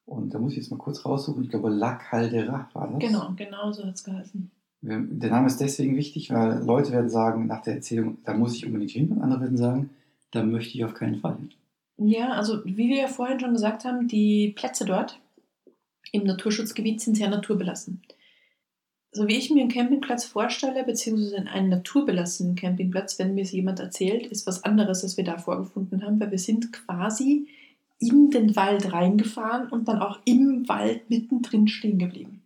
Und 0.05 0.33
da 0.33 0.39
muss 0.39 0.53
ich 0.53 0.59
jetzt 0.59 0.71
mal 0.71 0.79
kurz 0.79 1.05
raussuchen. 1.05 1.43
Ich 1.43 1.51
glaube, 1.51 1.69
La 1.69 1.95
Caldera 1.97 2.69
war 2.73 2.89
das. 2.89 3.01
Genau, 3.01 3.33
genau 3.37 3.73
so 3.73 3.85
hat 3.85 3.95
es 3.95 4.05
geheißen. 4.05 4.51
Der 4.83 5.31
Name 5.31 5.49
ist 5.49 5.61
deswegen 5.61 5.97
wichtig, 5.97 6.31
weil 6.31 6.63
Leute 6.65 6.93
werden 6.93 7.11
sagen 7.11 7.47
nach 7.47 7.63
der 7.63 7.75
Erzählung, 7.75 8.19
da 8.25 8.35
muss 8.35 8.55
ich 8.55 8.67
unbedingt 8.67 8.93
hin. 8.93 9.11
Und 9.11 9.21
andere 9.21 9.41
werden 9.41 9.57
sagen, 9.57 9.91
da 10.31 10.45
möchte 10.45 10.79
ich 10.79 10.85
auf 10.85 10.95
keinen 10.95 11.17
Fall 11.17 11.37
hin. 11.37 11.51
Ja, 11.99 12.33
also 12.33 12.65
wie 12.65 12.89
wir 12.89 12.99
ja 12.99 13.09
vorhin 13.09 13.41
schon 13.41 13.55
gesagt 13.55 13.85
haben, 13.85 14.07
die 14.07 14.53
Plätze 14.55 14.85
dort 14.85 15.19
im 16.13 16.25
Naturschutzgebiet 16.25 17.01
sind 17.01 17.17
sehr 17.17 17.31
naturbelassen. 17.31 18.03
So 19.13 19.29
wie 19.29 19.37
ich 19.37 19.51
mir 19.51 19.61
einen 19.61 19.71
Campingplatz 19.71 20.25
vorstelle, 20.25 20.85
beziehungsweise 20.85 21.39
einen 21.49 21.71
naturbelassenen 21.71 22.55
Campingplatz, 22.55 23.19
wenn 23.19 23.35
mir 23.35 23.43
es 23.43 23.53
jemand 23.53 23.81
erzählt, 23.81 24.27
ist 24.27 24.47
was 24.47 24.65
anderes, 24.65 25.05
was 25.05 25.17
wir 25.17 25.25
da 25.25 25.39
vorgefunden 25.39 26.05
haben, 26.05 26.21
weil 26.21 26.31
wir 26.31 26.39
sind 26.39 26.73
quasi 26.73 27.49
in 27.99 28.31
den 28.31 28.57
Wald 28.57 28.93
reingefahren 28.93 29.69
und 29.71 29.89
dann 29.89 30.01
auch 30.01 30.19
im 30.25 30.69
Wald 30.69 31.09
mittendrin 31.09 31.67
stehen 31.67 31.99
geblieben. 31.99 32.43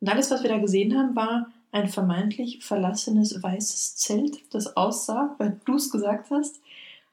Und 0.00 0.08
alles, 0.08 0.30
was 0.30 0.42
wir 0.42 0.50
da 0.50 0.58
gesehen 0.58 0.96
haben, 0.96 1.16
war 1.16 1.50
ein 1.70 1.88
vermeintlich 1.88 2.62
verlassenes 2.62 3.42
weißes 3.42 3.96
Zelt, 3.96 4.42
das 4.50 4.76
aussah, 4.76 5.34
weil 5.38 5.58
du 5.64 5.76
es 5.76 5.90
gesagt 5.90 6.30
hast, 6.30 6.60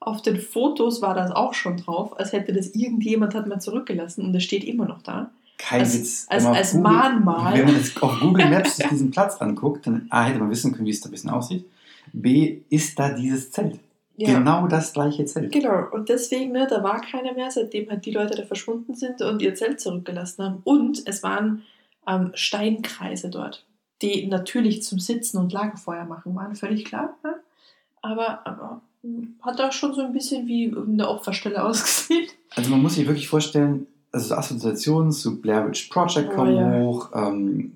auf 0.02 0.22
den 0.22 0.40
Fotos 0.40 1.02
war 1.02 1.14
das 1.14 1.32
auch 1.32 1.54
schon 1.54 1.78
drauf, 1.78 2.18
als 2.18 2.34
hätte 2.34 2.54
das 2.54 2.76
irgendjemand 2.76 3.36
hat 3.36 3.48
mal 3.48 3.60
zurückgelassen 3.60 4.26
und 4.26 4.36
es 4.36 4.44
steht 4.44 4.64
immer 4.64 4.86
noch 4.86 5.02
da. 5.02 5.32
Kein 5.60 5.82
Als- 5.82 5.94
Witz. 6.00 6.26
als- 6.30 6.46
als 6.46 6.72
Google- 6.72 6.92
Mahnmal. 6.92 7.54
Wenn 7.54 7.66
man 7.66 7.76
jetzt 7.76 8.02
auf 8.02 8.20
Google 8.20 8.46
Maps 8.50 8.78
sich 8.78 8.88
diesen 8.88 9.12
Platz 9.12 9.36
anguckt, 9.42 9.86
dann 9.86 10.08
A, 10.10 10.24
hätte 10.24 10.40
man 10.40 10.50
wissen 10.50 10.72
können, 10.72 10.86
wie 10.88 10.92
es 10.92 11.02
da 11.02 11.10
ein 11.10 11.12
bisschen 11.12 11.30
aussieht. 11.30 11.70
B, 12.14 12.62
ist 12.70 12.98
da 12.98 13.10
dieses 13.10 13.52
Zelt. 13.52 13.80
Genau 14.18 14.68
das 14.68 14.92
gleiche 14.94 15.24
Zelt. 15.26 15.52
Genau, 15.54 15.88
und 15.92 16.10
deswegen, 16.10 16.52
ne, 16.52 16.68
da 16.70 16.84
war 16.84 17.00
keiner 17.02 17.34
mehr, 17.34 17.52
seitdem 17.52 17.90
halt 17.90 18.06
die 18.06 18.12
Leute 18.12 18.36
da 18.36 18.44
verschwunden 18.46 18.94
sind 18.96 19.22
und 19.22 19.42
ihr 19.42 19.54
Zelt 19.56 19.80
zurückgelassen 19.80 20.44
haben. 20.44 20.62
Und 20.66 21.04
es 21.06 21.24
waren 21.24 21.64
ähm, 22.08 22.32
Steinkreise 22.34 23.30
dort, 23.30 23.66
die 24.02 24.28
natürlich 24.28 24.84
zum 24.84 25.00
Sitzen 25.00 25.38
und 25.38 25.54
Lagerfeuer 25.54 26.04
machen 26.06 26.36
waren, 26.36 26.56
völlig 26.56 26.84
klar. 26.86 27.16
Ne? 27.24 27.36
Aber, 28.02 28.46
aber 28.46 28.82
hm, 29.04 29.36
hat 29.42 29.62
auch 29.62 29.72
schon 29.72 29.94
so 29.94 30.02
ein 30.02 30.12
bisschen 30.12 30.48
wie 30.48 30.74
eine 30.76 31.08
Opferstelle 31.08 31.64
ausgesehen. 31.66 32.28
Also 32.56 32.72
man 32.72 32.82
muss 32.82 32.96
sich 32.96 33.08
wirklich 33.08 33.30
vorstellen, 33.30 33.88
also 34.12 34.36
Assoziationen 34.36 35.12
zu 35.12 35.42
Blair 35.42 35.68
Witch 35.68 35.90
Project 35.90 36.30
Oh, 36.32 36.36
kommen 36.36 36.56
ja. 36.56 36.80
hoch. 36.80 37.12
Ähm, 37.14 37.74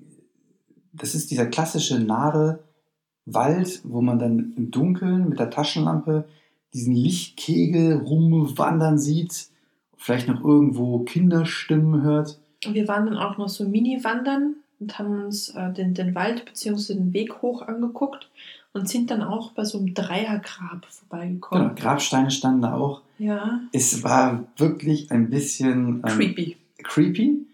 das 0.92 1.14
ist 1.14 1.30
dieser 1.30 1.46
klassische 1.46 1.98
Nadelwald, 1.98 3.80
wo 3.84 4.00
man 4.00 4.18
dann 4.18 4.54
im 4.56 4.70
Dunkeln 4.70 5.28
mit 5.28 5.38
der 5.38 5.50
Taschenlampe 5.50 6.24
diesen 6.72 6.94
Lichtkegel 6.94 7.96
rumwandern 7.96 8.98
sieht, 8.98 9.48
vielleicht 9.96 10.28
noch 10.28 10.44
irgendwo 10.44 11.00
Kinderstimmen 11.00 12.02
hört. 12.02 12.40
Und 12.66 12.74
wir 12.74 12.88
waren 12.88 13.06
dann 13.06 13.18
auch 13.18 13.38
noch 13.38 13.48
so 13.48 13.68
Mini-Wandern 13.68 14.56
und 14.80 14.98
haben 14.98 15.24
uns 15.24 15.50
äh, 15.50 15.72
den, 15.72 15.94
den 15.94 16.14
Wald 16.14 16.44
bzw. 16.44 16.94
den 16.94 17.12
Weg 17.12 17.42
hoch 17.42 17.62
angeguckt 17.62 18.28
und 18.74 18.88
sind 18.88 19.10
dann 19.10 19.22
auch 19.22 19.52
bei 19.52 19.64
so 19.64 19.78
einem 19.78 19.94
Dreiergrab 19.94 20.84
vorbeigekommen. 20.86 21.68
Genau, 21.68 21.80
Grabsteine 21.80 22.30
standen 22.30 22.60
da 22.62 22.74
auch. 22.74 23.00
Ja, 23.18 23.60
Es 23.72 24.02
war 24.02 24.44
wirklich 24.56 25.10
ein 25.12 25.30
bisschen 25.30 26.02
ähm, 26.06 26.18
creepy. 26.18 26.56
creepy 26.82 27.46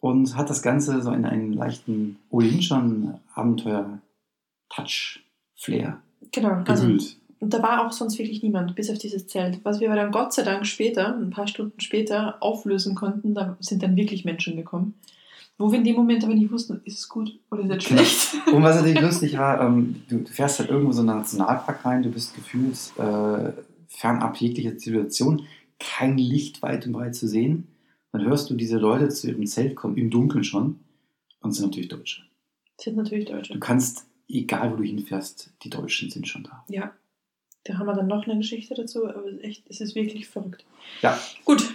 und 0.00 0.36
hat 0.36 0.50
das 0.50 0.60
Ganze 0.60 1.00
so 1.00 1.12
in 1.12 1.24
einen 1.24 1.52
leichten, 1.52 2.18
ohnehin 2.30 2.62
schon 2.62 3.14
Abenteuer-Touch-Flair 3.34 5.98
Genau, 6.32 6.62
also 6.66 6.86
gehüllt. 6.86 7.16
Und 7.40 7.54
da 7.54 7.62
war 7.62 7.86
auch 7.86 7.92
sonst 7.92 8.18
wirklich 8.18 8.42
niemand, 8.42 8.74
bis 8.74 8.90
auf 8.90 8.98
dieses 8.98 9.28
Zelt. 9.28 9.64
Was 9.64 9.78
wir 9.78 9.88
aber 9.88 10.00
dann 10.00 10.10
Gott 10.10 10.32
sei 10.32 10.42
Dank 10.42 10.66
später, 10.66 11.16
ein 11.16 11.30
paar 11.30 11.46
Stunden 11.46 11.78
später, 11.80 12.36
auflösen 12.40 12.96
konnten, 12.96 13.34
da 13.34 13.56
sind 13.60 13.84
dann 13.84 13.94
wirklich 13.94 14.24
Menschen 14.24 14.56
gekommen. 14.56 14.94
Wo 15.58 15.70
wir 15.72 15.78
in 15.78 15.84
dem 15.84 15.96
Moment 15.96 16.22
aber 16.24 16.34
nicht 16.34 16.52
wussten, 16.52 16.80
ist 16.84 16.98
es 16.98 17.08
gut 17.08 17.36
oder 17.50 17.62
ist 17.62 17.70
es 17.70 17.88
Genau. 17.88 18.00
schlecht. 18.02 18.46
Und 18.52 18.62
was 18.62 18.76
natürlich 18.80 19.00
lustig 19.00 19.36
war, 19.38 19.60
ähm, 19.60 20.02
du, 20.08 20.18
du 20.18 20.32
fährst 20.32 20.60
halt 20.60 20.70
irgendwo 20.70 20.92
so 20.92 21.02
in 21.02 21.08
einen 21.08 21.18
Nationalpark 21.18 21.84
rein, 21.84 22.02
du 22.02 22.10
bist 22.10 22.34
gefühlt 22.36 22.76
äh, 22.96 23.52
fernab 23.88 24.36
jeglicher 24.36 24.76
Zivilisation, 24.78 25.42
kein 25.80 26.16
Licht 26.16 26.62
weit 26.62 26.86
und 26.86 26.92
breit 26.92 27.14
zu 27.16 27.26
sehen. 27.26 27.66
Dann 28.12 28.22
hörst 28.24 28.48
du 28.50 28.54
diese 28.54 28.78
Leute 28.78 29.08
zu 29.08 29.28
ihrem 29.28 29.46
Zelt 29.46 29.74
kommen, 29.76 29.96
im 29.96 30.10
Dunkeln 30.10 30.44
schon, 30.44 30.80
und 31.40 31.52
sind 31.52 31.66
natürlich 31.66 31.88
Deutsche. 31.88 32.22
sind 32.80 32.96
natürlich 32.96 33.26
Du 33.26 33.32
Deutsche. 33.34 33.58
kannst, 33.58 34.06
egal 34.28 34.72
wo 34.72 34.76
du 34.76 34.84
hinfährst, 34.84 35.50
die 35.62 35.70
Deutschen 35.70 36.10
sind 36.10 36.26
schon 36.28 36.44
da. 36.44 36.64
Ja. 36.68 36.92
Da 37.64 37.76
haben 37.78 37.86
wir 37.86 37.94
dann 37.94 38.06
noch 38.06 38.26
eine 38.26 38.38
Geschichte 38.38 38.74
dazu, 38.74 39.06
aber 39.06 39.26
es 39.26 39.34
ist 39.34 39.44
echt, 39.44 39.64
es 39.68 39.80
ist 39.80 39.94
wirklich 39.94 40.26
verrückt. 40.28 40.64
Ja. 41.02 41.18
Gut. 41.44 41.74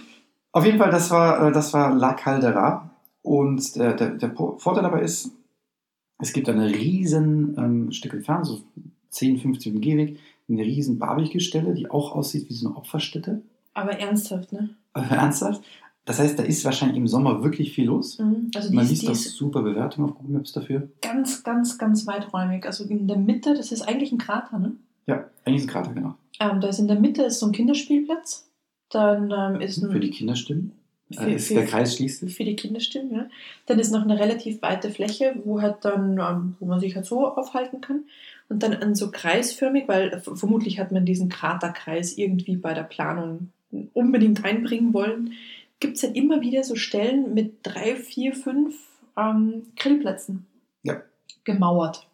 Auf 0.52 0.64
jeden 0.64 0.78
Fall, 0.78 0.90
das 0.90 1.10
war, 1.10 1.48
äh, 1.48 1.52
das 1.52 1.72
war 1.72 1.94
La 1.94 2.14
Caldera. 2.14 2.90
Und 3.24 3.76
der, 3.76 3.94
der, 3.94 4.10
der 4.10 4.34
Vorteil 4.34 4.82
dabei 4.82 5.00
ist, 5.00 5.30
es 6.18 6.34
gibt 6.34 6.46
eine 6.48 6.68
riesen 6.68 7.56
ähm, 7.56 7.90
Stück 7.90 8.12
entfernt, 8.12 8.46
so 8.46 8.60
10, 9.08 9.38
15 9.38 9.72
Minuten 9.72 9.80
Gehweg, 9.80 10.18
eine 10.46 10.62
riesen 10.62 10.98
Barbecue-Stelle, 10.98 11.72
die 11.72 11.90
auch 11.90 12.12
aussieht 12.12 12.50
wie 12.50 12.52
so 12.54 12.68
eine 12.68 12.76
Opferstätte. 12.76 13.40
Aber 13.72 13.92
ernsthaft, 13.98 14.52
ne? 14.52 14.76
Aber 14.92 15.06
ernsthaft? 15.06 15.64
Das 16.04 16.18
heißt, 16.18 16.38
da 16.38 16.42
ist 16.42 16.66
wahrscheinlich 16.66 16.98
im 16.98 17.08
Sommer 17.08 17.42
wirklich 17.42 17.72
viel 17.72 17.86
los. 17.86 18.18
Mhm. 18.18 18.50
Also 18.54 18.74
Man 18.74 18.86
liest 18.86 19.08
auch 19.08 19.14
super 19.14 19.62
Bewertungen 19.62 20.10
auf 20.10 20.16
Google 20.16 20.36
Maps 20.36 20.52
dafür. 20.52 20.90
ganz, 21.00 21.42
ganz, 21.42 21.78
ganz 21.78 22.06
weiträumig. 22.06 22.66
Also 22.66 22.84
in 22.84 23.08
der 23.08 23.16
Mitte, 23.16 23.54
das 23.54 23.72
ist 23.72 23.80
eigentlich 23.80 24.12
ein 24.12 24.18
Krater, 24.18 24.58
ne? 24.58 24.76
Ja, 25.06 25.30
eigentlich 25.46 25.62
ist 25.62 25.68
ein 25.70 25.72
Krater, 25.72 25.94
genau. 25.94 26.14
Ähm, 26.40 26.60
da 26.60 26.68
ist 26.68 26.78
in 26.78 26.88
der 26.88 27.00
Mitte 27.00 27.22
ist 27.22 27.40
so 27.40 27.46
ein 27.46 27.52
Kinderspielplatz. 27.52 28.50
Dann 28.90 29.32
ähm, 29.34 29.60
ist 29.62 29.82
ein 29.82 29.90
Für 29.90 30.00
die 30.00 30.10
Kinderstimmen. 30.10 30.72
Für- 31.16 31.22
Äh, 31.30 31.34
ist 31.34 31.48
für- 31.48 31.54
der 31.54 31.66
Kreis 31.66 31.96
schließt 31.96 32.20
sich. 32.20 32.34
für 32.36 32.44
die 32.44 32.56
Kinderstimmen, 32.56 33.12
ja. 33.14 33.28
Dann 33.66 33.78
ist 33.78 33.90
noch 33.92 34.02
eine 34.02 34.18
relativ 34.18 34.60
weite 34.62 34.90
Fläche, 34.90 35.34
wo 35.44 35.60
halt 35.60 35.76
dann, 35.82 36.18
ähm, 36.18 36.56
wo 36.60 36.66
man 36.66 36.80
sich 36.80 36.94
halt 36.96 37.06
so 37.06 37.26
aufhalten 37.26 37.80
kann. 37.80 38.04
Und 38.48 38.62
dann 38.62 38.74
an 38.74 38.94
so 38.94 39.10
kreisförmig, 39.10 39.88
weil 39.88 40.08
äh, 40.12 40.20
vermutlich 40.20 40.78
hat 40.78 40.92
man 40.92 41.04
diesen 41.06 41.28
Kraterkreis 41.28 42.16
irgendwie 42.18 42.56
bei 42.56 42.74
der 42.74 42.82
Planung 42.84 43.50
unbedingt 43.92 44.44
einbringen 44.44 44.92
wollen, 44.94 45.32
gibt 45.80 45.96
es 45.96 46.02
halt 46.04 46.16
immer 46.16 46.40
wieder 46.40 46.62
so 46.62 46.76
Stellen 46.76 47.34
mit 47.34 47.54
drei, 47.62 47.96
vier, 47.96 48.34
fünf 48.34 48.76
ähm, 49.16 49.62
Grillplätzen. 49.76 50.46
Ja. 50.82 51.02
Gemauert. 51.44 52.06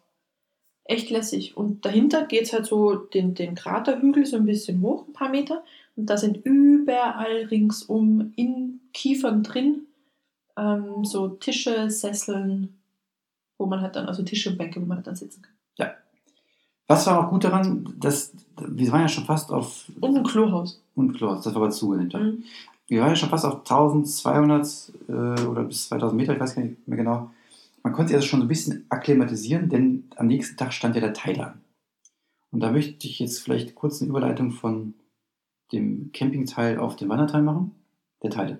Echt 0.85 1.09
lässig. 1.09 1.55
Und 1.55 1.85
dahinter 1.85 2.25
geht 2.25 2.43
es 2.43 2.53
halt 2.53 2.65
so 2.65 2.95
den, 2.95 3.33
den 3.35 3.55
Kraterhügel 3.55 4.25
so 4.25 4.37
ein 4.37 4.45
bisschen 4.45 4.81
hoch, 4.81 5.07
ein 5.07 5.13
paar 5.13 5.29
Meter. 5.29 5.63
Und 5.95 6.09
da 6.09 6.17
sind 6.17 6.45
überall 6.45 7.45
ringsum 7.49 8.33
in 8.35 8.81
Kiefern 8.93 9.43
drin 9.43 9.87
ähm, 10.57 11.03
so 11.03 11.29
Tische, 11.29 11.89
Sesseln, 11.89 12.79
wo 13.57 13.65
man 13.65 13.81
halt 13.81 13.95
dann, 13.95 14.07
also 14.07 14.23
Tische 14.23 14.49
und 14.49 14.57
Bänke, 14.57 14.81
wo 14.81 14.85
man 14.85 14.97
halt 14.97 15.07
dann 15.07 15.15
sitzen 15.15 15.41
kann. 15.41 15.51
Was 16.91 17.07
war 17.07 17.25
auch 17.25 17.29
gut 17.29 17.45
daran, 17.45 17.93
dass 17.99 18.33
wir 18.57 18.91
waren 18.91 18.99
ja 18.99 19.07
schon 19.07 19.23
fast 19.23 19.49
auf 19.49 19.85
Und 20.01 20.17
ein 20.17 20.23
Klohaus. 20.25 20.83
und 20.93 21.13
Klar, 21.13 21.35
das 21.37 21.45
war 21.45 21.55
aber 21.55 21.69
zu 21.69 21.95
Tag. 22.09 22.21
Mhm. 22.21 22.43
Wir 22.89 22.99
waren 22.99 23.11
ja 23.11 23.15
schon 23.15 23.29
fast 23.29 23.45
auf 23.45 23.59
1200 23.59 24.91
äh, 25.07 25.11
oder 25.45 25.63
bis 25.63 25.87
2000 25.87 26.17
Meter, 26.17 26.33
ich 26.33 26.41
weiß 26.41 26.53
gar 26.53 26.63
nicht 26.63 26.85
mehr 26.85 26.97
genau. 26.97 27.31
Man 27.81 27.93
konnte 27.93 28.09
sich 28.09 28.17
also 28.17 28.27
schon 28.27 28.41
so 28.41 28.45
ein 28.45 28.49
bisschen 28.49 28.85
akklimatisieren, 28.89 29.69
denn 29.69 30.03
am 30.17 30.27
nächsten 30.27 30.57
Tag 30.57 30.73
stand 30.73 30.95
ja 30.95 31.01
der 31.01 31.13
Teil 31.13 31.39
an. 31.39 31.61
Und 32.51 32.59
da 32.59 32.73
möchte 32.73 33.07
ich 33.07 33.19
jetzt 33.19 33.39
vielleicht 33.39 33.73
kurz 33.73 34.01
eine 34.01 34.09
Überleitung 34.09 34.51
von 34.51 34.93
dem 35.71 36.11
Campingteil 36.11 36.77
auf 36.79 36.95
den 36.95 37.09
Wanderteil 37.09 37.41
machen. 37.41 37.75
Der 38.23 38.29
Teile. 38.29 38.59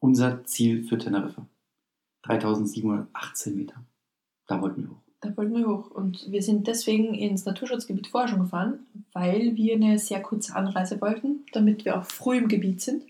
Unser 0.00 0.44
Ziel 0.44 0.84
für 0.84 0.98
Teneriffa. 0.98 1.46
3718 2.22 3.54
Meter. 3.54 3.84
Da 4.46 4.60
wollten 4.60 4.82
wir 4.82 4.90
hoch. 4.90 5.02
Da 5.20 5.36
wollten 5.36 5.54
wir 5.54 5.66
hoch. 5.66 5.90
Und 5.90 6.30
wir 6.30 6.42
sind 6.42 6.66
deswegen 6.66 7.14
ins 7.14 7.44
Naturschutzgebiet 7.44 8.08
vorher 8.08 8.28
schon 8.28 8.40
gefahren, 8.40 8.80
weil 9.12 9.56
wir 9.56 9.74
eine 9.74 9.98
sehr 9.98 10.20
kurze 10.20 10.54
Anreise 10.54 11.00
wollten, 11.00 11.46
damit 11.52 11.84
wir 11.84 11.98
auch 11.98 12.04
früh 12.04 12.36
im 12.36 12.48
Gebiet 12.48 12.80
sind 12.80 13.04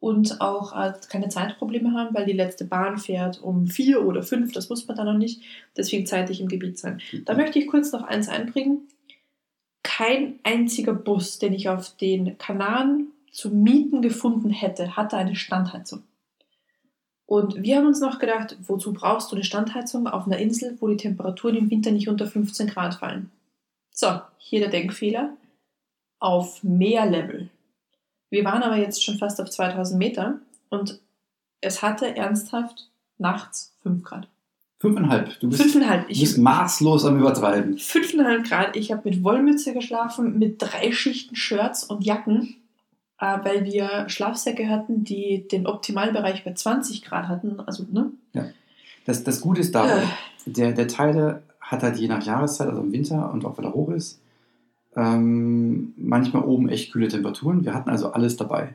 und 0.00 0.40
auch 0.40 0.76
äh, 0.76 0.92
keine 1.08 1.28
Zeitprobleme 1.28 1.92
haben, 1.92 2.14
weil 2.14 2.26
die 2.26 2.32
letzte 2.32 2.64
Bahn 2.64 2.98
fährt 2.98 3.42
um 3.42 3.66
vier 3.66 4.04
oder 4.04 4.22
fünf, 4.22 4.52
das 4.52 4.70
wusste 4.70 4.86
man 4.88 4.96
da 4.96 5.04
noch 5.04 5.18
nicht, 5.18 5.42
deswegen 5.76 6.06
zeitig 6.06 6.40
im 6.40 6.48
Gebiet 6.48 6.78
sein. 6.78 7.00
Da 7.24 7.34
möchte 7.34 7.58
ich 7.58 7.66
kurz 7.66 7.92
noch 7.92 8.02
eins 8.02 8.28
einbringen. 8.28 8.88
Kein 9.82 10.38
einziger 10.42 10.92
Bus, 10.92 11.38
den 11.38 11.52
ich 11.52 11.68
auf 11.68 11.96
den 11.96 12.38
Kanaren 12.38 13.08
zu 13.32 13.50
mieten 13.50 14.02
gefunden 14.02 14.50
hätte, 14.50 14.96
hatte 14.96 15.16
eine 15.16 15.36
Standheizung. 15.36 16.02
Und 17.26 17.62
wir 17.62 17.76
haben 17.76 17.86
uns 17.86 18.00
noch 18.00 18.18
gedacht, 18.18 18.56
wozu 18.66 18.92
brauchst 18.92 19.30
du 19.30 19.36
eine 19.36 19.44
Standheizung 19.44 20.06
auf 20.06 20.26
einer 20.26 20.38
Insel, 20.38 20.76
wo 20.80 20.88
die 20.88 20.96
Temperaturen 20.96 21.56
im 21.56 21.70
Winter 21.70 21.90
nicht 21.90 22.08
unter 22.08 22.26
15 22.26 22.68
Grad 22.68 22.94
fallen? 22.94 23.30
So, 23.90 24.20
hier 24.38 24.60
der 24.60 24.70
Denkfehler. 24.70 25.36
Auf 26.20 26.64
Meerlevel. 26.64 27.50
Wir 28.30 28.44
waren 28.44 28.62
aber 28.62 28.76
jetzt 28.76 29.04
schon 29.04 29.18
fast 29.18 29.40
auf 29.40 29.50
2000 29.50 29.98
Meter 29.98 30.40
und 30.70 31.00
es 31.60 31.82
hatte 31.82 32.16
ernsthaft 32.16 32.90
nachts 33.18 33.76
5 33.82 34.02
Grad. 34.02 34.28
Fünfeinhalb. 34.80 35.40
Du 35.40 35.48
bist, 35.48 35.60
Fünfeinhalb. 35.62 36.06
du 36.06 36.12
Ich, 36.12 36.20
bist 36.20 36.38
maßlos 36.38 37.04
am 37.04 37.18
Übertreiben. 37.18 37.78
fünfeinhalb 37.78 38.44
Grad. 38.44 38.76
Ich 38.76 38.92
habe 38.92 39.02
mit 39.08 39.24
Wollmütze 39.24 39.72
geschlafen, 39.74 40.38
mit 40.38 40.62
drei 40.62 40.92
Schichten 40.92 41.34
Shirts 41.34 41.82
und 41.84 42.04
Jacken, 42.04 42.56
äh, 43.18 43.38
weil 43.42 43.64
wir 43.64 44.08
Schlafsäcke 44.08 44.68
hatten, 44.68 45.02
die 45.02 45.48
den 45.48 45.66
Optimalbereich 45.66 46.44
bei 46.44 46.52
20 46.54 47.02
Grad 47.02 47.26
hatten. 47.28 47.58
Also, 47.60 47.84
ne? 47.90 48.12
Das, 49.04 49.24
das 49.24 49.40
Gute 49.40 49.62
ist 49.62 49.74
dabei, 49.74 50.02
Äh. 50.02 50.06
der, 50.50 50.72
der 50.72 50.86
Teile 50.86 51.42
hat 51.60 51.82
halt 51.82 51.96
je 51.96 52.08
nach 52.08 52.22
Jahreszeit, 52.24 52.68
also 52.68 52.82
im 52.82 52.92
Winter 52.92 53.32
und 53.32 53.44
auch 53.44 53.56
wenn 53.58 53.64
er 53.64 53.72
hoch 53.74 53.88
ist, 53.90 54.20
ähm, 54.96 55.92
manchmal 55.96 56.44
oben 56.44 56.68
echt 56.68 56.92
kühle 56.92 57.08
Temperaturen. 57.08 57.64
Wir 57.64 57.74
hatten 57.74 57.90
also 57.90 58.12
alles 58.12 58.36
dabei. 58.36 58.74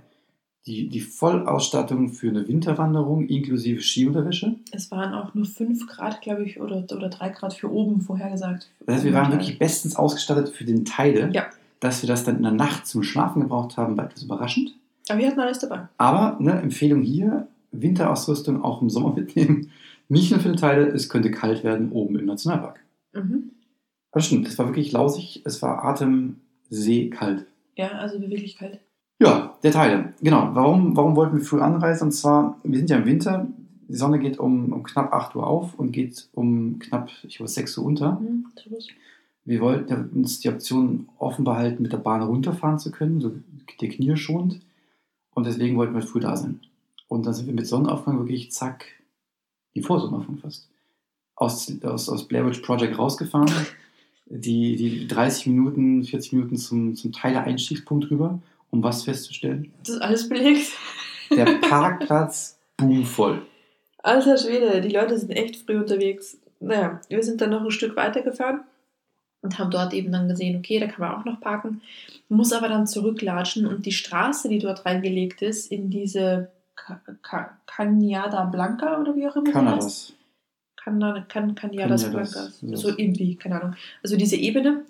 Die, 0.65 0.87
die 0.87 1.01
Vollausstattung 1.01 2.09
für 2.09 2.29
eine 2.29 2.47
Winterwanderung 2.47 3.27
inklusive 3.27 3.81
Skiunterwäsche. 3.81 4.55
Es 4.71 4.89
waren 4.91 5.13
auch 5.13 5.33
nur 5.33 5.45
5 5.45 5.87
Grad, 5.87 6.21
glaube 6.21 6.45
ich, 6.45 6.61
oder, 6.61 6.85
oder 6.89 7.09
3 7.09 7.29
Grad 7.29 7.53
für 7.53 7.69
oben 7.69 7.99
vorhergesagt. 7.99 8.69
Das 8.85 8.95
heißt, 8.95 9.05
wir 9.05 9.13
waren 9.13 9.31
wirklich 9.31 9.59
bestens 9.59 9.97
ausgestattet 9.97 10.49
für 10.49 10.63
den 10.63 10.85
Teile. 10.85 11.29
Ja. 11.33 11.47
Dass 11.81 12.01
wir 12.01 12.07
das 12.07 12.23
dann 12.23 12.37
in 12.37 12.43
der 12.43 12.53
Nacht 12.53 12.87
zum 12.87 13.03
Schlafen 13.03 13.41
gebraucht 13.41 13.75
haben, 13.75 13.97
war 13.97 14.05
etwas 14.05 14.23
überraschend. 14.23 14.73
Aber 15.09 15.19
wir 15.19 15.27
hatten 15.27 15.39
alles 15.41 15.59
dabei. 15.59 15.89
Aber 15.97 16.37
ne, 16.39 16.53
Empfehlung 16.61 17.01
hier, 17.01 17.47
Winterausrüstung 17.71 18.63
auch 18.63 18.81
im 18.81 18.89
Sommer 18.89 19.13
mitnehmen. 19.15 19.69
Nicht 20.07 20.31
nur 20.31 20.39
für 20.39 20.51
die 20.51 20.59
Teile, 20.59 20.87
es 20.87 21.09
könnte 21.09 21.31
kalt 21.31 21.65
werden 21.65 21.91
oben 21.91 22.17
im 22.17 22.25
Nationalpark. 22.25 22.79
Mhm. 23.13 23.51
Das 24.13 24.27
stimmt, 24.27 24.47
es 24.47 24.57
war 24.57 24.67
wirklich 24.67 24.91
lausig, 24.91 25.41
es 25.43 25.61
war 25.61 25.83
atemseekalt. 25.83 27.45
Ja, 27.75 27.93
also 27.93 28.21
wirklich 28.21 28.55
kalt. 28.55 28.79
Ja, 29.23 29.57
der 29.63 29.71
Teile. 29.71 30.13
Genau. 30.21 30.49
Warum, 30.53 30.97
warum 30.97 31.15
wollten 31.15 31.37
wir 31.37 31.45
früh 31.45 31.61
anreisen? 31.61 32.07
Und 32.07 32.11
zwar, 32.11 32.59
wir 32.63 32.77
sind 32.77 32.89
ja 32.89 32.97
im 32.97 33.05
Winter, 33.05 33.47
die 33.87 33.95
Sonne 33.95 34.19
geht 34.19 34.37
um, 34.37 34.73
um 34.73 34.83
knapp 34.83 35.13
8 35.13 35.35
Uhr 35.35 35.47
auf 35.47 35.79
und 35.79 35.93
geht 35.93 36.27
um 36.33 36.77
knapp, 36.79 37.09
ich 37.23 37.37
glaube, 37.37 37.49
6 37.49 37.77
Uhr 37.77 37.85
unter. 37.85 38.19
Mhm. 38.19 38.47
Wir 39.45 39.61
wollten 39.61 40.09
uns 40.13 40.41
die 40.41 40.49
Option 40.49 41.07
offen 41.19 41.45
behalten, 41.45 41.83
mit 41.83 41.93
der 41.93 41.97
Bahn 41.97 42.21
runterfahren 42.21 42.79
zu 42.79 42.91
können, 42.91 43.21
so 43.21 43.31
die 43.79 43.89
Knie 43.89 44.15
schonend. 44.17 44.59
Und 45.33 45.47
deswegen 45.47 45.77
wollten 45.77 45.95
wir 45.95 46.01
früh 46.01 46.19
da 46.19 46.35
sein. 46.35 46.59
Und 47.07 47.25
dann 47.25 47.33
sind 47.33 47.47
wir 47.47 47.53
mit 47.53 47.67
Sonnenaufgang 47.67 48.19
wirklich, 48.19 48.51
zack, 48.51 48.85
die 49.73 49.81
Vorsonnenaufgang 49.81 50.37
fast, 50.37 50.67
aus, 51.35 51.71
aus, 51.83 52.09
aus 52.09 52.27
Blair 52.27 52.45
Witch 52.45 52.59
Project 52.59 52.97
rausgefahren. 52.97 53.51
Die, 54.25 54.77
die 54.77 55.05
30 55.05 55.47
Minuten, 55.47 56.05
40 56.05 56.31
Minuten 56.31 56.55
zum, 56.55 56.95
zum 56.95 57.11
Teile-Einstiegspunkt 57.11 58.09
rüber, 58.09 58.39
um 58.73 58.81
was 58.83 59.03
festzustellen? 59.03 59.71
Das 59.79 59.89
ist 59.95 60.01
alles 60.01 60.27
belegt. 60.27 60.71
Der 61.29 61.45
Parkplatz 61.69 62.59
boomvoll. 62.77 63.43
Alter 63.99 64.37
Schwede, 64.37 64.81
die 64.81 64.89
Leute 64.89 65.17
sind 65.17 65.29
echt 65.29 65.55
früh 65.57 65.77
unterwegs. 65.77 66.37
Naja, 66.59 66.99
wir 67.07 67.23
sind 67.23 67.39
dann 67.39 67.51
noch 67.51 67.61
ein 67.63 67.71
Stück 67.71 67.95
weiter 67.95 68.21
gefahren 68.21 68.61
und 69.41 69.59
haben 69.59 69.69
dort 69.69 69.93
eben 69.93 70.11
dann 70.11 70.27
gesehen, 70.27 70.57
okay, 70.57 70.79
da 70.79 70.87
kann 70.87 71.01
man 71.07 71.19
auch 71.19 71.25
noch 71.25 71.39
parken, 71.39 71.81
muss 72.29 72.51
aber 72.51 72.67
dann 72.67 72.87
zurücklatschen 72.87 73.67
und 73.67 73.85
die 73.85 73.91
Straße, 73.91 74.49
die 74.49 74.59
dort 74.59 74.85
reingelegt 74.85 75.41
ist, 75.41 75.71
in 75.71 75.89
diese 75.89 76.49
Ca- 76.75 76.99
Ca- 77.21 77.57
Cañada 77.67 78.49
Blanca 78.49 78.99
oder 78.99 79.15
wie 79.15 79.27
auch 79.27 79.35
immer 79.35 79.53
heißt. 79.53 79.53
Kanadas. 79.53 80.13
Can, 80.75 80.99
can, 81.29 81.55
Cañadas 81.55 82.03
Cañadas, 82.05 82.09
Blancas. 82.11 82.59
so. 82.59 82.75
So 82.75 82.89
irgendwie, 82.97 83.35
keine 83.35 83.61
Ahnung. 83.61 83.75
Also 84.01 84.17
diese 84.17 84.35
Ebene. 84.35 84.83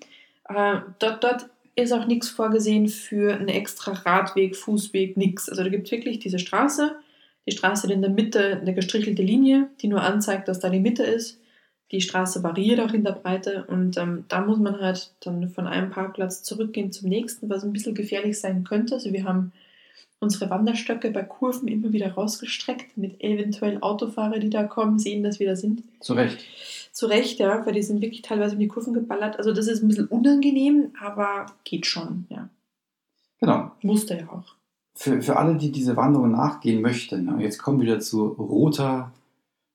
Äh, 0.49 0.79
dort, 0.99 1.23
dort 1.23 1.49
ist 1.75 1.91
auch 1.91 2.05
nichts 2.05 2.29
vorgesehen 2.29 2.87
für 2.87 3.33
einen 3.33 3.49
extra 3.49 3.91
Radweg, 3.91 4.55
Fußweg, 4.55 5.17
nichts. 5.17 5.49
Also 5.49 5.63
da 5.63 5.69
gibt 5.69 5.87
es 5.87 5.91
wirklich 5.91 6.19
diese 6.19 6.39
Straße. 6.39 6.95
Die 7.45 7.51
Straße 7.51 7.91
in 7.91 8.01
der 8.01 8.11
Mitte 8.11 8.59
eine 8.61 8.73
gestrichelte 8.73 9.21
Linie, 9.21 9.69
die 9.81 9.87
nur 9.87 10.01
anzeigt, 10.01 10.47
dass 10.47 10.59
da 10.59 10.69
die 10.69 10.79
Mitte 10.79 11.03
ist. 11.03 11.39
Die 11.91 12.01
Straße 12.01 12.41
variiert 12.41 12.79
auch 12.79 12.93
in 12.93 13.03
der 13.03 13.11
Breite 13.11 13.65
und 13.67 13.97
ähm, 13.97 14.25
da 14.27 14.41
muss 14.41 14.57
man 14.57 14.79
halt 14.79 15.11
dann 15.19 15.49
von 15.49 15.67
einem 15.67 15.91
Parkplatz 15.91 16.41
zurückgehen 16.41 16.91
zum 16.91 17.09
nächsten, 17.09 17.49
was 17.49 17.63
ein 17.63 17.73
bisschen 17.73 17.93
gefährlich 17.93 18.39
sein 18.39 18.63
könnte. 18.63 18.95
Also 18.95 19.11
wir 19.11 19.25
haben 19.25 19.51
unsere 20.19 20.49
Wanderstöcke 20.49 21.11
bei 21.11 21.21
Kurven 21.21 21.67
immer 21.67 21.91
wieder 21.93 22.13
rausgestreckt, 22.13 22.95
damit 22.95 23.21
eventuell 23.21 23.77
Autofahrer, 23.81 24.39
die 24.39 24.49
da 24.49 24.63
kommen, 24.63 24.97
sehen, 24.97 25.21
dass 25.21 25.39
wir 25.39 25.49
da 25.49 25.55
sind. 25.55 25.83
Zu 25.99 26.13
Recht. 26.13 26.39
Zu 26.93 27.07
Recht, 27.07 27.39
ja, 27.39 27.65
weil 27.65 27.73
die 27.73 27.81
sind 27.81 28.01
wirklich 28.01 28.21
teilweise 28.21 28.53
in 28.53 28.59
die 28.59 28.67
Kurven 28.67 28.93
geballert. 28.93 29.37
Also 29.37 29.51
das 29.51 29.67
ist 29.67 29.81
ein 29.81 29.87
bisschen 29.87 30.07
unangenehm, 30.07 30.93
aber 31.01 31.47
geht 31.63 31.87
schon, 31.87 32.27
ja. 32.29 32.49
Genau. 33.39 33.71
Musste 33.81 34.15
ja 34.15 34.29
auch. 34.29 34.55
Für, 34.95 35.21
für 35.21 35.37
alle, 35.37 35.55
die 35.55 35.71
diese 35.71 35.97
Wanderung 35.97 36.31
nachgehen 36.31 36.81
möchten, 36.81 37.25
ne, 37.25 37.41
jetzt 37.41 37.57
kommen 37.57 37.79
wir 37.79 37.87
wieder 37.87 37.99
zu 37.99 38.27
roter 38.27 39.11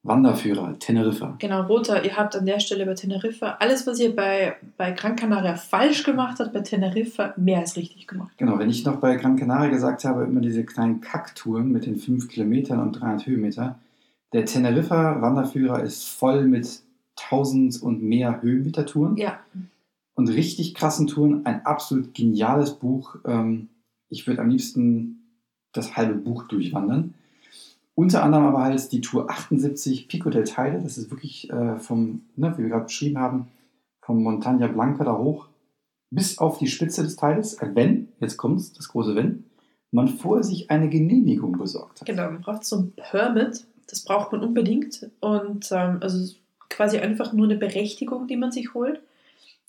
Wanderführer, 0.05 0.79
Teneriffa. 0.79 1.35
Genau, 1.41 1.63
Roter, 1.63 2.05
ihr 2.05 2.17
habt 2.17 2.37
an 2.37 2.47
der 2.47 2.61
Stelle 2.61 2.87
bei 2.87 2.95
Teneriffa 2.95 3.57
alles, 3.59 3.85
was 3.87 3.99
ihr 3.99 4.15
bei, 4.15 4.57
bei 4.77 4.93
Gran 4.93 5.17
Canaria 5.17 5.57
falsch 5.57 6.05
gemacht 6.05 6.39
habt, 6.39 6.53
bei 6.53 6.61
Teneriffa 6.61 7.35
mehr 7.37 7.59
als 7.59 7.77
richtig 7.77 8.07
gemacht. 8.07 8.33
Genau, 8.39 8.59
wenn 8.61 8.71
ich 8.71 8.85
noch 8.85 9.01
bei 9.01 9.17
Gran 9.17 9.37
Canaria 9.37 9.71
gesagt 9.71 10.05
habe, 10.05 10.23
immer 10.25 10.41
diese 10.41 10.65
kleinen 10.65 11.01
Kacktouren 11.01 11.73
mit 11.73 11.85
den 11.85 11.97
5 11.97 12.29
Kilometern 12.29 12.81
und 12.81 12.93
300 12.93 13.27
Höhenmeter. 13.27 13.79
Der 14.33 14.45
Teneriffa-Wanderführer 14.45 15.83
ist 15.83 16.05
voll 16.05 16.45
mit 16.45 16.83
1000 17.19 17.83
und 17.83 18.03
mehr 18.03 18.41
Höhenmeter-Touren 18.43 19.17
Ja, 19.17 19.41
und 20.15 20.29
richtig 20.29 20.75
krassen 20.75 21.07
Touren. 21.07 21.47
Ein 21.47 21.65
absolut 21.65 22.15
geniales 22.15 22.75
Buch. 22.75 23.17
Ähm, 23.25 23.69
Ich 24.09 24.27
würde 24.27 24.41
am 24.41 24.49
liebsten 24.49 25.23
das 25.73 25.97
halbe 25.97 26.15
Buch 26.15 26.45
durchwandern. 26.49 27.15
Unter 27.95 28.23
anderem 28.23 28.47
aber 28.47 28.63
halt 28.63 28.91
die 28.93 29.01
Tour 29.01 29.29
78 29.31 30.09
Pico 30.09 30.31
del 30.31 30.45
Teide. 30.45 30.81
Das 30.81 30.99
ist 30.99 31.11
wirklich 31.11 31.51
äh, 31.51 31.79
vom, 31.79 32.23
ne, 32.37 32.55
wie 32.57 32.63
wir 32.63 32.71
gerade 32.71 32.85
beschrieben 32.85 33.19
haben, 33.19 33.49
vom 34.01 34.23
Montagna 34.23 34.67
Blanca 34.69 35.05
da 35.05 35.17
hoch 35.19 35.49
bis 36.11 36.39
auf 36.39 36.59
die 36.59 36.69
Spitze 36.69 37.03
des 37.03 37.17
Teiles. 37.17 37.59
Wenn, 37.61 38.09
jetzt 38.21 38.37
kommt's, 38.39 38.73
das 38.73 38.89
große 38.89 39.15
Wenn, 39.15 39.45
man 39.91 40.09
vorher 40.09 40.43
sich 40.43 40.71
eine 40.71 40.89
Genehmigung 40.89 41.53
besorgt 41.59 42.01
hat. 42.01 42.07
genau. 42.07 42.31
Man 42.31 42.41
braucht 42.41 42.65
so 42.65 42.77
ein 42.77 42.93
Permit, 42.97 43.67
das 43.89 44.05
braucht 44.05 44.33
man 44.33 44.43
unbedingt. 44.43 45.11
Und 45.21 45.69
ähm, 45.73 45.99
also 46.01 46.35
quasi 46.69 46.99
einfach 46.99 47.33
nur 47.33 47.47
eine 47.47 47.57
Berechtigung, 47.57 48.27
die 48.27 48.37
man 48.37 48.53
sich 48.53 48.75
holt, 48.75 49.01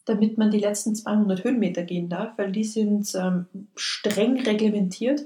damit 0.06 0.38
man 0.38 0.52
die 0.52 0.60
letzten 0.60 0.95
200 0.95 1.43
Höhenmeter 1.43 1.84
gehen 1.84 2.10
darf, 2.10 2.38
weil 2.38 2.52
die 2.52 2.64
sind 2.64 3.14
ähm, 3.16 3.45
streng 3.76 4.39
reglementiert, 4.41 5.22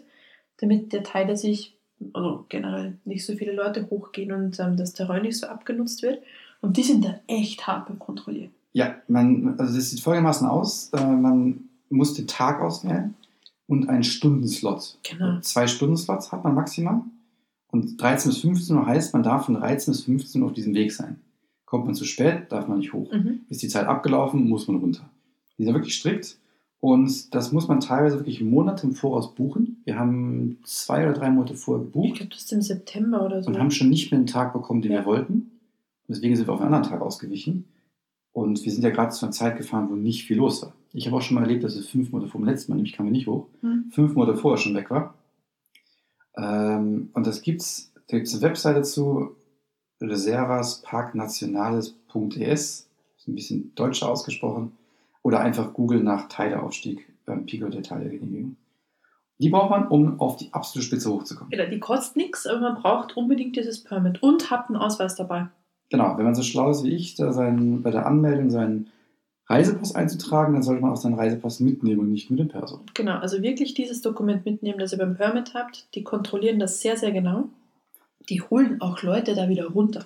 damit 0.58 0.94
der 0.94 1.04
Teil 1.04 1.36
sich, 1.38 1.78
also 2.14 2.46
generell 2.50 2.98
nicht 3.06 3.26
so 3.26 3.34
viele 3.36 3.54
Leute 3.54 3.90
hochgehen 3.90 4.32
und 4.32 4.60
ähm, 4.60 4.78
das 4.78 4.94
Terrain 4.94 5.24
nicht 5.24 5.38
so 5.38 5.48
abgenutzt 5.48 6.04
wird. 6.04 6.22
Und 6.62 6.78
die 6.78 6.84
sind 6.84 7.04
dann 7.04 7.20
echt 7.28 7.68
hart 7.68 7.88
beim 7.88 8.00
Kontrollieren. 8.00 8.52
Ja, 8.74 8.96
man, 9.08 9.56
also 9.60 9.76
das 9.76 9.90
sieht 9.90 10.00
folgendermaßen 10.00 10.48
aus. 10.48 10.90
Äh, 10.94 11.06
man 11.06 11.70
muss 11.90 12.14
den 12.14 12.28
Tag 12.28 12.62
auswählen 12.62 13.16
und 13.68 13.90
einen 13.90 14.04
Stundenslot. 14.04 14.98
Genau. 15.04 15.40
Zwei 15.42 15.68
Stundenslots 15.68 16.32
hat 16.32 16.44
man 16.44 16.56
maximal. 16.56 17.02
Und 17.68 18.02
13 18.02 18.32
bis 18.32 18.42
15 18.42 18.76
Uhr 18.76 18.86
heißt, 18.86 19.14
man 19.14 19.24
darf 19.24 19.46
von 19.46 19.56
13 19.56 19.94
bis 19.94 20.04
15 20.04 20.42
Uhr 20.42 20.50
auf 20.50 20.54
diesem 20.54 20.74
Weg 20.74 20.92
sein. 20.92 21.20
Kommt 21.74 21.86
man 21.88 21.96
zu 21.96 22.06
spät, 22.06 22.52
darf 22.52 22.68
man 22.68 22.78
nicht 22.78 22.94
hoch. 22.94 23.12
Mhm. 23.12 23.40
Ist 23.50 23.64
die 23.64 23.68
Zeit 23.68 23.88
abgelaufen, 23.88 24.48
muss 24.48 24.68
man 24.68 24.78
runter. 24.78 25.10
Die 25.58 25.64
sind 25.64 25.74
wirklich 25.74 25.96
strikt. 25.96 26.38
Und 26.80 27.34
das 27.34 27.52
muss 27.52 27.68
man 27.68 27.80
teilweise 27.80 28.18
wirklich 28.20 28.42
Monate 28.42 28.86
im 28.86 28.94
Voraus 28.94 29.34
buchen. 29.34 29.82
Wir 29.84 29.98
haben 29.98 30.60
zwei 30.66 31.04
oder 31.04 31.14
drei 31.14 31.32
Monate 31.32 31.56
vorher 31.56 31.84
Ich 31.84 31.92
gebucht 31.92 32.16
glaube, 32.18 32.30
das 32.30 32.42
ist 32.44 32.54
im 32.54 32.62
September 32.62 33.26
oder 33.26 33.42
so. 33.42 33.50
und 33.50 33.58
haben 33.58 33.72
schon 33.72 33.90
nicht 33.90 34.12
mehr 34.12 34.22
den 34.22 34.28
Tag 34.28 34.54
bekommen, 34.54 34.84
den 34.84 34.92
Ja. 34.92 35.00
wir 35.00 35.06
wollten. 35.08 35.50
Deswegen 36.08 36.36
sind 36.36 36.48
wir 36.48 36.54
auf 36.54 36.62
einen 36.62 36.72
anderen 36.76 36.92
Tag 36.92 37.02
ausgewichen. 37.02 37.66
Und 38.34 38.64
wir 38.64 38.72
sind 38.72 38.84
ja 38.84 38.92
gerade 38.92 39.10
zu 39.12 39.26
einer 39.26 39.32
Zeit 39.32 39.58
gefahren, 39.58 39.88
wo 39.90 39.96
nicht 39.96 40.26
viel 40.26 40.38
los 40.38 40.62
war. 40.62 40.74
Ich 40.94 41.08
habe 41.08 41.16
auch 41.18 41.22
schon 41.24 41.34
mal 41.34 41.42
erlebt, 41.42 41.64
dass 41.64 41.76
es 41.76 41.88
fünf 41.88 42.12
Monate 42.12 42.30
vor 42.30 42.40
dem 42.40 42.46
letzten 42.48 42.72
Mal, 42.72 42.76
nämlich 42.76 42.94
kamen 42.94 43.08
wir 43.08 43.14
nicht 43.14 43.26
hoch, 43.26 43.48
Hm. 43.62 43.86
fünf 43.92 44.14
Monate 44.14 44.38
vorher 44.38 44.60
schon 44.60 44.76
weg 44.76 44.92
war. 44.92 45.16
Ähm, 46.38 47.10
und 47.14 47.26
das 47.26 47.42
gibt's, 47.42 47.92
da 48.10 48.18
gibt 48.18 48.28
es 48.28 48.34
eine 48.36 48.44
Webseite 48.44 48.84
zu, 48.84 49.32
reservasparknationales.es, 50.04 52.90
ist 53.18 53.28
ein 53.28 53.36
bisschen 53.36 53.74
deutscher 53.76 54.10
ausgesprochen, 54.10 54.74
oder 55.22 55.40
einfach 55.40 55.74
Google 55.74 56.04
nach 56.04 56.28
Teileaufstieg, 56.28 57.08
ähm, 57.28 57.46
Pico 57.46 57.70
der 57.70 57.84
Teilegenehmigung. 57.84 58.58
Die 59.40 59.50
braucht 59.50 59.72
man, 59.72 59.88
um 59.88 60.20
auf 60.20 60.38
die 60.38 60.54
absolute 60.54 60.88
Spitze 60.88 61.12
hochzukommen. 61.12 61.50
Genau, 61.50 61.68
die 61.70 61.80
kostet 61.80 62.18
nichts, 62.18 62.46
aber 62.46 62.60
man 62.60 62.76
braucht 62.76 63.18
unbedingt 63.18 63.56
dieses 63.56 63.84
Permit 63.84 64.22
und 64.22 64.52
habt 64.52 64.70
einen 64.70 64.78
Ausweis 64.78 65.16
dabei. 65.16 65.48
Genau, 65.90 66.18
wenn 66.18 66.26
man 66.26 66.36
so 66.36 66.44
schlau 66.44 66.70
ist 66.70 66.84
wie 66.84 66.96
ich, 66.96 67.16
da 67.16 67.34
seinen, 67.34 67.82
bei 67.82 67.92
der 67.92 68.06
Anmeldung 68.06 68.50
seinen 68.50 68.90
Reisepass 69.48 69.96
einzutragen, 69.96 70.54
dann 70.54 70.64
sollte 70.64 70.82
man 70.82 70.92
auch 70.92 70.98
seinen 70.98 71.16
Reisepass 71.16 71.60
mitnehmen 71.60 72.02
und 72.02 72.12
nicht 72.12 72.30
nur 72.30 72.38
den 72.38 72.48
Perso. 72.48 72.82
Genau, 72.94 73.18
also 73.18 73.42
wirklich 73.42 73.74
dieses 73.74 74.02
Dokument 74.02 74.46
mitnehmen, 74.46 74.80
das 74.80 74.94
ihr 74.94 74.98
beim 74.98 75.16
Permit 75.16 75.54
habt. 75.54 75.94
Die 75.96 76.04
kontrollieren 76.04 76.60
das 76.60 76.82
sehr, 76.82 76.98
sehr 76.98 77.12
genau. 77.12 77.50
Die 78.30 78.42
holen 78.42 78.82
auch 78.82 79.02
Leute 79.02 79.36
da 79.36 79.50
wieder 79.50 79.68
runter. 79.68 80.06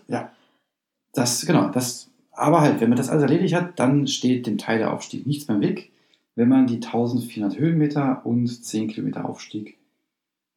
Das, 1.13 1.45
genau, 1.45 1.69
das, 1.69 2.09
aber 2.31 2.61
halt, 2.61 2.79
wenn 2.81 2.89
man 2.89 2.97
das 2.97 3.09
alles 3.09 3.23
erledigt 3.23 3.55
hat, 3.55 3.79
dann 3.79 4.07
steht 4.07 4.45
dem 4.45 4.57
Teil 4.57 4.77
der 4.79 4.93
Aufstieg 4.93 5.25
nichts 5.25 5.47
mehr 5.47 5.55
im 5.55 5.63
Weg, 5.63 5.91
wenn 6.35 6.49
man 6.49 6.67
die 6.67 6.75
1400 6.75 7.57
Höhenmeter 7.57 8.25
und 8.25 8.47
10 8.47 8.87
Kilometer 8.89 9.25
Aufstieg 9.27 9.77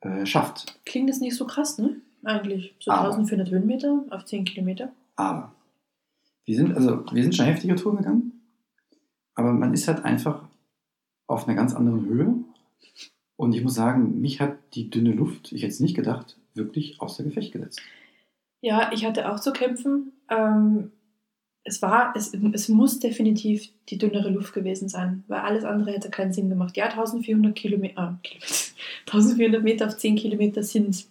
äh, 0.01 0.27
schafft. 0.27 0.79
Klingt 0.85 1.09
das 1.09 1.21
nicht 1.21 1.37
so 1.37 1.47
krass, 1.47 1.79
ne? 1.79 1.97
Eigentlich. 2.23 2.75
So 2.81 2.91
Aber- 2.91 3.05
1400 3.13 3.51
Höhenmeter 3.51 4.05
auf 4.11 4.25
10 4.27 4.45
Kilometer. 4.45 4.91
Aber 5.17 5.55
wir 6.45 6.57
sind, 6.57 6.75
also, 6.75 7.05
wir 7.13 7.23
sind 7.23 7.35
schon 7.35 7.47
heftige 7.47 7.77
Touren 7.77 7.99
gegangen, 7.99 8.33
aber 9.35 9.53
man 9.53 9.73
ist 9.73 9.89
halt 9.89 10.05
einfach 10.05 10.43
auf 11.27 11.47
einer 11.47 11.57
ganz 11.57 11.75
anderen 11.75 12.05
Höhe. 12.07 12.35
Und 13.37 13.55
ich 13.55 13.63
muss 13.63 13.75
sagen, 13.75 14.21
mich 14.21 14.41
hat 14.41 14.59
die 14.75 14.91
dünne 14.91 15.13
Luft, 15.13 15.53
ich 15.53 15.63
hätte 15.63 15.73
es 15.73 15.81
nicht 15.81 15.95
gedacht, 15.97 16.37
wirklich 16.55 17.01
außer 17.01 17.25
Gefecht 17.25 17.53
gesetzt. 17.53 17.81
Ja, 18.61 18.91
ich 18.93 19.05
hatte 19.05 19.31
auch 19.31 19.41
zu 19.41 19.53
kämpfen. 19.53 20.13
Ähm, 20.29 20.93
es 21.65 21.83
war, 21.83 22.15
es, 22.17 22.33
es 22.53 22.69
muss 22.69 22.99
definitiv 22.99 23.69
die 23.89 23.99
dünnere 23.99 24.31
Luft 24.31 24.55
gewesen 24.55 24.89
sein, 24.89 25.25
weil 25.29 25.41
alles 25.41 25.65
andere 25.65 25.93
hätte 25.93 26.11
keinen 26.11 26.33
Sinn 26.33 26.49
gemacht. 26.49 26.77
Ja, 26.77 26.87
1400 26.87 27.55
Kilometer, 27.55 28.19
äh, 28.23 28.29
Kilometer 28.29 28.47
1400 29.07 29.63
Meter 29.63 29.87
auf 29.87 29.97
10 29.97 30.17
Kilometer 30.17 30.63
sind 30.63 31.07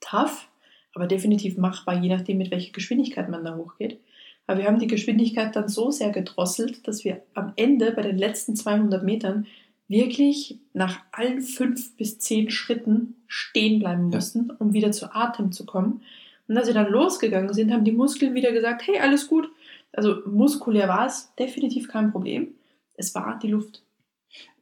tough, 0.00 0.48
aber 0.94 1.06
definitiv 1.06 1.56
machbar, 1.56 2.00
je 2.00 2.08
nachdem, 2.08 2.38
mit 2.38 2.50
welcher 2.50 2.72
Geschwindigkeit 2.72 3.28
man 3.28 3.44
da 3.44 3.56
hochgeht. 3.56 3.98
Aber 4.46 4.60
wir 4.60 4.66
haben 4.66 4.78
die 4.78 4.86
Geschwindigkeit 4.86 5.56
dann 5.56 5.68
so 5.68 5.90
sehr 5.90 6.10
gedrosselt, 6.10 6.86
dass 6.86 7.04
wir 7.04 7.22
am 7.34 7.52
Ende 7.56 7.90
bei 7.92 8.02
den 8.02 8.16
letzten 8.16 8.54
200 8.54 9.02
Metern 9.02 9.46
wirklich 9.88 10.58
nach 10.72 11.00
allen 11.12 11.40
fünf 11.42 11.96
bis 11.96 12.18
zehn 12.18 12.50
Schritten 12.50 13.14
stehen 13.26 13.78
bleiben 13.78 14.08
mussten, 14.08 14.50
um 14.58 14.72
wieder 14.72 14.92
zu 14.92 15.14
Atem 15.14 15.52
zu 15.52 15.64
kommen. 15.64 16.00
Und 16.48 16.56
als 16.56 16.66
wir 16.68 16.74
dann 16.74 16.90
losgegangen 16.90 17.52
sind, 17.52 17.72
haben 17.72 17.84
die 17.84 17.92
Muskeln 17.92 18.34
wieder 18.34 18.52
gesagt, 18.52 18.86
hey, 18.86 18.98
alles 18.98 19.26
gut. 19.28 19.48
Also 19.92 20.16
muskulär 20.26 20.88
war 20.88 21.06
es 21.06 21.32
definitiv 21.38 21.88
kein 21.88 22.12
Problem. 22.12 22.48
Es 22.94 23.14
war 23.14 23.38
die 23.42 23.48
Luft. 23.48 23.82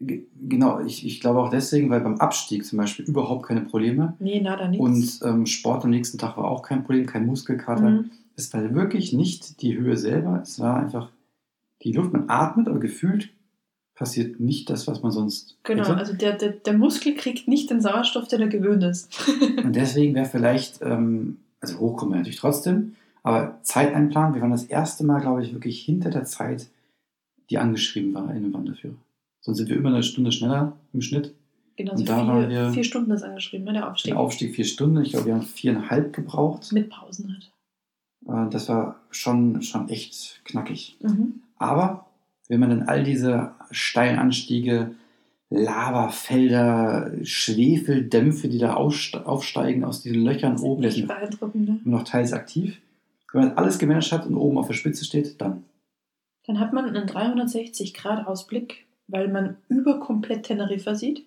Ge- 0.00 0.26
Genau, 0.48 0.80
ich, 0.80 1.04
ich 1.06 1.20
glaube 1.20 1.40
auch 1.40 1.50
deswegen, 1.50 1.90
weil 1.90 2.00
beim 2.00 2.16
Abstieg 2.18 2.64
zum 2.64 2.78
Beispiel 2.78 3.04
überhaupt 3.06 3.46
keine 3.46 3.62
Probleme 3.62 4.14
Nee, 4.18 4.40
nada, 4.40 4.68
nichts. 4.68 5.20
und 5.22 5.28
ähm, 5.28 5.46
Sport 5.46 5.84
am 5.84 5.90
nächsten 5.90 6.18
Tag 6.18 6.36
war 6.36 6.44
auch 6.50 6.62
kein 6.62 6.84
Problem, 6.84 7.06
kein 7.06 7.26
Muskelkater. 7.26 7.90
Mhm. 7.90 8.10
Es 8.36 8.52
war 8.52 8.74
wirklich 8.74 9.12
nicht 9.12 9.62
die 9.62 9.76
Höhe 9.76 9.96
selber, 9.96 10.40
es 10.42 10.58
war 10.60 10.76
einfach 10.76 11.10
die 11.82 11.92
Luft. 11.92 12.12
Man 12.12 12.28
atmet, 12.28 12.68
aber 12.68 12.78
gefühlt 12.80 13.30
passiert 13.94 14.40
nicht 14.40 14.68
das, 14.70 14.86
was 14.88 15.02
man 15.02 15.12
sonst 15.12 15.56
Genau, 15.62 15.82
hätte. 15.84 15.96
also 15.96 16.12
der, 16.14 16.32
der, 16.36 16.50
der 16.50 16.72
Muskel 16.74 17.14
kriegt 17.14 17.46
nicht 17.48 17.70
den 17.70 17.80
Sauerstoff, 17.80 18.26
den 18.28 18.40
er 18.40 18.48
gewöhnt 18.48 18.82
ist. 18.82 19.08
Und 19.62 19.74
deswegen 19.76 20.14
wäre 20.14 20.26
vielleicht, 20.26 20.80
ähm, 20.82 21.38
also 21.60 21.78
hochkommen 21.78 22.14
wir 22.14 22.18
natürlich 22.18 22.38
trotzdem, 22.40 22.96
aber 23.22 23.58
Zeiteinplan, 23.62 24.34
wir 24.34 24.42
waren 24.42 24.50
das 24.50 24.64
erste 24.64 25.04
Mal, 25.04 25.20
glaube 25.20 25.42
ich, 25.44 25.52
wirklich 25.54 25.80
hinter 25.80 26.10
der 26.10 26.24
Zeit, 26.24 26.68
die 27.50 27.58
angeschrieben 27.58 28.12
war 28.14 28.24
in 28.30 28.36
einem 28.44 28.52
Wanderführer. 28.52 28.94
Sonst 29.40 29.58
sind 29.58 29.68
wir 29.68 29.76
immer 29.76 29.90
eine 29.90 30.02
Stunde 30.02 30.32
schneller 30.32 30.72
im 30.92 31.00
Schnitt. 31.00 31.32
Genau, 31.76 31.92
Und 31.92 31.98
so 31.98 32.04
da 32.04 32.26
waren 32.26 32.48
vier, 32.48 32.48
wir- 32.66 32.70
vier 32.72 32.84
Stunden 32.84 33.10
ist 33.12 33.22
angeschrieben, 33.22 33.64
ne, 33.66 33.72
der 33.74 33.90
Aufstieg. 33.90 34.12
Der 34.12 34.20
Aufstieg 34.20 34.54
vier 34.54 34.64
Stunden, 34.64 35.02
ich 35.02 35.10
glaube, 35.10 35.26
wir 35.26 35.34
haben 35.34 35.42
viereinhalb 35.42 36.12
gebraucht. 36.12 36.72
Mit 36.72 36.88
Pausen 36.90 37.32
halt. 37.32 37.50
Äh, 38.46 38.50
Das 38.50 38.68
war 38.68 39.00
schon, 39.10 39.60
schon 39.62 39.88
echt 39.88 40.40
knackig. 40.44 40.96
Mhm. 41.00 41.40
Aber 41.58 42.06
wenn 42.48 42.60
man 42.60 42.70
dann 42.70 42.82
all 42.82 43.04
diese 43.04 43.52
steilen 43.70 44.18
Anstiege, 44.18 44.94
Lavafelder, 45.50 47.12
Schwefeldämpfe, 47.22 48.48
die 48.48 48.58
da 48.58 48.74
aufsteigen 48.74 49.84
aus 49.84 50.02
diesen 50.02 50.24
Löchern 50.24 50.58
oben, 50.58 50.82
der 50.82 50.90
ist 50.90 50.98
ne? 50.98 51.80
noch 51.84 52.04
teils 52.04 52.32
aktiv. 52.32 52.80
Wenn 53.32 53.48
man 53.48 53.56
alles 53.56 53.78
gemanagt 53.78 54.12
hat 54.12 54.26
und 54.26 54.36
oben 54.36 54.58
auf 54.58 54.68
der 54.68 54.74
Spitze 54.74 55.04
steht, 55.04 55.40
dann. 55.40 55.64
Dann 56.46 56.60
hat 56.60 56.72
man 56.72 56.84
einen 56.84 57.08
360-Grad-Ausblick, 57.08 58.84
weil 59.08 59.28
man 59.28 59.56
über 59.68 59.98
komplett 59.98 60.44
Teneriffa 60.44 60.94
sieht. 60.94 61.24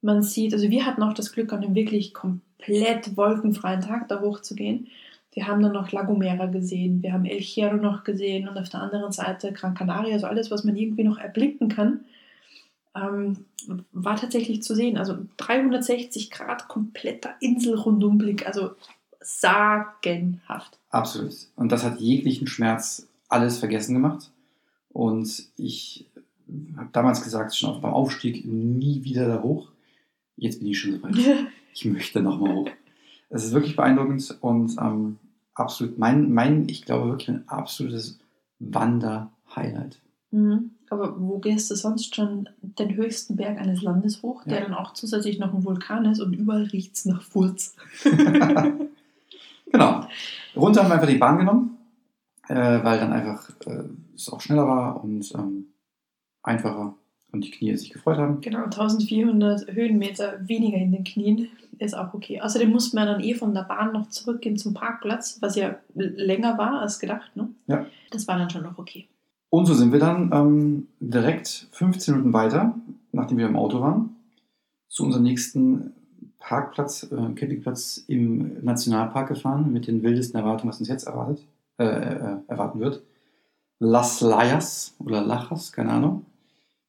Man 0.00 0.22
sieht, 0.22 0.52
also 0.52 0.68
wir 0.68 0.84
hatten 0.84 1.02
auch 1.02 1.12
das 1.12 1.32
Glück, 1.32 1.52
an 1.52 1.62
einem 1.62 1.74
wirklich 1.74 2.12
komplett 2.12 3.16
wolkenfreien 3.16 3.82
Tag 3.82 4.08
da 4.08 4.20
hochzugehen. 4.20 4.88
Wir 5.32 5.46
haben 5.46 5.62
dann 5.62 5.72
noch 5.72 5.92
La 5.92 6.02
Gomera 6.02 6.46
gesehen, 6.46 7.02
wir 7.02 7.12
haben 7.12 7.24
El 7.24 7.40
Hierro 7.40 7.76
noch 7.76 8.04
gesehen 8.04 8.48
und 8.48 8.58
auf 8.58 8.68
der 8.68 8.82
anderen 8.82 9.12
Seite 9.12 9.52
Gran 9.52 9.74
Canaria, 9.74 10.14
also 10.14 10.26
alles, 10.26 10.50
was 10.50 10.64
man 10.64 10.76
irgendwie 10.76 11.04
noch 11.04 11.18
erblicken 11.18 11.68
kann, 11.68 12.04
ähm, 12.94 13.46
war 13.92 14.16
tatsächlich 14.16 14.62
zu 14.62 14.74
sehen. 14.74 14.98
Also 14.98 15.16
360 15.38 16.30
Grad 16.30 16.68
kompletter 16.68 17.34
Inselrundumblick, 17.40 18.46
also 18.46 18.72
sagenhaft. 19.20 20.78
Absolut. 20.90 21.34
Und 21.56 21.72
das 21.72 21.82
hat 21.84 22.00
jeglichen 22.00 22.46
Schmerz 22.46 23.08
alles 23.28 23.58
vergessen 23.58 23.94
gemacht. 23.94 24.30
Und 24.90 25.44
ich 25.56 26.06
habe 26.76 26.90
damals 26.92 27.22
gesagt, 27.22 27.56
schon 27.56 27.80
beim 27.80 27.94
Aufstieg, 27.94 28.44
nie 28.44 29.04
wieder 29.04 29.26
da 29.28 29.42
hoch. 29.42 29.70
Jetzt 30.36 30.58
bin 30.58 30.68
ich 30.68 30.78
schon 30.78 30.92
so 30.92 31.02
weit. 31.02 31.14
Ich 31.74 31.86
möchte 31.86 32.20
nochmal 32.20 32.54
hoch. 32.54 32.68
Es 33.30 33.46
ist 33.46 33.54
wirklich 33.54 33.76
beeindruckend 33.76 34.36
und 34.42 34.76
ähm, 34.78 35.18
absolut 35.54 35.98
mein, 35.98 36.32
mein, 36.32 36.68
ich 36.68 36.84
glaube 36.84 37.10
wirklich 37.10 37.28
ein 37.28 37.48
absolutes 37.48 38.18
Wander-Highlight. 38.58 40.00
Mhm. 40.30 40.70
Aber 40.90 41.18
wo 41.20 41.38
gehst 41.38 41.70
du 41.70 41.74
sonst 41.74 42.14
schon 42.14 42.48
den 42.60 42.94
höchsten 42.96 43.36
Berg 43.36 43.58
eines 43.58 43.80
Landes 43.82 44.22
hoch, 44.22 44.44
der 44.44 44.58
Ja. 44.58 44.64
dann 44.64 44.74
auch 44.74 44.92
zusätzlich 44.92 45.38
noch 45.38 45.54
ein 45.54 45.64
Vulkan 45.64 46.04
ist 46.04 46.20
und 46.20 46.34
überall 46.34 46.64
riecht 46.64 46.96
es 46.96 47.04
nach 47.06 47.22
Furz? 47.22 47.74
Genau. 49.72 50.06
Runter 50.54 50.82
haben 50.82 50.90
wir 50.90 50.94
einfach 50.96 51.08
die 51.08 51.16
Bahn 51.16 51.38
genommen, 51.38 51.78
äh, 52.48 52.54
weil 52.84 52.98
dann 52.98 53.12
einfach 53.12 53.48
äh, 53.64 53.84
es 54.14 54.28
auch 54.28 54.40
schneller 54.42 54.66
war 54.68 55.02
und 55.02 55.32
ähm, 55.34 55.68
einfacher 56.42 56.94
und 57.32 57.44
die 57.44 57.50
Knie 57.50 57.76
sich 57.76 57.90
gefreut 57.90 58.18
haben. 58.18 58.40
Genau, 58.40 58.64
1400 58.64 59.72
Höhenmeter 59.72 60.46
weniger 60.46 60.76
in 60.76 60.92
den 60.92 61.04
Knien 61.04 61.48
ist 61.78 61.96
auch 61.96 62.14
okay. 62.14 62.40
Außerdem 62.40 62.70
musste 62.70 62.96
man 62.96 63.06
dann 63.06 63.20
eh 63.20 63.34
von 63.34 63.54
der 63.54 63.62
Bahn 63.62 63.92
noch 63.92 64.08
zurückgehen 64.10 64.56
zum 64.56 64.74
Parkplatz, 64.74 65.38
was 65.40 65.56
ja 65.56 65.76
länger 65.94 66.58
war 66.58 66.80
als 66.80 66.98
gedacht. 66.98 67.34
Ne? 67.34 67.48
Ja. 67.66 67.86
Das 68.10 68.28
war 68.28 68.38
dann 68.38 68.50
schon 68.50 68.62
noch 68.62 68.78
okay. 68.78 69.08
Und 69.50 69.66
so 69.66 69.74
sind 69.74 69.92
wir 69.92 69.98
dann 69.98 70.30
ähm, 70.32 70.88
direkt 71.00 71.68
15 71.72 72.14
Minuten 72.14 72.32
weiter, 72.32 72.74
nachdem 73.12 73.38
wir 73.38 73.46
im 73.46 73.56
Auto 73.56 73.80
waren, 73.80 74.16
zu 74.88 75.04
unserem 75.04 75.24
nächsten 75.24 75.92
Parkplatz, 76.38 77.04
äh, 77.04 77.16
Campingplatz 77.34 78.04
im 78.08 78.62
Nationalpark 78.62 79.28
gefahren, 79.28 79.72
mit 79.72 79.86
den 79.86 80.02
wildesten 80.02 80.38
Erwartungen, 80.38 80.70
was 80.70 80.80
uns 80.80 80.88
jetzt 80.88 81.06
erwartet, 81.06 81.46
äh, 81.78 81.84
äh, 81.84 82.36
erwarten 82.48 82.80
wird. 82.80 83.02
Las 83.78 84.20
Layas 84.20 84.94
oder 84.98 85.22
Lajas, 85.22 85.72
keine 85.72 85.90
Ahnung, 85.90 86.24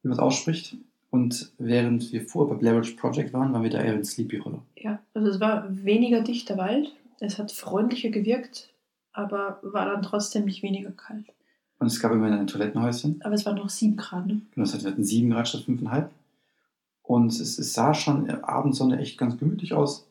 wie 0.04 0.10
man 0.10 0.18
es 0.18 0.20
ausspricht. 0.20 0.78
Und 1.10 1.51
während 1.58 2.12
wir 2.12 2.22
vorher 2.26 2.56
bei 2.56 2.60
Blair 2.60 2.78
Witch 2.78 2.91
Project 2.93 3.34
waren, 3.34 3.54
waren 3.54 3.64
wir 3.64 3.70
da 3.70 3.82
eher 3.82 3.93
in 3.93 4.04
Sleepy 4.04 4.39
Hollow. 4.39 4.62
Ja, 4.76 4.99
also 5.14 5.30
es 5.30 5.39
war 5.39 5.66
weniger 5.70 6.22
dichter 6.22 6.58
Wald. 6.58 6.91
Es 7.20 7.39
hat 7.39 7.51
freundlicher 7.51 8.10
gewirkt, 8.10 8.74
aber 9.14 9.60
war 9.62 9.86
dann 9.86 10.01
trotzdem 10.01 10.45
nicht 10.45 10.64
weniger 10.64 10.91
kalt. 10.91 11.26
Und 11.80 11.88
es 11.88 11.99
gab 11.99 12.12
immerhin 12.12 12.39
ein 12.39 12.47
Toilettenhäuschen. 12.47 13.22
Aber 13.24 13.36
es 13.36 13.45
waren 13.45 13.56
noch 13.56 13.70
7 13.70 13.95
Grad. 13.95 14.28
Ne? 14.28 14.41
Genau, 14.56 14.68
wir 14.68 14.91
hatten 14.91 15.04
7 15.04 15.30
Grad 15.30 15.47
statt 15.47 15.66
5,5. 15.68 16.08
Und 17.04 17.28
es, 17.28 17.60
es 17.60 17.74
sah 17.74 17.93
schon 17.93 18.30
Abendsonne 18.30 18.99
echt 18.99 19.18
ganz 19.18 19.38
gemütlich 19.38 19.74
aus. 19.74 20.08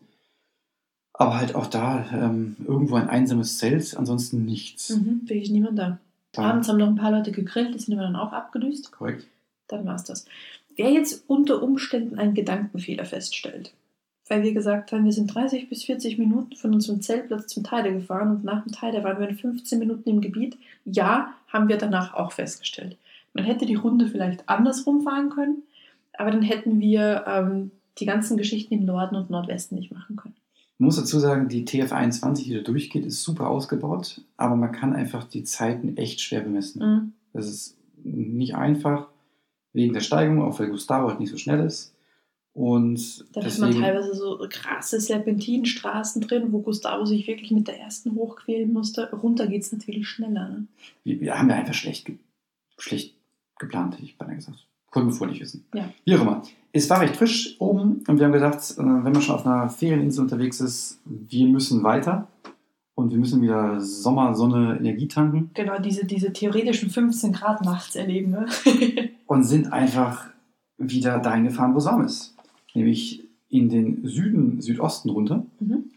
Aber 1.15 1.39
halt 1.39 1.55
auch 1.55 1.67
da 1.67 2.07
ähm, 2.13 2.57
irgendwo 2.67 2.97
ein 2.97 3.09
einsames 3.09 3.59
Zelt, 3.59 3.97
ansonsten 3.97 4.45
nichts. 4.45 4.91
Mhm, 4.91 5.23
wirklich 5.25 5.51
niemand 5.51 5.79
da. 5.79 5.99
War 6.35 6.47
Abends 6.47 6.69
haben 6.69 6.79
noch 6.79 6.89
ein 6.89 6.97
paar 6.97 7.11
Leute 7.11 7.33
gegrillt, 7.33 7.75
die 7.75 7.79
sind 7.79 7.95
aber 7.95 8.05
dann 8.05 8.17
auch 8.17 8.33
abgedüst. 8.33 8.93
korrekt. 8.93 9.27
Dann 9.73 9.87
war 9.87 9.97
es 9.97 10.05
das. 10.05 10.27
Wer 10.77 10.91
jetzt 10.91 11.25
unter 11.29 11.63
Umständen 11.63 12.19
einen 12.19 12.35
Gedankenfehler 12.35 13.05
feststellt, 13.05 13.73
weil 14.29 14.43
wir 14.43 14.53
gesagt 14.53 14.93
haben, 14.93 15.05
wir 15.05 15.13
sind 15.13 15.35
30 15.35 15.69
bis 15.69 15.85
40 15.85 16.19
Minuten 16.19 16.57
von 16.57 16.73
unserem 16.73 17.01
Zeltplatz 17.03 17.49
zum 17.49 17.65
Teide 17.65 17.93
gefahren 17.93 18.31
und 18.31 18.45
nach 18.45 18.63
dem 18.63 18.73
Teide 18.73 19.03
waren 19.03 19.19
wir 19.19 19.29
in 19.29 19.37
15 19.37 19.79
Minuten 19.79 20.09
im 20.09 20.21
Gebiet. 20.21 20.57
Ja, 20.85 21.35
haben 21.49 21.69
wir 21.69 21.77
danach 21.77 22.15
auch 22.15 22.33
festgestellt. 22.33 22.97
Man 23.35 23.45
hätte 23.45 23.67
die 23.67 23.75
Runde 23.75 24.07
vielleicht 24.07 24.49
andersrum 24.49 25.03
fahren 25.03 25.31
können, 25.31 25.63
aber 26.17 26.31
dann 26.31 26.43
hätten 26.43 26.81
wir 26.81 27.25
ähm, 27.27 27.71
die 27.99 28.07
ganzen 28.07 28.37
Geschichten 28.37 28.75
im 28.75 28.85
Norden 28.85 29.17
und 29.17 29.31
Nordwesten 29.31 29.79
nicht 29.79 29.93
machen 29.93 30.17
können. 30.17 30.35
Ich 30.75 30.81
muss 30.81 30.97
dazu 30.97 31.19
sagen, 31.19 31.49
die 31.49 31.65
TF21, 31.65 32.45
die 32.45 32.55
da 32.55 32.61
durchgeht, 32.61 33.07
ist 33.07 33.23
super 33.23 33.49
ausgebaut, 33.49 34.21
aber 34.37 34.57
man 34.57 34.73
kann 34.73 34.95
einfach 34.95 35.25
die 35.25 35.45
Zeiten 35.45 35.97
echt 35.97 36.21
schwer 36.21 36.41
bemessen. 36.41 36.83
Mhm. 36.83 37.13
Das 37.33 37.49
ist 37.49 37.77
nicht 38.03 38.55
einfach, 38.55 39.09
wegen 39.73 39.93
der 39.93 40.01
Steigung, 40.01 40.43
auch 40.43 40.59
weil 40.59 40.69
Gustavo 40.69 41.09
halt 41.09 41.21
nicht 41.21 41.31
so 41.31 41.39
schnell 41.39 41.65
ist. 41.65 41.95
Und 42.55 43.25
Dann 43.33 43.47
hat 43.47 43.59
man 43.59 43.73
teilweise 43.73 44.15
so 44.15 44.47
krasse 44.51 45.01
Serpentinstraßen 45.01 46.21
drin, 46.21 46.53
wo 46.53 46.61
Gustavo 46.61 47.07
sich 47.07 47.27
wirklich 47.27 47.51
mit 47.51 47.67
der 47.67 47.81
ersten 47.81 48.15
hochquälen 48.15 48.71
musste. 48.71 49.11
Runter 49.11 49.47
geht 49.47 49.63
es 49.63 49.73
natürlich 49.73 50.07
schneller. 50.07 50.49
Ne? 50.49 50.67
wir, 51.05 51.21
wir 51.21 51.39
haben 51.39 51.49
ja 51.49 51.57
einfach 51.57 51.75
schlecht, 51.75 52.05
ge 52.05 52.17
schlecht 52.77 53.15
geplant, 53.59 53.95
hätte 53.95 54.05
ich 54.05 54.19
beinahe 54.19 54.37
gesagt. 54.37 54.67
Konnten 54.91 55.09
wir 55.09 55.15
vorher 55.15 55.33
nicht 55.33 55.43
wissen. 55.43 55.65
Ja. 55.73 55.89
Wie 56.05 56.15
auch 56.17 56.21
immer. 56.21 56.43
Es 56.73 56.91
war 56.91 57.01
recht 57.01 57.17
frisch 57.17 57.57
oben 57.59 58.05
und 58.07 58.19
wir 58.19 58.27
haben 58.27 58.33
gedacht, 58.33 58.59
äh, 58.73 58.79
wenn 58.79 59.13
man 59.13 59.23
schon 59.23 59.35
auf 59.35 59.47
einer 59.47 59.71
Ferieninsel 59.71 60.25
unterwegs 60.25 60.61
ist, 60.61 61.01
wir 61.05 61.47
müssen 61.47 61.83
weiter 61.83 62.29
und 63.03 63.11
wir 63.11 63.19
müssen 63.19 63.43
wieder 63.43 63.81
Sommer, 63.81 64.35
Sonne, 64.35 64.79
Energie 64.79 65.09
tanken 65.09 65.51
Genau, 65.55 65.79
diese, 65.81 66.07
diese 66.07 66.33
theoretischen 66.33 66.91
15 66.91 67.33
Grad 67.33 67.65
nachts 67.65 67.97
erleben. 67.97 68.31
Ne? 68.31 68.47
und 69.27 69.45
sind 69.45 69.73
einfach 69.73 70.29
wieder 70.79 71.19
dahin 71.19 71.45
gefahren, 71.45 71.75
wo 71.75 71.79
es 71.79 71.85
warm 71.85 72.05
ist. 72.05 72.35
Nämlich 72.75 73.25
in 73.49 73.69
den 73.69 74.07
Süden, 74.07 74.61
Südosten 74.61 75.11
runter 75.11 75.45
mhm. 75.61 75.91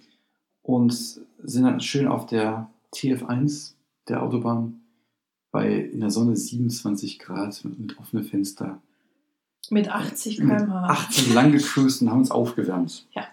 und 0.62 0.94
sind 0.94 1.64
dann 1.64 1.80
schön 1.80 2.08
auf 2.08 2.26
der 2.26 2.70
TF1 2.94 3.74
der 4.08 4.24
Autobahn 4.24 4.82
bei 5.52 5.74
in 5.74 6.02
der 6.02 6.10
Sonne 6.10 6.36
27 6.36 7.20
Grad 7.20 7.64
mit, 7.64 7.80
mit 7.80 8.00
offenen 8.00 8.26
Fenster. 8.26 8.82
Mit 9.70 9.90
80 9.90 10.40
Mit 10.40 10.58
km/h. 10.58 10.88
18 10.88 11.34
lang 11.34 11.52
gecruised 11.52 12.02
und 12.02 12.12
haben 12.12 12.20
uns 12.20 12.32
aufgewärmt. 12.32 13.08
Ja. 13.12 13.24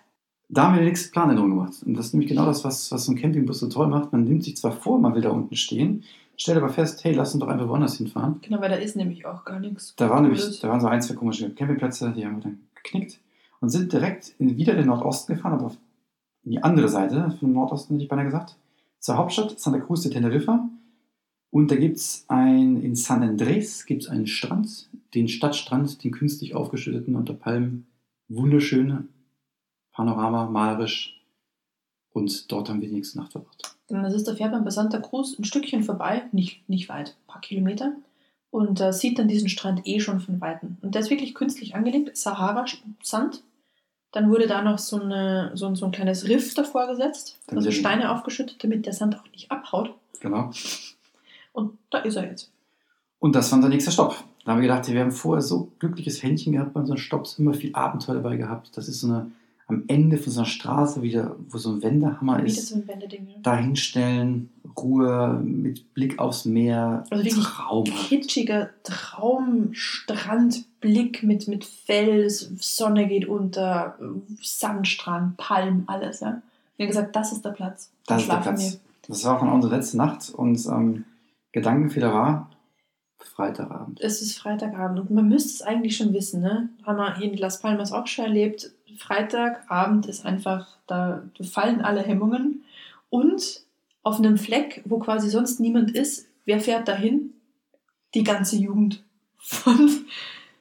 Da 0.55 0.65
haben 0.65 0.75
wir 0.75 0.83
die 0.83 0.89
nächste 0.89 1.11
Planänderung 1.11 1.49
gemacht. 1.49 1.83
Und 1.87 1.95
das 1.95 2.07
ist 2.07 2.13
nämlich 2.13 2.29
genau 2.29 2.45
das, 2.45 2.63
was, 2.63 2.93
was 2.93 3.07
so 3.07 3.13
ein 3.13 3.17
Campingbus 3.17 3.61
so 3.61 3.69
toll 3.69 3.87
macht. 3.89 4.13
Man 4.13 4.25
nimmt 4.25 4.45
sich 4.45 4.59
zwar 4.59 4.73
vor, 4.73 4.99
man 4.99 5.15
will 5.15 5.23
da 5.23 5.31
unten 5.31 5.57
stehen, 5.57 6.05
stellt 6.37 6.59
aber 6.59 6.69
fest, 6.69 7.03
hey, 7.05 7.15
lass 7.15 7.33
uns 7.35 7.43
doch 7.43 7.49
einfach 7.49 7.69
woanders 7.69 7.97
hinfahren. 7.97 8.39
Genau, 8.43 8.61
weil 8.61 8.69
da 8.69 8.77
ist 8.77 8.95
nämlich 8.95 9.25
auch 9.25 9.47
gar 9.47 9.61
nichts. 9.61 9.95
Da 9.97 10.11
waren, 10.11 10.25
nämlich, 10.25 10.61
da 10.61 10.69
waren 10.69 10.83
so 10.83 10.89
ein, 10.89 11.01
zwei 11.01 11.15
komische 11.15 11.49
Campingplätze, 11.55 12.13
die 12.15 12.27
haben 12.27 12.37
wir 12.37 12.43
dann 12.43 12.61
geknickt 12.75 13.19
und 13.61 13.71
sind 13.71 13.95
direkt 13.95 14.35
in, 14.39 14.59
wieder 14.59 14.75
den 14.75 14.89
Nordosten 14.89 15.35
gefahren, 15.35 15.55
aber 15.55 15.67
auf 15.67 15.79
die 16.43 16.63
andere 16.63 16.91
Seite 16.91 17.35
vom 17.41 17.53
Nordosten, 17.53 17.95
hätte 17.95 18.05
ich 18.05 18.11
beinahe 18.11 18.27
gesagt, 18.27 18.57
zur 18.99 19.17
Hauptstadt 19.17 19.59
Santa 19.59 19.81
Cruz 19.81 20.03
de 20.03 20.13
Teneriffa. 20.13 20.69
Und 21.49 21.71
da 21.71 21.77
gibt 21.77 21.97
es 21.97 22.27
ein, 22.29 22.83
in 22.83 22.95
San 22.95 23.23
Andrés 23.23 23.87
gibt 23.87 24.03
es 24.03 24.09
einen 24.11 24.27
Strand, 24.27 24.91
den 25.15 25.29
Stadtstrand, 25.29 26.05
den 26.05 26.11
künstlich 26.11 26.55
aufgeschütteten 26.55 27.17
unter 27.17 27.33
Palmen. 27.33 27.87
Wunderschön, 28.29 29.09
Panorama, 29.93 30.47
malerisch. 30.47 31.19
Und 32.13 32.51
dort 32.53 32.69
haben 32.69 32.81
wir 32.81 32.89
die 32.89 32.95
nächste 32.95 33.19
Nacht 33.19 33.33
verbracht. 33.33 33.75
Das 33.89 34.15
ist, 34.15 34.27
da 34.29 34.35
fährt 34.35 34.53
man 34.53 34.65
bei 34.65 34.71
Santa 34.71 34.99
Cruz 34.99 35.39
ein 35.39 35.45
Stückchen 35.45 35.83
vorbei, 35.83 36.25
nicht, 36.33 36.69
nicht 36.69 36.89
weit, 36.89 37.11
ein 37.11 37.27
paar 37.27 37.41
Kilometer. 37.41 37.93
Und 38.51 38.81
äh, 38.81 38.93
sieht 38.93 39.19
dann 39.19 39.29
diesen 39.29 39.49
Strand 39.49 39.87
eh 39.87 39.99
schon 40.01 40.21
von 40.21 40.41
Weitem. 40.41 40.77
Und 40.83 40.95
der 40.95 41.01
ist 41.03 41.11
wirklich 41.11 41.35
künstlich 41.35 41.75
angelegt, 41.75 42.15
Sahara-Sand. 42.17 43.43
Dann 44.13 44.29
wurde 44.31 44.47
da 44.47 44.61
noch 44.61 44.79
so, 44.79 45.01
eine, 45.01 45.53
so, 45.55 45.67
ein- 45.67 45.75
so 45.77 45.87
ein 45.87 45.91
kleines 45.93 46.29
Riff 46.29 46.53
davor 46.53 46.87
gesetzt, 46.87 47.39
Dann 47.47 47.57
also 47.59 47.71
Steine 47.71 48.13
aufgeschüttet, 48.13 48.63
damit 48.63 48.85
der 48.85 48.93
Sand 48.93 49.19
auch 49.19 49.25
nicht 49.33 49.51
abhaut. 49.51 49.95
Genau. 50.21 50.51
Und 51.53 51.79
da 51.91 51.99
ist 51.99 52.17
er 52.17 52.27
jetzt. 52.31 52.51
Und 53.19 53.35
das 53.35 53.51
war 53.51 53.57
unser 53.57 53.69
nächster 53.71 53.91
Stopp. 53.91 54.23
Da 54.45 54.53
haben 54.53 54.61
wir 54.61 54.69
gedacht, 54.69 54.87
wir 54.89 55.01
haben 55.01 55.13
vorher 55.13 55.41
so 55.43 55.71
glückliches 55.79 56.23
Händchen 56.23 56.53
gehabt 56.53 56.75
bei 56.75 56.81
unseren 56.81 56.99
Stopps, 56.99 57.39
immer 57.39 57.55
viel 57.55 57.75
Abenteuer 57.75 58.17
dabei 58.17 58.37
gehabt. 58.37 58.77
Das 58.77 58.87
ist 58.89 59.01
so 59.01 59.07
eine, 59.07 59.31
am 59.73 59.85
Ende 59.89 60.19
von 60.19 60.33
so 60.33 60.41
einer 60.41 60.49
Straße 60.49 61.01
wieder, 61.03 61.37
wo 61.49 61.59
so 61.59 61.73
ein 61.73 61.83
Wendehammer 61.83 62.45
ist. 62.45 62.69
so 62.69 62.77
ein 62.77 62.87
Wendeding. 62.87 63.27
Ja. 63.29 63.37
Da 63.43 63.57
hinstellen, 63.57 64.51
Ruhe, 64.77 65.41
mit 65.45 65.93
Blick 65.95 66.19
aufs 66.19 66.45
Meer. 66.45 67.05
Also 67.11 67.25
wirklich 67.25 67.45
Traumhaft. 67.45 68.09
Kitschiger 68.09 68.69
Traumstrandblick 68.83 71.23
mit, 71.23 71.49
mit 71.49 71.65
Fels, 71.65 72.51
Sonne 72.61 73.09
geht 73.09 73.27
unter, 73.27 73.99
Sandstrand, 74.41 75.39
Palm, 75.39 75.85
alles. 75.87 76.21
Ja. 76.21 76.43
Wir 76.77 76.85
haben 76.87 76.91
gesagt, 76.91 77.17
das 77.17 77.33
ist 77.33 77.45
der 77.45 77.51
Platz. 77.51 77.91
Das 78.07 78.23
ist 78.23 78.31
der 78.31 78.37
Platz. 78.37 78.79
Das 79.07 79.25
war 79.25 79.43
auch 79.43 79.53
unsere 79.53 79.75
letzte 79.77 79.97
Nacht 79.97 80.31
und 80.31 80.65
ähm, 80.67 81.05
Gedankenfehler 81.53 82.13
war 82.13 82.51
Freitagabend. 83.25 84.01
Es 84.01 84.23
ist 84.23 84.39
Freitagabend 84.39 85.01
und 85.01 85.11
man 85.11 85.29
müsste 85.29 85.51
es 85.51 85.63
eigentlich 85.63 85.97
schon 85.97 86.13
wissen, 86.13 86.41
ne? 86.41 86.69
Haben 86.85 86.99
wir 86.99 87.17
hier 87.17 87.33
in 87.33 87.39
Las 87.39 87.61
Palmas 87.61 87.93
auch 87.93 88.07
schon 88.07 88.27
erlebt. 88.27 88.73
Freitagabend 88.99 90.07
ist 90.07 90.27
einfach, 90.27 90.77
da 90.87 91.23
fallen 91.43 91.81
alle 91.81 92.03
Hemmungen. 92.03 92.65
Und 93.11 93.63
auf 94.03 94.19
einem 94.19 94.39
Fleck, 94.39 94.83
wo 94.85 94.99
quasi 94.99 95.31
sonst 95.31 95.61
niemand 95.61 95.93
ist, 95.93 96.27
wer 96.45 96.61
fährt 96.61 96.89
dahin? 96.89 97.33
Die 98.15 98.25
ganze 98.25 98.57
Jugend 98.57 99.03
von 99.39 100.05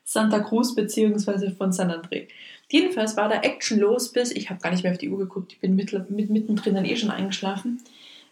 Santa 0.03 0.39
Cruz 0.39 0.75
beziehungsweise 0.75 1.51
von 1.51 1.71
San 1.71 1.91
André. 1.91 2.27
Jedenfalls 2.69 3.17
war 3.17 3.27
da 3.27 3.41
Action 3.41 3.79
los 3.79 4.11
bis, 4.11 4.31
ich 4.31 4.49
habe 4.49 4.61
gar 4.61 4.71
nicht 4.71 4.83
mehr 4.83 4.93
auf 4.93 4.97
die 4.97 5.09
Uhr 5.09 5.17
geguckt, 5.17 5.53
ich 5.53 5.59
bin 5.59 5.75
mittendrin 5.75 6.75
dann 6.75 6.85
eh 6.85 6.95
schon 6.95 7.11
eingeschlafen. 7.11 7.81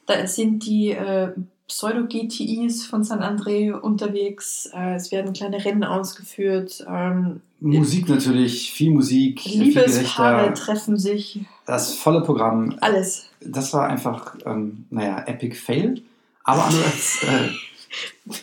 Da 0.06 0.26
sind 0.28 0.66
die 0.66 0.92
äh, 0.92 1.34
Pseudo-GTIs 1.70 2.86
von 2.86 3.04
San 3.04 3.22
André 3.22 3.72
unterwegs. 3.72 4.70
Äh, 4.74 4.96
es 4.96 5.12
werden 5.12 5.34
kleine 5.34 5.64
Rennen 5.64 5.84
ausgeführt. 5.86 6.86
Ähm, 6.90 7.42
Musik 7.62 8.10
natürlich, 8.10 8.72
viel 8.74 8.92
Musik, 8.92 9.44
Liebespaare 9.46 10.54
treffen 10.54 10.98
sich. 10.98 11.40
das 11.66 11.96
volle 11.96 12.22
Programm. 12.22 12.76
Alles. 12.82 13.30
Das 13.42 13.72
war 13.74 13.88
einfach, 13.88 14.36
ähm, 14.46 14.86
naja, 14.90 15.24
Epic 15.28 15.56
Fail, 15.56 16.02
aber 16.44 16.66
andererseits 16.66 17.24
äh, 17.24 18.34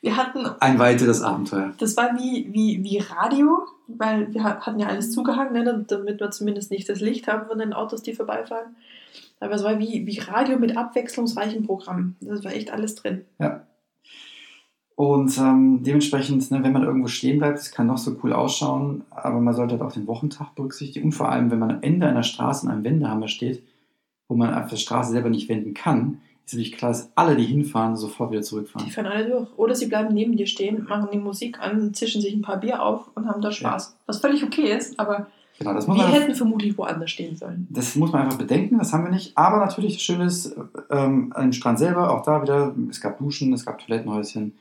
Wir 0.00 0.16
hatten, 0.16 0.46
ein 0.60 0.78
weiteres 0.78 1.22
Abenteuer. 1.22 1.72
das 1.78 1.96
war 1.96 2.16
wie, 2.18 2.48
wie, 2.52 2.82
wie 2.84 2.98
Radio, 2.98 3.66
weil 3.88 4.32
wir 4.32 4.44
ha- 4.44 4.60
hatten 4.60 4.78
ja 4.78 4.86
alles 4.88 5.10
zugehangen, 5.12 5.52
ne, 5.52 5.84
damit 5.88 6.20
wir 6.20 6.30
zumindest 6.30 6.70
nicht 6.70 6.88
das 6.88 7.00
Licht 7.00 7.26
haben 7.28 7.46
von 7.46 7.58
den 7.58 7.72
Autos, 7.72 8.02
die 8.02 8.14
vorbeifahren. 8.14 8.76
Aber 9.40 9.54
es 9.54 9.64
war 9.64 9.78
wie, 9.78 10.06
wie 10.06 10.18
Radio 10.18 10.58
mit 10.58 10.76
abwechslungsreichem 10.76 11.64
Programm. 11.66 12.16
Das 12.20 12.44
war 12.44 12.52
echt 12.52 12.72
alles 12.72 12.94
drin. 12.94 13.24
Und 14.94 15.36
ähm, 15.36 15.82
dementsprechend, 15.82 16.50
ne, 16.50 16.62
wenn 16.62 16.72
man 16.72 16.82
irgendwo 16.82 17.06
stehen 17.08 17.38
bleibt, 17.38 17.58
es 17.58 17.70
kann 17.70 17.86
noch 17.86 17.98
so 17.98 18.16
cool 18.22 18.32
ausschauen, 18.32 19.04
aber 19.10 19.40
man 19.40 19.52
sollte 19.52 19.72
halt 19.72 19.82
auch 19.82 19.92
den 19.92 20.06
Wochentag 20.06 20.54
berücksichtigen. 20.54 21.06
Und 21.06 21.12
vor 21.12 21.30
allem, 21.30 21.50
wenn 21.50 21.58
man 21.58 21.70
am 21.70 21.82
Ende 21.82 22.06
einer 22.06 22.22
Straße 22.22 22.64
in 22.64 22.72
einem 22.72 22.82
Wendehammer 22.84 23.28
steht, 23.28 23.62
wo 24.26 24.36
man 24.36 24.54
auf 24.54 24.70
der 24.70 24.76
Straße 24.76 25.12
selber 25.12 25.28
nicht 25.28 25.50
wenden 25.50 25.74
kann, 25.74 26.22
ist 26.46 26.54
natürlich 26.54 26.72
klar, 26.72 26.92
dass 26.92 27.10
alle, 27.14 27.36
die 27.36 27.44
hinfahren, 27.44 27.96
sofort 27.96 28.30
wieder 28.30 28.40
Die 28.40 28.46
zurückfahren. 28.46 28.88
fahren 28.90 29.06
alle 29.06 29.28
durch. 29.28 29.48
Oder 29.58 29.74
sie 29.74 29.86
bleiben 29.86 30.14
neben 30.14 30.34
dir 30.36 30.46
stehen, 30.46 30.84
machen 30.88 31.08
die 31.12 31.18
Musik 31.18 31.60
an, 31.60 31.92
zischen 31.92 32.22
sich 32.22 32.32
ein 32.34 32.40
paar 32.42 32.58
Bier 32.60 32.82
auf 32.82 33.10
und 33.14 33.28
haben 33.28 33.42
da 33.42 33.52
Spaß. 33.52 33.98
Was 34.06 34.20
völlig 34.20 34.44
okay 34.44 34.74
ist, 34.74 34.98
aber 34.98 35.26
Genau, 35.58 35.72
das 35.72 35.86
muss, 35.86 35.96
wir 35.96 36.04
man, 36.04 36.12
hätten 36.12 36.34
vermutlich 36.34 36.76
woanders 36.76 37.10
stehen 37.10 37.36
sollen. 37.36 37.66
das 37.70 37.96
muss 37.96 38.12
man 38.12 38.22
einfach 38.22 38.38
bedenken, 38.38 38.78
das 38.78 38.92
haben 38.92 39.04
wir 39.04 39.10
nicht. 39.10 39.36
Aber 39.36 39.58
natürlich 39.58 39.94
das 39.94 40.02
Schöne 40.02 40.24
ist, 40.24 40.54
ähm, 40.90 41.32
am 41.34 41.52
Strand 41.52 41.78
selber, 41.78 42.10
auch 42.10 42.22
da 42.22 42.42
wieder, 42.42 42.74
es 42.90 43.00
gab 43.00 43.18
Duschen, 43.18 43.52
es 43.52 43.64
gab 43.64 43.78
Toilettenhäuschen. 43.78 44.52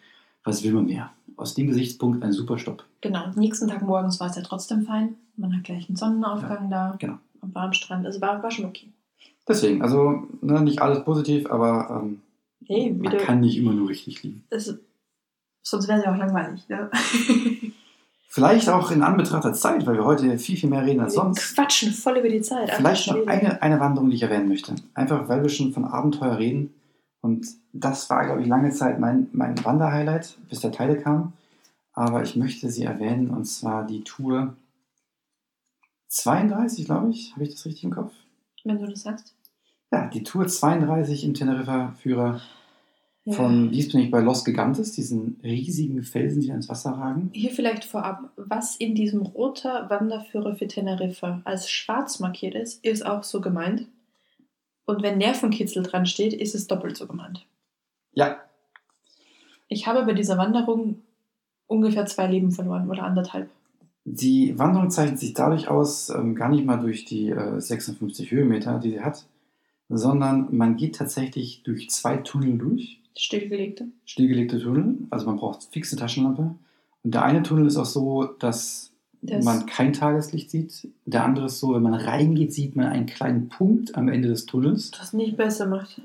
Was 0.44 0.64
will 0.64 0.74
man 0.74 0.86
mehr? 0.86 1.12
Aus 1.38 1.54
dem 1.56 1.68
Gesichtspunkt 1.68 2.24
ein 2.24 2.32
super 2.32 2.58
Stopp. 2.58 2.84
Genau, 3.02 3.26
nächsten 3.36 3.68
Tag 3.68 3.82
morgens 3.82 4.20
war 4.20 4.30
es 4.30 4.36
ja 4.36 4.42
trotzdem 4.42 4.84
fein. 4.84 5.16
Man 5.36 5.56
hat 5.56 5.64
gleich 5.64 5.90
einen 5.90 5.98
Sonnenaufgang 5.98 6.70
da 6.70 6.96
genau. 6.98 7.18
am 7.42 7.54
warmen 7.54 7.74
Strand. 7.74 8.06
Also 8.06 8.22
war, 8.22 8.42
war 8.42 8.52
schon 8.52 8.66
okay. 8.66 8.88
Deswegen, 9.48 9.82
also 9.82 10.24
ne, 10.42 10.62
nicht 10.62 10.82
alles 10.82 11.04
positiv, 11.04 11.50
aber 11.52 12.04
ähm, 12.04 12.22
Hey, 12.68 12.92
man 12.92 13.18
kann 13.18 13.42
nicht 13.42 13.58
immer 13.58 13.74
nur 13.74 13.90
richtig 13.90 14.24
liegen. 14.24 14.44
Es, 14.50 14.76
sonst 15.62 15.88
wäre 15.88 16.00
es 16.00 16.06
ja 16.06 16.14
auch 16.14 16.18
langweilig. 16.18 16.68
Ne? 16.68 16.90
Vielleicht 18.28 18.70
auch 18.70 18.92
in 18.92 19.02
Anbetracht 19.02 19.46
der 19.46 19.54
Zeit, 19.54 19.86
weil 19.86 19.96
wir 19.96 20.04
heute 20.06 20.38
viel, 20.38 20.58
viel 20.58 20.70
mehr 20.70 20.86
reden 20.86 21.00
als 21.00 21.14
Wir 21.14 21.22
sonst. 21.22 21.56
quatschen 21.56 21.94
voll 21.94 22.18
über 22.18 22.30
die 22.30 22.42
Zeit. 22.42 22.70
Vielleicht 22.72 23.08
noch 23.08 23.26
eine, 23.28 23.62
eine 23.62 23.80
Wanderung, 23.80 24.10
die 24.10 24.18
ich 24.18 24.24
erwähnen 24.24 24.50
möchte. 24.50 24.76
Einfach, 24.94 25.30
weil 25.30 25.42
wir 25.42 25.50
schon 25.50 25.72
von 25.72 25.86
Abenteuer 25.86 26.38
reden. 26.38 26.74
Und 27.22 27.48
das 27.72 28.10
war, 28.10 28.26
glaube 28.26 28.42
ich, 28.42 28.48
lange 28.48 28.72
Zeit 28.72 29.00
mein, 29.00 29.28
mein 29.32 29.64
Wanderhighlight, 29.64 30.38
bis 30.50 30.60
der 30.60 30.72
Teile 30.72 30.98
kam. 30.98 31.34
Aber 31.94 32.24
ich 32.24 32.36
möchte 32.36 32.70
sie 32.70 32.84
erwähnen, 32.84 33.30
und 33.30 33.46
zwar 33.46 33.86
die 33.88 34.04
Tour 34.04 34.56
32, 36.10 36.86
glaube 36.86 37.10
ich. 37.10 37.32
Habe 37.34 37.46
ich 37.46 37.52
das 37.52 37.66
richtig 37.66 37.86
im 37.86 37.92
Kopf? 37.92 38.12
Wenn 38.64 38.80
du 38.80 38.88
das 38.88 39.04
sagst. 39.04 39.34
Ja, 39.92 40.08
die 40.08 40.24
Tour 40.24 40.48
32 40.48 41.24
im 41.24 41.34
Teneriffa-Führer 41.34 42.42
Von, 43.28 43.72
dies 43.72 43.92
bin 43.92 44.02
ich 44.02 44.12
bei 44.12 44.20
Los 44.20 44.46
Gigantes, 44.46 44.92
diesen 44.92 45.40
riesigen 45.44 46.04
Felsen, 46.04 46.42
die 46.42 46.50
ins 46.50 46.70
Wasser 46.70 46.92
ragen. 46.92 47.32
Hier 47.34 47.50
vielleicht 47.50 47.84
vorab, 47.84 48.30
was 48.36 48.76
in 48.76 48.94
diesem 48.94 49.24
roter 49.24 49.90
Wanderführer 49.90 50.56
für 50.56 50.68
Teneriffa 50.68 51.42
als 51.44 51.68
schwarz 51.70 52.20
markiert 52.20 52.54
ist, 52.54 52.86
ist 52.86 53.04
auch 53.04 53.24
so 53.24 53.42
gemeint. 53.42 53.88
Und 54.86 55.02
wenn 55.02 55.18
Nervenkitzel 55.18 55.82
dran 55.82 56.06
steht, 56.06 56.34
ist 56.34 56.54
es 56.54 56.68
doppelt 56.68 56.96
so 56.98 57.08
gemeint. 57.08 57.48
Ja, 58.14 58.38
Ich 59.68 59.88
habe 59.88 60.06
bei 60.06 60.14
dieser 60.14 60.38
Wanderung 60.38 61.02
ungefähr 61.66 62.06
zwei 62.06 62.28
Leben 62.28 62.52
verloren 62.52 62.88
oder 62.92 63.04
anderthalb. 63.04 63.50
die 64.04 64.58
Wanderung 64.60 64.92
zeichnet 64.92 65.18
sich 65.18 65.34
dadurch 65.34 65.68
aus, 65.68 66.12
ähm, 66.12 66.36
gar 66.36 66.50
nicht 66.50 66.64
mal 66.64 66.78
durch 66.78 67.06
die 67.06 67.30
äh, 67.32 67.60
56 67.60 68.30
Höhenmeter, 68.30 68.78
die 68.78 68.92
sie 68.92 69.02
hat, 69.02 69.26
sondern 69.90 70.56
man 70.56 70.76
geht 70.78 70.96
tatsächlich 70.96 71.64
durch 71.64 71.90
zwei 71.90 72.18
Tunnel 72.18 72.60
durch. 72.60 73.02
Stillgelegte. 73.18 73.88
stillgelegte 74.06 74.60
Tunnel. 74.60 74.98
Also 75.10 75.26
man 75.26 75.38
braucht 75.38 75.64
fixe 75.72 75.96
Taschenlampe. 75.96 76.56
Und 77.04 77.14
der 77.14 77.24
eine 77.24 77.44
Tunnel 77.44 77.66
ist 77.68 77.78
auch 77.78 77.86
so, 77.86 78.24
dass 78.40 78.92
Das- 79.22 79.44
man 79.46 79.66
kein 79.66 79.94
Tageslicht 79.94 80.52
sieht. 80.52 80.90
Der 81.06 81.24
andere 81.24 81.46
ist 81.48 81.60
so, 81.60 81.74
wenn 81.74 81.82
man 81.82 81.94
reingeht, 81.94 82.54
sieht 82.54 82.76
man 82.76 82.88
einen 82.88 83.06
kleinen 83.06 83.50
Punkt 83.50 83.96
am 83.96 84.08
Ende 84.10 84.28
des 84.28 84.46
Tunnels, 84.46 84.92
Das 84.92 85.14
nicht 85.14 85.38
besser 85.38 85.66
macht. 85.68 86.00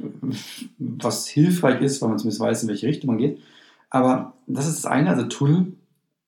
was 0.78 1.26
hilfreich 1.28 1.80
ist, 1.82 2.00
weil 2.00 2.08
man 2.10 2.18
zumindest 2.18 2.40
weiß, 2.40 2.62
in 2.62 2.68
welche 2.68 2.86
Richtung 2.86 3.08
man 3.08 3.18
geht. 3.18 3.38
Aber 3.90 4.34
das 4.46 4.66
ist 4.68 4.84
das 4.84 4.86
eine, 4.86 5.10
also 5.10 5.24
Tunnel, 5.24 5.72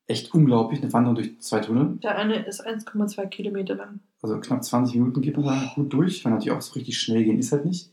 echt 0.07 0.35
unglaublich, 0.35 0.83
eine 0.83 0.93
Wanderung 0.93 1.15
durch 1.15 1.39
zwei 1.41 1.61
Tunnel. 1.61 1.97
Der 2.03 2.17
eine 2.19 2.45
ist 2.45 2.61
1,2 2.67 3.27
Kilometer 3.27 3.75
lang. 3.77 4.01
Also 4.21 4.39
knapp 4.41 4.63
20 4.65 4.97
Minuten 4.97 5.21
geht 5.23 5.37
man 5.37 5.47
da 5.47 5.73
gut 5.75 5.93
durch, 5.93 6.25
weil 6.25 6.33
natürlich 6.33 6.51
auch 6.57 6.61
so 6.61 6.75
richtig 6.75 6.99
schnell 6.99 7.25
gehen 7.25 7.39
ist 7.39 7.53
halt 7.53 7.65
nicht. 7.65 7.89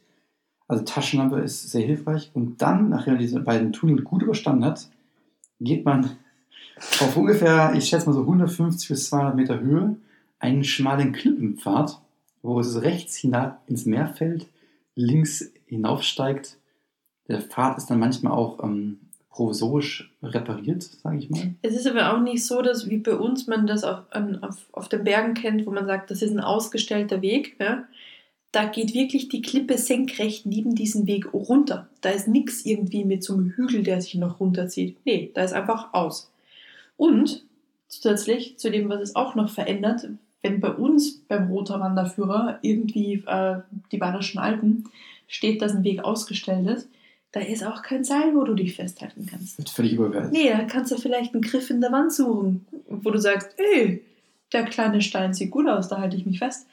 Also 0.70 0.84
Taschenlampe 0.86 1.40
ist 1.40 1.72
sehr 1.72 1.86
hilfreich. 1.86 2.30
Und 2.34 2.62
dann, 2.62 2.90
nachdem 2.90 3.16
man 3.16 3.22
diese 3.22 3.40
beiden 3.40 3.74
Tunnel 3.74 4.04
gut 4.04 4.22
überstanden 4.22 4.64
hat, 4.64 4.88
geht 5.60 5.84
man 5.84 6.12
auf 7.02 7.18
ungefähr, 7.18 7.74
ich 7.76 7.90
schätze 7.90 8.06
mal 8.06 8.14
so 8.14 8.22
150 8.22 8.88
bis 8.88 9.10
200 9.10 9.36
Meter 9.36 9.60
Höhe, 9.60 9.98
einen 10.38 10.64
schmalen 10.64 11.12
Klippenpfad, 11.12 12.00
wo 12.44 12.60
es 12.60 12.82
rechts 12.84 13.18
hinab 13.18 13.62
ins 13.68 13.86
Meer 13.86 14.08
fällt, 14.08 14.48
links 14.96 15.52
hinaufsteigt. 15.66 16.58
Der 17.28 17.42
Pfad 17.42 17.78
ist 17.78 17.88
dann 17.88 18.00
manchmal 18.00 18.34
auch 18.34 18.64
ähm, 18.64 19.00
provisorisch 19.30 20.14
repariert, 20.22 20.84
sage 20.84 21.18
ich 21.18 21.32
mal. 21.32 21.56
Es 21.64 21.76
ist 21.76 21.88
aber 21.88 22.14
auch 22.14 22.22
nicht 22.22 22.46
so, 22.46 22.62
dass 22.62 22.90
wie 22.90 22.98
bei 22.98 23.16
uns 23.16 23.48
man 23.48 23.66
das 23.66 23.84
auf, 23.84 24.04
an, 24.12 24.44
auf, 24.44 24.58
auf 24.72 24.88
den 24.88 25.04
Bergen 25.04 25.34
kennt, 25.34 25.66
wo 25.66 25.72
man 25.72 25.88
sagt, 25.88 26.12
das 26.12 26.22
ist 26.22 26.32
ein 26.32 26.40
ausgestellter 26.40 27.24
Weg. 27.24 27.56
Ja? 27.60 27.86
Da 28.52 28.66
geht 28.66 28.94
wirklich 28.94 29.30
die 29.30 29.42
Klippe 29.42 29.78
senkrecht 29.78 30.46
neben 30.46 30.74
diesem 30.74 31.06
Weg 31.06 31.34
runter. 31.34 31.88
Da 32.02 32.10
ist 32.10 32.28
nichts 32.28 32.66
irgendwie 32.66 33.06
mit 33.06 33.24
so 33.24 33.34
einem 33.34 33.52
Hügel, 33.52 33.84
der 33.84 34.02
sich 34.02 34.16
noch 34.16 34.40
runterzieht. 34.40 34.98
Nee, 35.06 35.32
da 35.34 35.44
ist 35.44 35.54
einfach 35.54 35.94
aus. 35.94 36.32
Und 36.98 37.46
zusätzlich 37.88 38.58
zu 38.58 38.72
dem, 38.72 38.90
was 38.90 39.02
es 39.02 39.16
auch 39.16 39.36
noch 39.36 39.50
verändert, 39.50 40.08
wenn 40.42 40.60
bei 40.60 40.72
uns 40.72 41.20
beim 41.28 41.50
Roter 41.50 41.80
Wanderführer 41.80 42.60
irgendwie 42.62 43.24
äh, 43.28 43.58
die 43.92 43.98
Bayerischen 43.98 44.40
Alpen 44.40 44.86
steht, 45.28 45.62
dass 45.62 45.76
ein 45.76 45.84
Weg 45.84 46.04
ausgestellt 46.04 46.68
ist, 46.68 46.88
da 47.32 47.42
ist 47.42 47.64
auch 47.64 47.84
kein 47.84 48.04
Seil, 48.04 48.34
wo 48.34 48.44
du 48.44 48.56
dich 48.56 48.76
festhalten 48.76 49.28
kannst. 49.30 49.58
Wird 49.58 49.70
völlig 49.70 49.94
überbewertet. 49.94 50.32
Nee, 50.32 50.50
da 50.50 50.64
kannst 50.64 50.92
du 50.92 50.98
vielleicht 50.98 51.34
einen 51.34 51.44
Griff 51.44 51.70
in 51.70 51.82
der 51.82 51.92
Wand 51.92 52.12
suchen, 52.12 52.66
wo 52.88 53.12
du 53.12 53.20
sagst, 53.20 53.54
ey, 53.58 54.04
der 54.52 54.64
kleine 54.64 55.02
Stein 55.02 55.34
sieht 55.34 55.52
gut 55.52 55.68
aus, 55.68 55.90
da 55.90 56.00
halte 56.00 56.18
ich 56.18 56.26
mich 56.26 56.40
fest. 56.40 56.66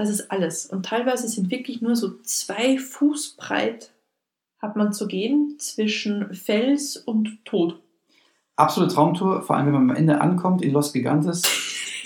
Das 0.00 0.08
ist 0.08 0.30
alles. 0.30 0.64
Und 0.64 0.86
teilweise 0.86 1.28
sind 1.28 1.50
wirklich 1.50 1.82
nur 1.82 1.94
so 1.94 2.12
zwei 2.22 2.78
Fuß 2.78 3.36
breit, 3.36 3.92
hat 4.58 4.74
man 4.74 4.94
zu 4.94 5.06
gehen, 5.06 5.56
zwischen 5.58 6.32
Fels 6.32 6.96
und 6.96 7.44
Tod. 7.44 7.78
Absolute 8.56 8.94
Traumtour, 8.94 9.42
vor 9.42 9.56
allem 9.56 9.66
wenn 9.66 9.74
man 9.74 9.90
am 9.90 9.96
Ende 9.96 10.22
ankommt 10.22 10.62
in 10.62 10.72
Los 10.72 10.94
Gigantes, 10.94 11.42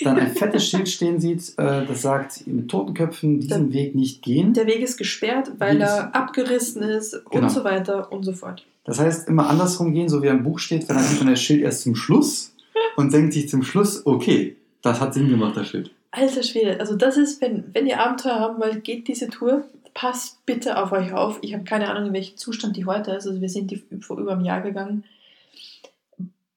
dann 0.03 0.19
ein 0.19 0.27
fettes 0.35 0.67
Schild 0.67 0.89
stehen 0.89 1.21
sieht, 1.21 1.57
äh, 1.57 1.85
das 1.85 2.01
sagt, 2.01 2.45
mit 2.47 2.69
Totenköpfen 2.69 3.39
diesen 3.39 3.71
Weg 3.71 3.95
nicht 3.95 4.21
gehen. 4.21 4.53
Der 4.53 4.67
Weg 4.67 4.81
ist 4.81 4.97
gesperrt, 4.97 5.53
weil 5.59 5.75
Weg 5.75 5.83
er 5.83 6.13
abgerissen 6.13 6.83
ist 6.83 7.13
Genau. 7.31 7.43
und 7.45 7.49
so 7.49 7.63
weiter 7.63 8.11
und 8.11 8.23
so 8.23 8.33
fort. 8.33 8.65
Das 8.83 8.99
heißt, 8.99 9.29
immer 9.29 9.49
andersrum 9.49 9.93
gehen, 9.93 10.09
so 10.09 10.21
wie 10.21 10.29
am 10.29 10.43
Buch 10.43 10.59
steht, 10.59 10.89
dann 10.89 10.99
sieht 10.99 11.19
man 11.19 11.29
das 11.29 11.41
Schild 11.41 11.61
erst 11.61 11.83
zum 11.83 11.95
Schluss 11.95 12.53
und 12.97 13.13
denkt 13.13 13.31
sich 13.31 13.47
zum 13.47 13.63
Schluss, 13.63 14.05
okay, 14.05 14.57
das 14.81 14.99
hat 14.99 15.13
Sinn 15.13 15.29
gemacht, 15.29 15.55
das 15.55 15.69
Schild. 15.69 15.94
Alter 16.15 16.43
Schwede, 16.43 16.79
also 16.79 16.95
das 16.95 17.17
ist, 17.17 17.41
wenn, 17.41 17.73
wenn 17.73 17.87
ihr 17.87 17.99
Abenteuer 17.99 18.39
haben 18.39 18.61
wollt, 18.61 18.85
geht 18.85 19.07
diese 19.09 19.29
Tour. 19.29 19.65
Passt 19.93 20.45
bitte 20.45 20.81
auf 20.81 20.91
euch 20.93 21.11
auf. 21.13 21.39
Ich 21.41 21.53
habe 21.53 21.65
keine 21.65 21.89
Ahnung, 21.89 22.07
in 22.07 22.13
welchem 22.13 22.37
Zustand 22.37 22.77
die 22.77 22.85
heute 22.85 23.11
ist. 23.11 23.27
Also 23.27 23.41
wir 23.41 23.49
sind 23.49 23.69
die 23.71 23.83
vor 24.01 24.17
über 24.17 24.31
einem 24.31 24.45
Jahr 24.45 24.61
gegangen. 24.61 25.03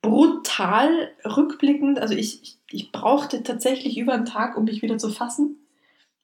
Brutal 0.00 1.10
rückblickend. 1.24 1.98
Also 1.98 2.14
ich, 2.14 2.42
ich, 2.42 2.56
ich 2.70 2.92
brauchte 2.92 3.42
tatsächlich 3.42 3.98
über 3.98 4.12
einen 4.14 4.26
Tag, 4.26 4.56
um 4.56 4.64
mich 4.64 4.82
wieder 4.82 4.98
zu 4.98 5.10
fassen. 5.10 5.56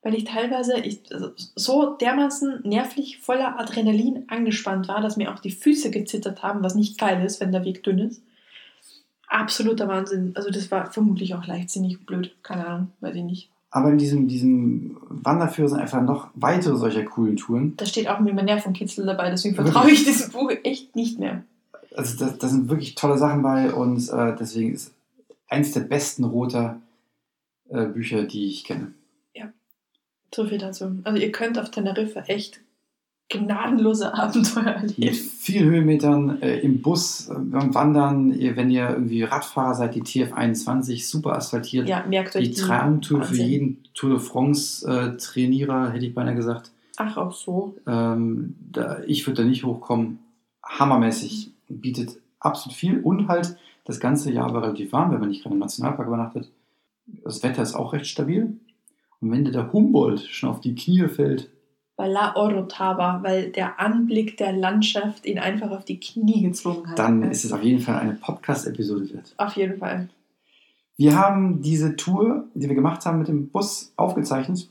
Weil 0.03 0.15
ich 0.15 0.25
teilweise 0.25 0.79
ich, 0.79 1.01
also 1.13 1.31
so 1.57 1.97
dermaßen 1.97 2.61
nervlich 2.63 3.19
voller 3.19 3.59
Adrenalin 3.59 4.25
angespannt 4.29 4.87
war, 4.87 5.01
dass 5.01 5.17
mir 5.17 5.33
auch 5.33 5.41
die 5.41 5.51
Füße 5.51 5.91
gezittert 5.91 6.43
haben, 6.43 6.63
was 6.63 6.77
nicht 6.77 6.99
geil 6.99 7.25
ist, 7.25 7.41
wenn 7.41 7.53
der 7.53 7.65
Weg 7.65 7.83
dünn 7.83 7.99
ist. 7.99 8.23
Absoluter 9.35 9.89
Wahnsinn. 9.89 10.33
Also 10.35 10.51
das 10.51 10.71
war 10.71 10.91
vermutlich 10.93 11.35
auch 11.35 11.47
leichtsinnig 11.47 12.05
blöd. 12.07 12.35
Keine 12.43 12.67
Ahnung, 12.67 12.89
weiß 13.01 13.17
ich 13.17 13.23
nicht. 13.23 13.51
Aber 13.71 13.91
in 13.91 13.99
diesem, 13.99 14.29
diesem 14.29 14.97
Wanderführer 15.09 15.69
sind 15.69 15.81
einfach 15.81 16.01
noch 16.01 16.29
weitere 16.35 16.77
solcher 16.77 17.03
coolen 17.05 17.37
Touren. 17.37 17.77
Da 17.77 17.87
steht 17.87 18.09
auch 18.09 18.21
mit 18.21 18.35
mehr 18.35 18.45
Nervenkitzel 18.45 19.05
dabei, 19.05 19.31
deswegen 19.31 19.57
vertraue 19.57 19.91
ich 19.91 20.05
diesem 20.05 20.31
Buch 20.31 20.53
echt 20.63 20.95
nicht 20.95 21.19
mehr. 21.19 21.43
Also 21.97 22.25
da, 22.25 22.49
sind 22.49 22.69
wirklich 22.69 22.95
tolle 22.95 23.19
Sachen 23.19 23.43
bei 23.43 23.73
und 23.73 24.09
äh, 24.11 24.37
deswegen 24.39 24.75
ist 24.75 24.93
eins 25.49 25.73
der 25.73 25.81
besten 25.81 26.23
roter 26.23 26.81
äh, 27.69 27.87
Bücher, 27.87 28.23
die 28.25 28.47
ich 28.47 28.65
kenne. 28.65 28.93
So 30.35 30.45
viel 30.47 30.59
dazu. 30.59 30.99
Also 31.05 31.21
ihr 31.21 31.31
könnt 31.31 31.59
auf 31.59 31.71
Teneriffa 31.71 32.21
echt 32.23 32.61
gnadenlose 33.29 34.15
Abenteuer 34.15 34.81
Mit 34.83 34.99
erleben. 34.99 35.15
vielen 35.15 35.71
Höhenmetern 35.71 36.43
äh, 36.43 36.59
im 36.61 36.83
Bus, 36.83 37.29
äh, 37.29 37.35
beim 37.35 37.75
Wandern, 37.75 38.33
ihr, 38.33 38.57
wenn 38.57 38.71
ihr 38.71 38.91
irgendwie 38.91 39.23
Radfahrer 39.23 39.75
seid, 39.75 39.95
die 39.95 40.03
TF21, 40.03 41.09
super 41.09 41.35
asphaltiert. 41.35 41.89
Ja, 41.89 42.05
merkt 42.07 42.37
euch 42.37 42.51
die 42.51 42.55
Traumtour 42.55 43.23
für 43.23 43.37
jeden 43.37 43.83
Tour 43.95 44.11
de 44.11 44.19
France-Trainierer, 44.19 45.93
hätte 45.93 46.07
ich 46.07 46.15
beinahe 46.15 46.35
gesagt. 46.35 46.71
Ach, 46.97 47.17
auch 47.17 47.33
so. 47.33 47.77
Ähm, 47.87 48.55
da, 48.71 49.01
ich 49.07 49.27
würde 49.27 49.43
da 49.43 49.49
nicht 49.49 49.65
hochkommen. 49.65 50.19
Hammermäßig. 50.63 51.51
Bietet 51.69 52.19
absolut 52.41 52.77
viel 52.77 53.01
und 53.01 53.29
halt 53.29 53.57
das 53.85 54.01
ganze 54.01 54.31
Jahr 54.31 54.53
war 54.55 54.63
relativ 54.63 54.93
warm, 54.93 55.13
wenn 55.13 55.21
man 55.21 55.29
nicht 55.29 55.43
gerade 55.43 55.55
im 55.55 55.61
Nationalpark 55.61 56.07
übernachtet. 56.07 56.51
Das 57.23 57.43
Wetter 57.43 57.63
ist 57.63 57.75
auch 57.75 57.93
recht 57.93 58.07
stabil. 58.07 58.59
Und 59.21 59.33
wenn 59.33 59.45
dir 59.45 59.53
der 59.53 59.73
Humboldt 59.73 60.21
schon 60.21 60.51
auf 60.51 60.61
die 60.61 60.75
Knie 60.75 61.09
fällt, 61.09 61.51
Bei 61.97 62.09
La 62.09 62.35
Orotava, 62.35 63.21
weil 63.23 63.51
der 63.53 63.79
Anblick 63.81 64.37
der 64.37 64.53
Landschaft 64.53 65.27
ihn 65.27 65.39
einfach 65.39 65.71
auf 65.71 65.85
die 65.85 66.01
Knie 66.01 66.43
gezwungen 66.43 66.89
hat. 66.91 66.99
dann 66.99 67.23
ist 67.23 67.45
es 67.45 67.53
auf 67.53 67.63
jeden 67.63 67.79
Fall 67.81 68.01
eine 68.01 68.15
Podcast-Episode 68.15 69.15
wert. 69.15 69.33
Auf 69.37 69.57
jeden 69.57 69.79
Fall. 69.79 70.09
Wir 70.97 71.17
haben 71.17 71.63
diese 71.63 71.95
Tour, 71.97 72.49
die 72.55 72.69
wir 72.69 72.75
gemacht 72.75 73.05
haben 73.07 73.19
mit 73.19 73.29
dem 73.29 73.49
Bus, 73.51 73.93
aufgezeichnet 73.97 74.69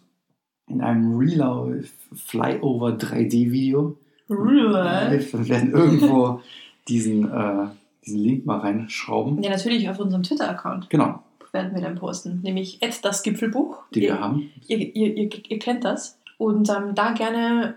in 0.68 0.82
einem 0.82 1.18
Real 1.18 1.84
Flyover 2.14 2.90
3D-Video. 2.90 3.98
Wir 4.28 5.48
werden 5.50 5.72
irgendwo 5.72 6.42
diesen, 6.88 7.30
äh, 7.32 7.68
diesen 8.06 8.20
Link 8.20 8.46
mal 8.46 8.60
reinschrauben. 8.60 9.42
Ja, 9.44 9.50
natürlich 9.50 9.90
auf 9.90 10.00
unserem 10.00 10.24
Twitter-Account 10.24 10.90
Genau, 10.90 11.20
werden 11.54 11.74
wir 11.76 11.82
dann 11.82 11.96
posten. 11.96 12.40
Nämlich 12.42 12.80
das 13.02 13.24
Gipfelbuch. 13.24 13.78
die 13.94 14.02
wir 14.02 14.20
haben. 14.20 14.50
ihr, 14.68 14.78
ihr, 14.78 15.16
ihr, 15.16 15.30
ihr 15.50 15.60
kennt 15.60 15.84
das. 15.86 16.20
Und 16.44 16.70
ähm, 16.70 16.94
da 16.96 17.14
gerne 17.14 17.76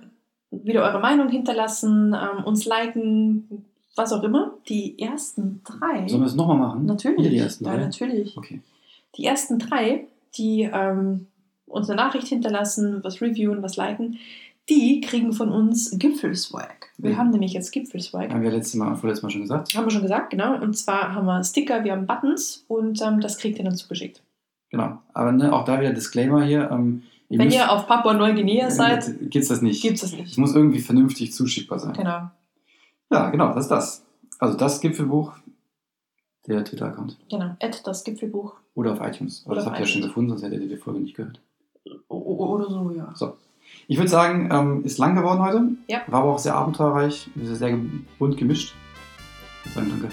wieder 0.50 0.82
eure 0.82 1.00
Meinung 1.00 1.28
hinterlassen, 1.28 2.14
ähm, 2.14 2.44
uns 2.44 2.64
liken, 2.64 3.64
was 3.94 4.12
auch 4.12 4.22
immer. 4.22 4.54
Die 4.68 4.98
ersten 4.98 5.60
drei. 5.64 6.06
Sollen 6.08 6.22
wir 6.22 6.26
es 6.26 6.34
nochmal 6.34 6.58
machen? 6.58 6.86
natürlich. 6.86 7.28
Die 7.30 7.38
ersten 7.38 7.64
ja, 7.64 7.74
drei. 7.74 7.80
natürlich. 7.84 8.36
Okay. 8.36 8.60
Die 9.16 9.24
ersten 9.24 9.58
drei, 9.58 10.06
die 10.36 10.62
ähm, 10.72 11.26
uns 11.66 11.88
eine 11.88 11.96
Nachricht 11.96 12.28
hinterlassen, 12.28 13.02
was 13.02 13.20
reviewen, 13.20 13.62
was 13.62 13.76
liken, 13.76 14.18
die 14.68 15.00
kriegen 15.00 15.32
von 15.32 15.50
uns 15.50 15.96
Gipfelswag. 15.98 16.88
Wir 16.98 17.12
Ja. 17.12 17.16
haben 17.18 17.30
nämlich 17.30 17.52
jetzt 17.52 17.70
Gipfelswag. 17.70 18.30
Haben 18.32 18.42
wir 18.42 18.50
letztes 18.50 18.74
Mal, 18.74 18.94
vorletztes 18.96 19.22
Mal 19.22 19.30
schon 19.30 19.42
gesagt. 19.42 19.74
Haben 19.74 19.86
wir 19.86 19.90
schon 19.90 20.02
gesagt, 20.02 20.30
genau. 20.30 20.60
Und 20.60 20.76
zwar 20.76 21.14
haben 21.14 21.26
wir 21.26 21.42
Sticker, 21.44 21.84
wir 21.84 21.92
haben 21.92 22.06
Buttons 22.06 22.64
und 22.68 23.00
ähm, 23.00 23.20
das 23.20 23.38
kriegt 23.38 23.58
ihr 23.58 23.64
dann 23.64 23.76
zugeschickt. 23.76 24.22
Genau. 24.70 24.98
Aber 25.14 25.30
ne, 25.32 25.52
auch 25.52 25.64
da 25.64 25.78
wieder 25.80 25.92
Disclaimer 25.92 26.44
hier. 26.44 26.68
Ähm, 26.70 27.04
ihr 27.28 27.38
Wenn 27.38 27.46
müsst- 27.46 27.58
ihr 27.58 27.70
auf 27.70 27.86
Papua-Neuguinea 27.86 28.70
seid, 28.70 29.08
äh, 29.08 29.12
gibt's 29.26 29.48
das 29.48 29.62
nicht. 29.62 29.82
gibt 29.82 29.96
es 29.96 30.02
Es 30.04 30.12
nicht. 30.12 30.38
muss 30.38 30.54
irgendwie 30.54 30.80
vernünftig 30.80 31.32
zuschickbar 31.32 31.78
sein. 31.78 31.92
Genau, 31.94 32.30
Ja, 33.10 33.30
genau, 33.30 33.48
das 33.54 33.64
ist 33.64 33.70
das. 33.70 34.04
Also 34.38 34.56
das 34.58 34.80
Gipfelbuch, 34.80 35.32
der 36.46 36.64
Twitter-Account. 36.64 37.18
genau. 37.30 37.56
Add 37.60 37.78
das 37.84 38.04
Gipfelbuch 38.04 38.54
Oder 38.74 38.92
auf 38.92 39.00
iTunes. 39.00 39.42
Aber 39.44 39.52
Oder 39.52 39.60
das 39.60 39.66
habt 39.66 39.76
ihr 39.78 39.80
ja 39.80 39.86
schon 39.86 40.02
gefunden, 40.02 40.30
sonst 40.30 40.42
hättet 40.42 40.60
ihr 40.62 40.68
die 40.68 40.76
Folge 40.76 41.00
nicht 41.00 41.16
gehört. 41.16 41.40
Oder 42.08 42.68
so, 42.68 42.90
ja. 42.90 43.12
So. 43.14 43.36
Ich 43.88 43.96
würde 43.96 44.08
sagen, 44.10 44.48
ähm, 44.52 44.84
ist 44.84 44.98
lang 44.98 45.14
geworden 45.16 45.40
heute. 45.40 45.68
Ja. 45.88 46.02
War 46.08 46.20
aber 46.22 46.34
auch 46.34 46.38
sehr 46.38 46.54
abenteuerreich, 46.54 47.28
sehr 47.42 47.78
bunt 48.18 48.36
gemischt. 48.36 48.74
Ich 49.64 49.72
sagen, 49.72 49.88
danke. 49.90 50.08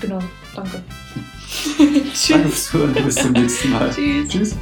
Genau, 0.00 0.18
danke. 0.56 0.82
Danke 1.78 2.48
fürs 2.48 2.66
Zuhören. 2.66 2.92
Bis 2.94 3.14
zum 3.16 3.32
nächsten 3.32 3.70
Mal. 3.70 3.90
Tschüss. 3.90 4.28
Tschüss. 4.28 4.56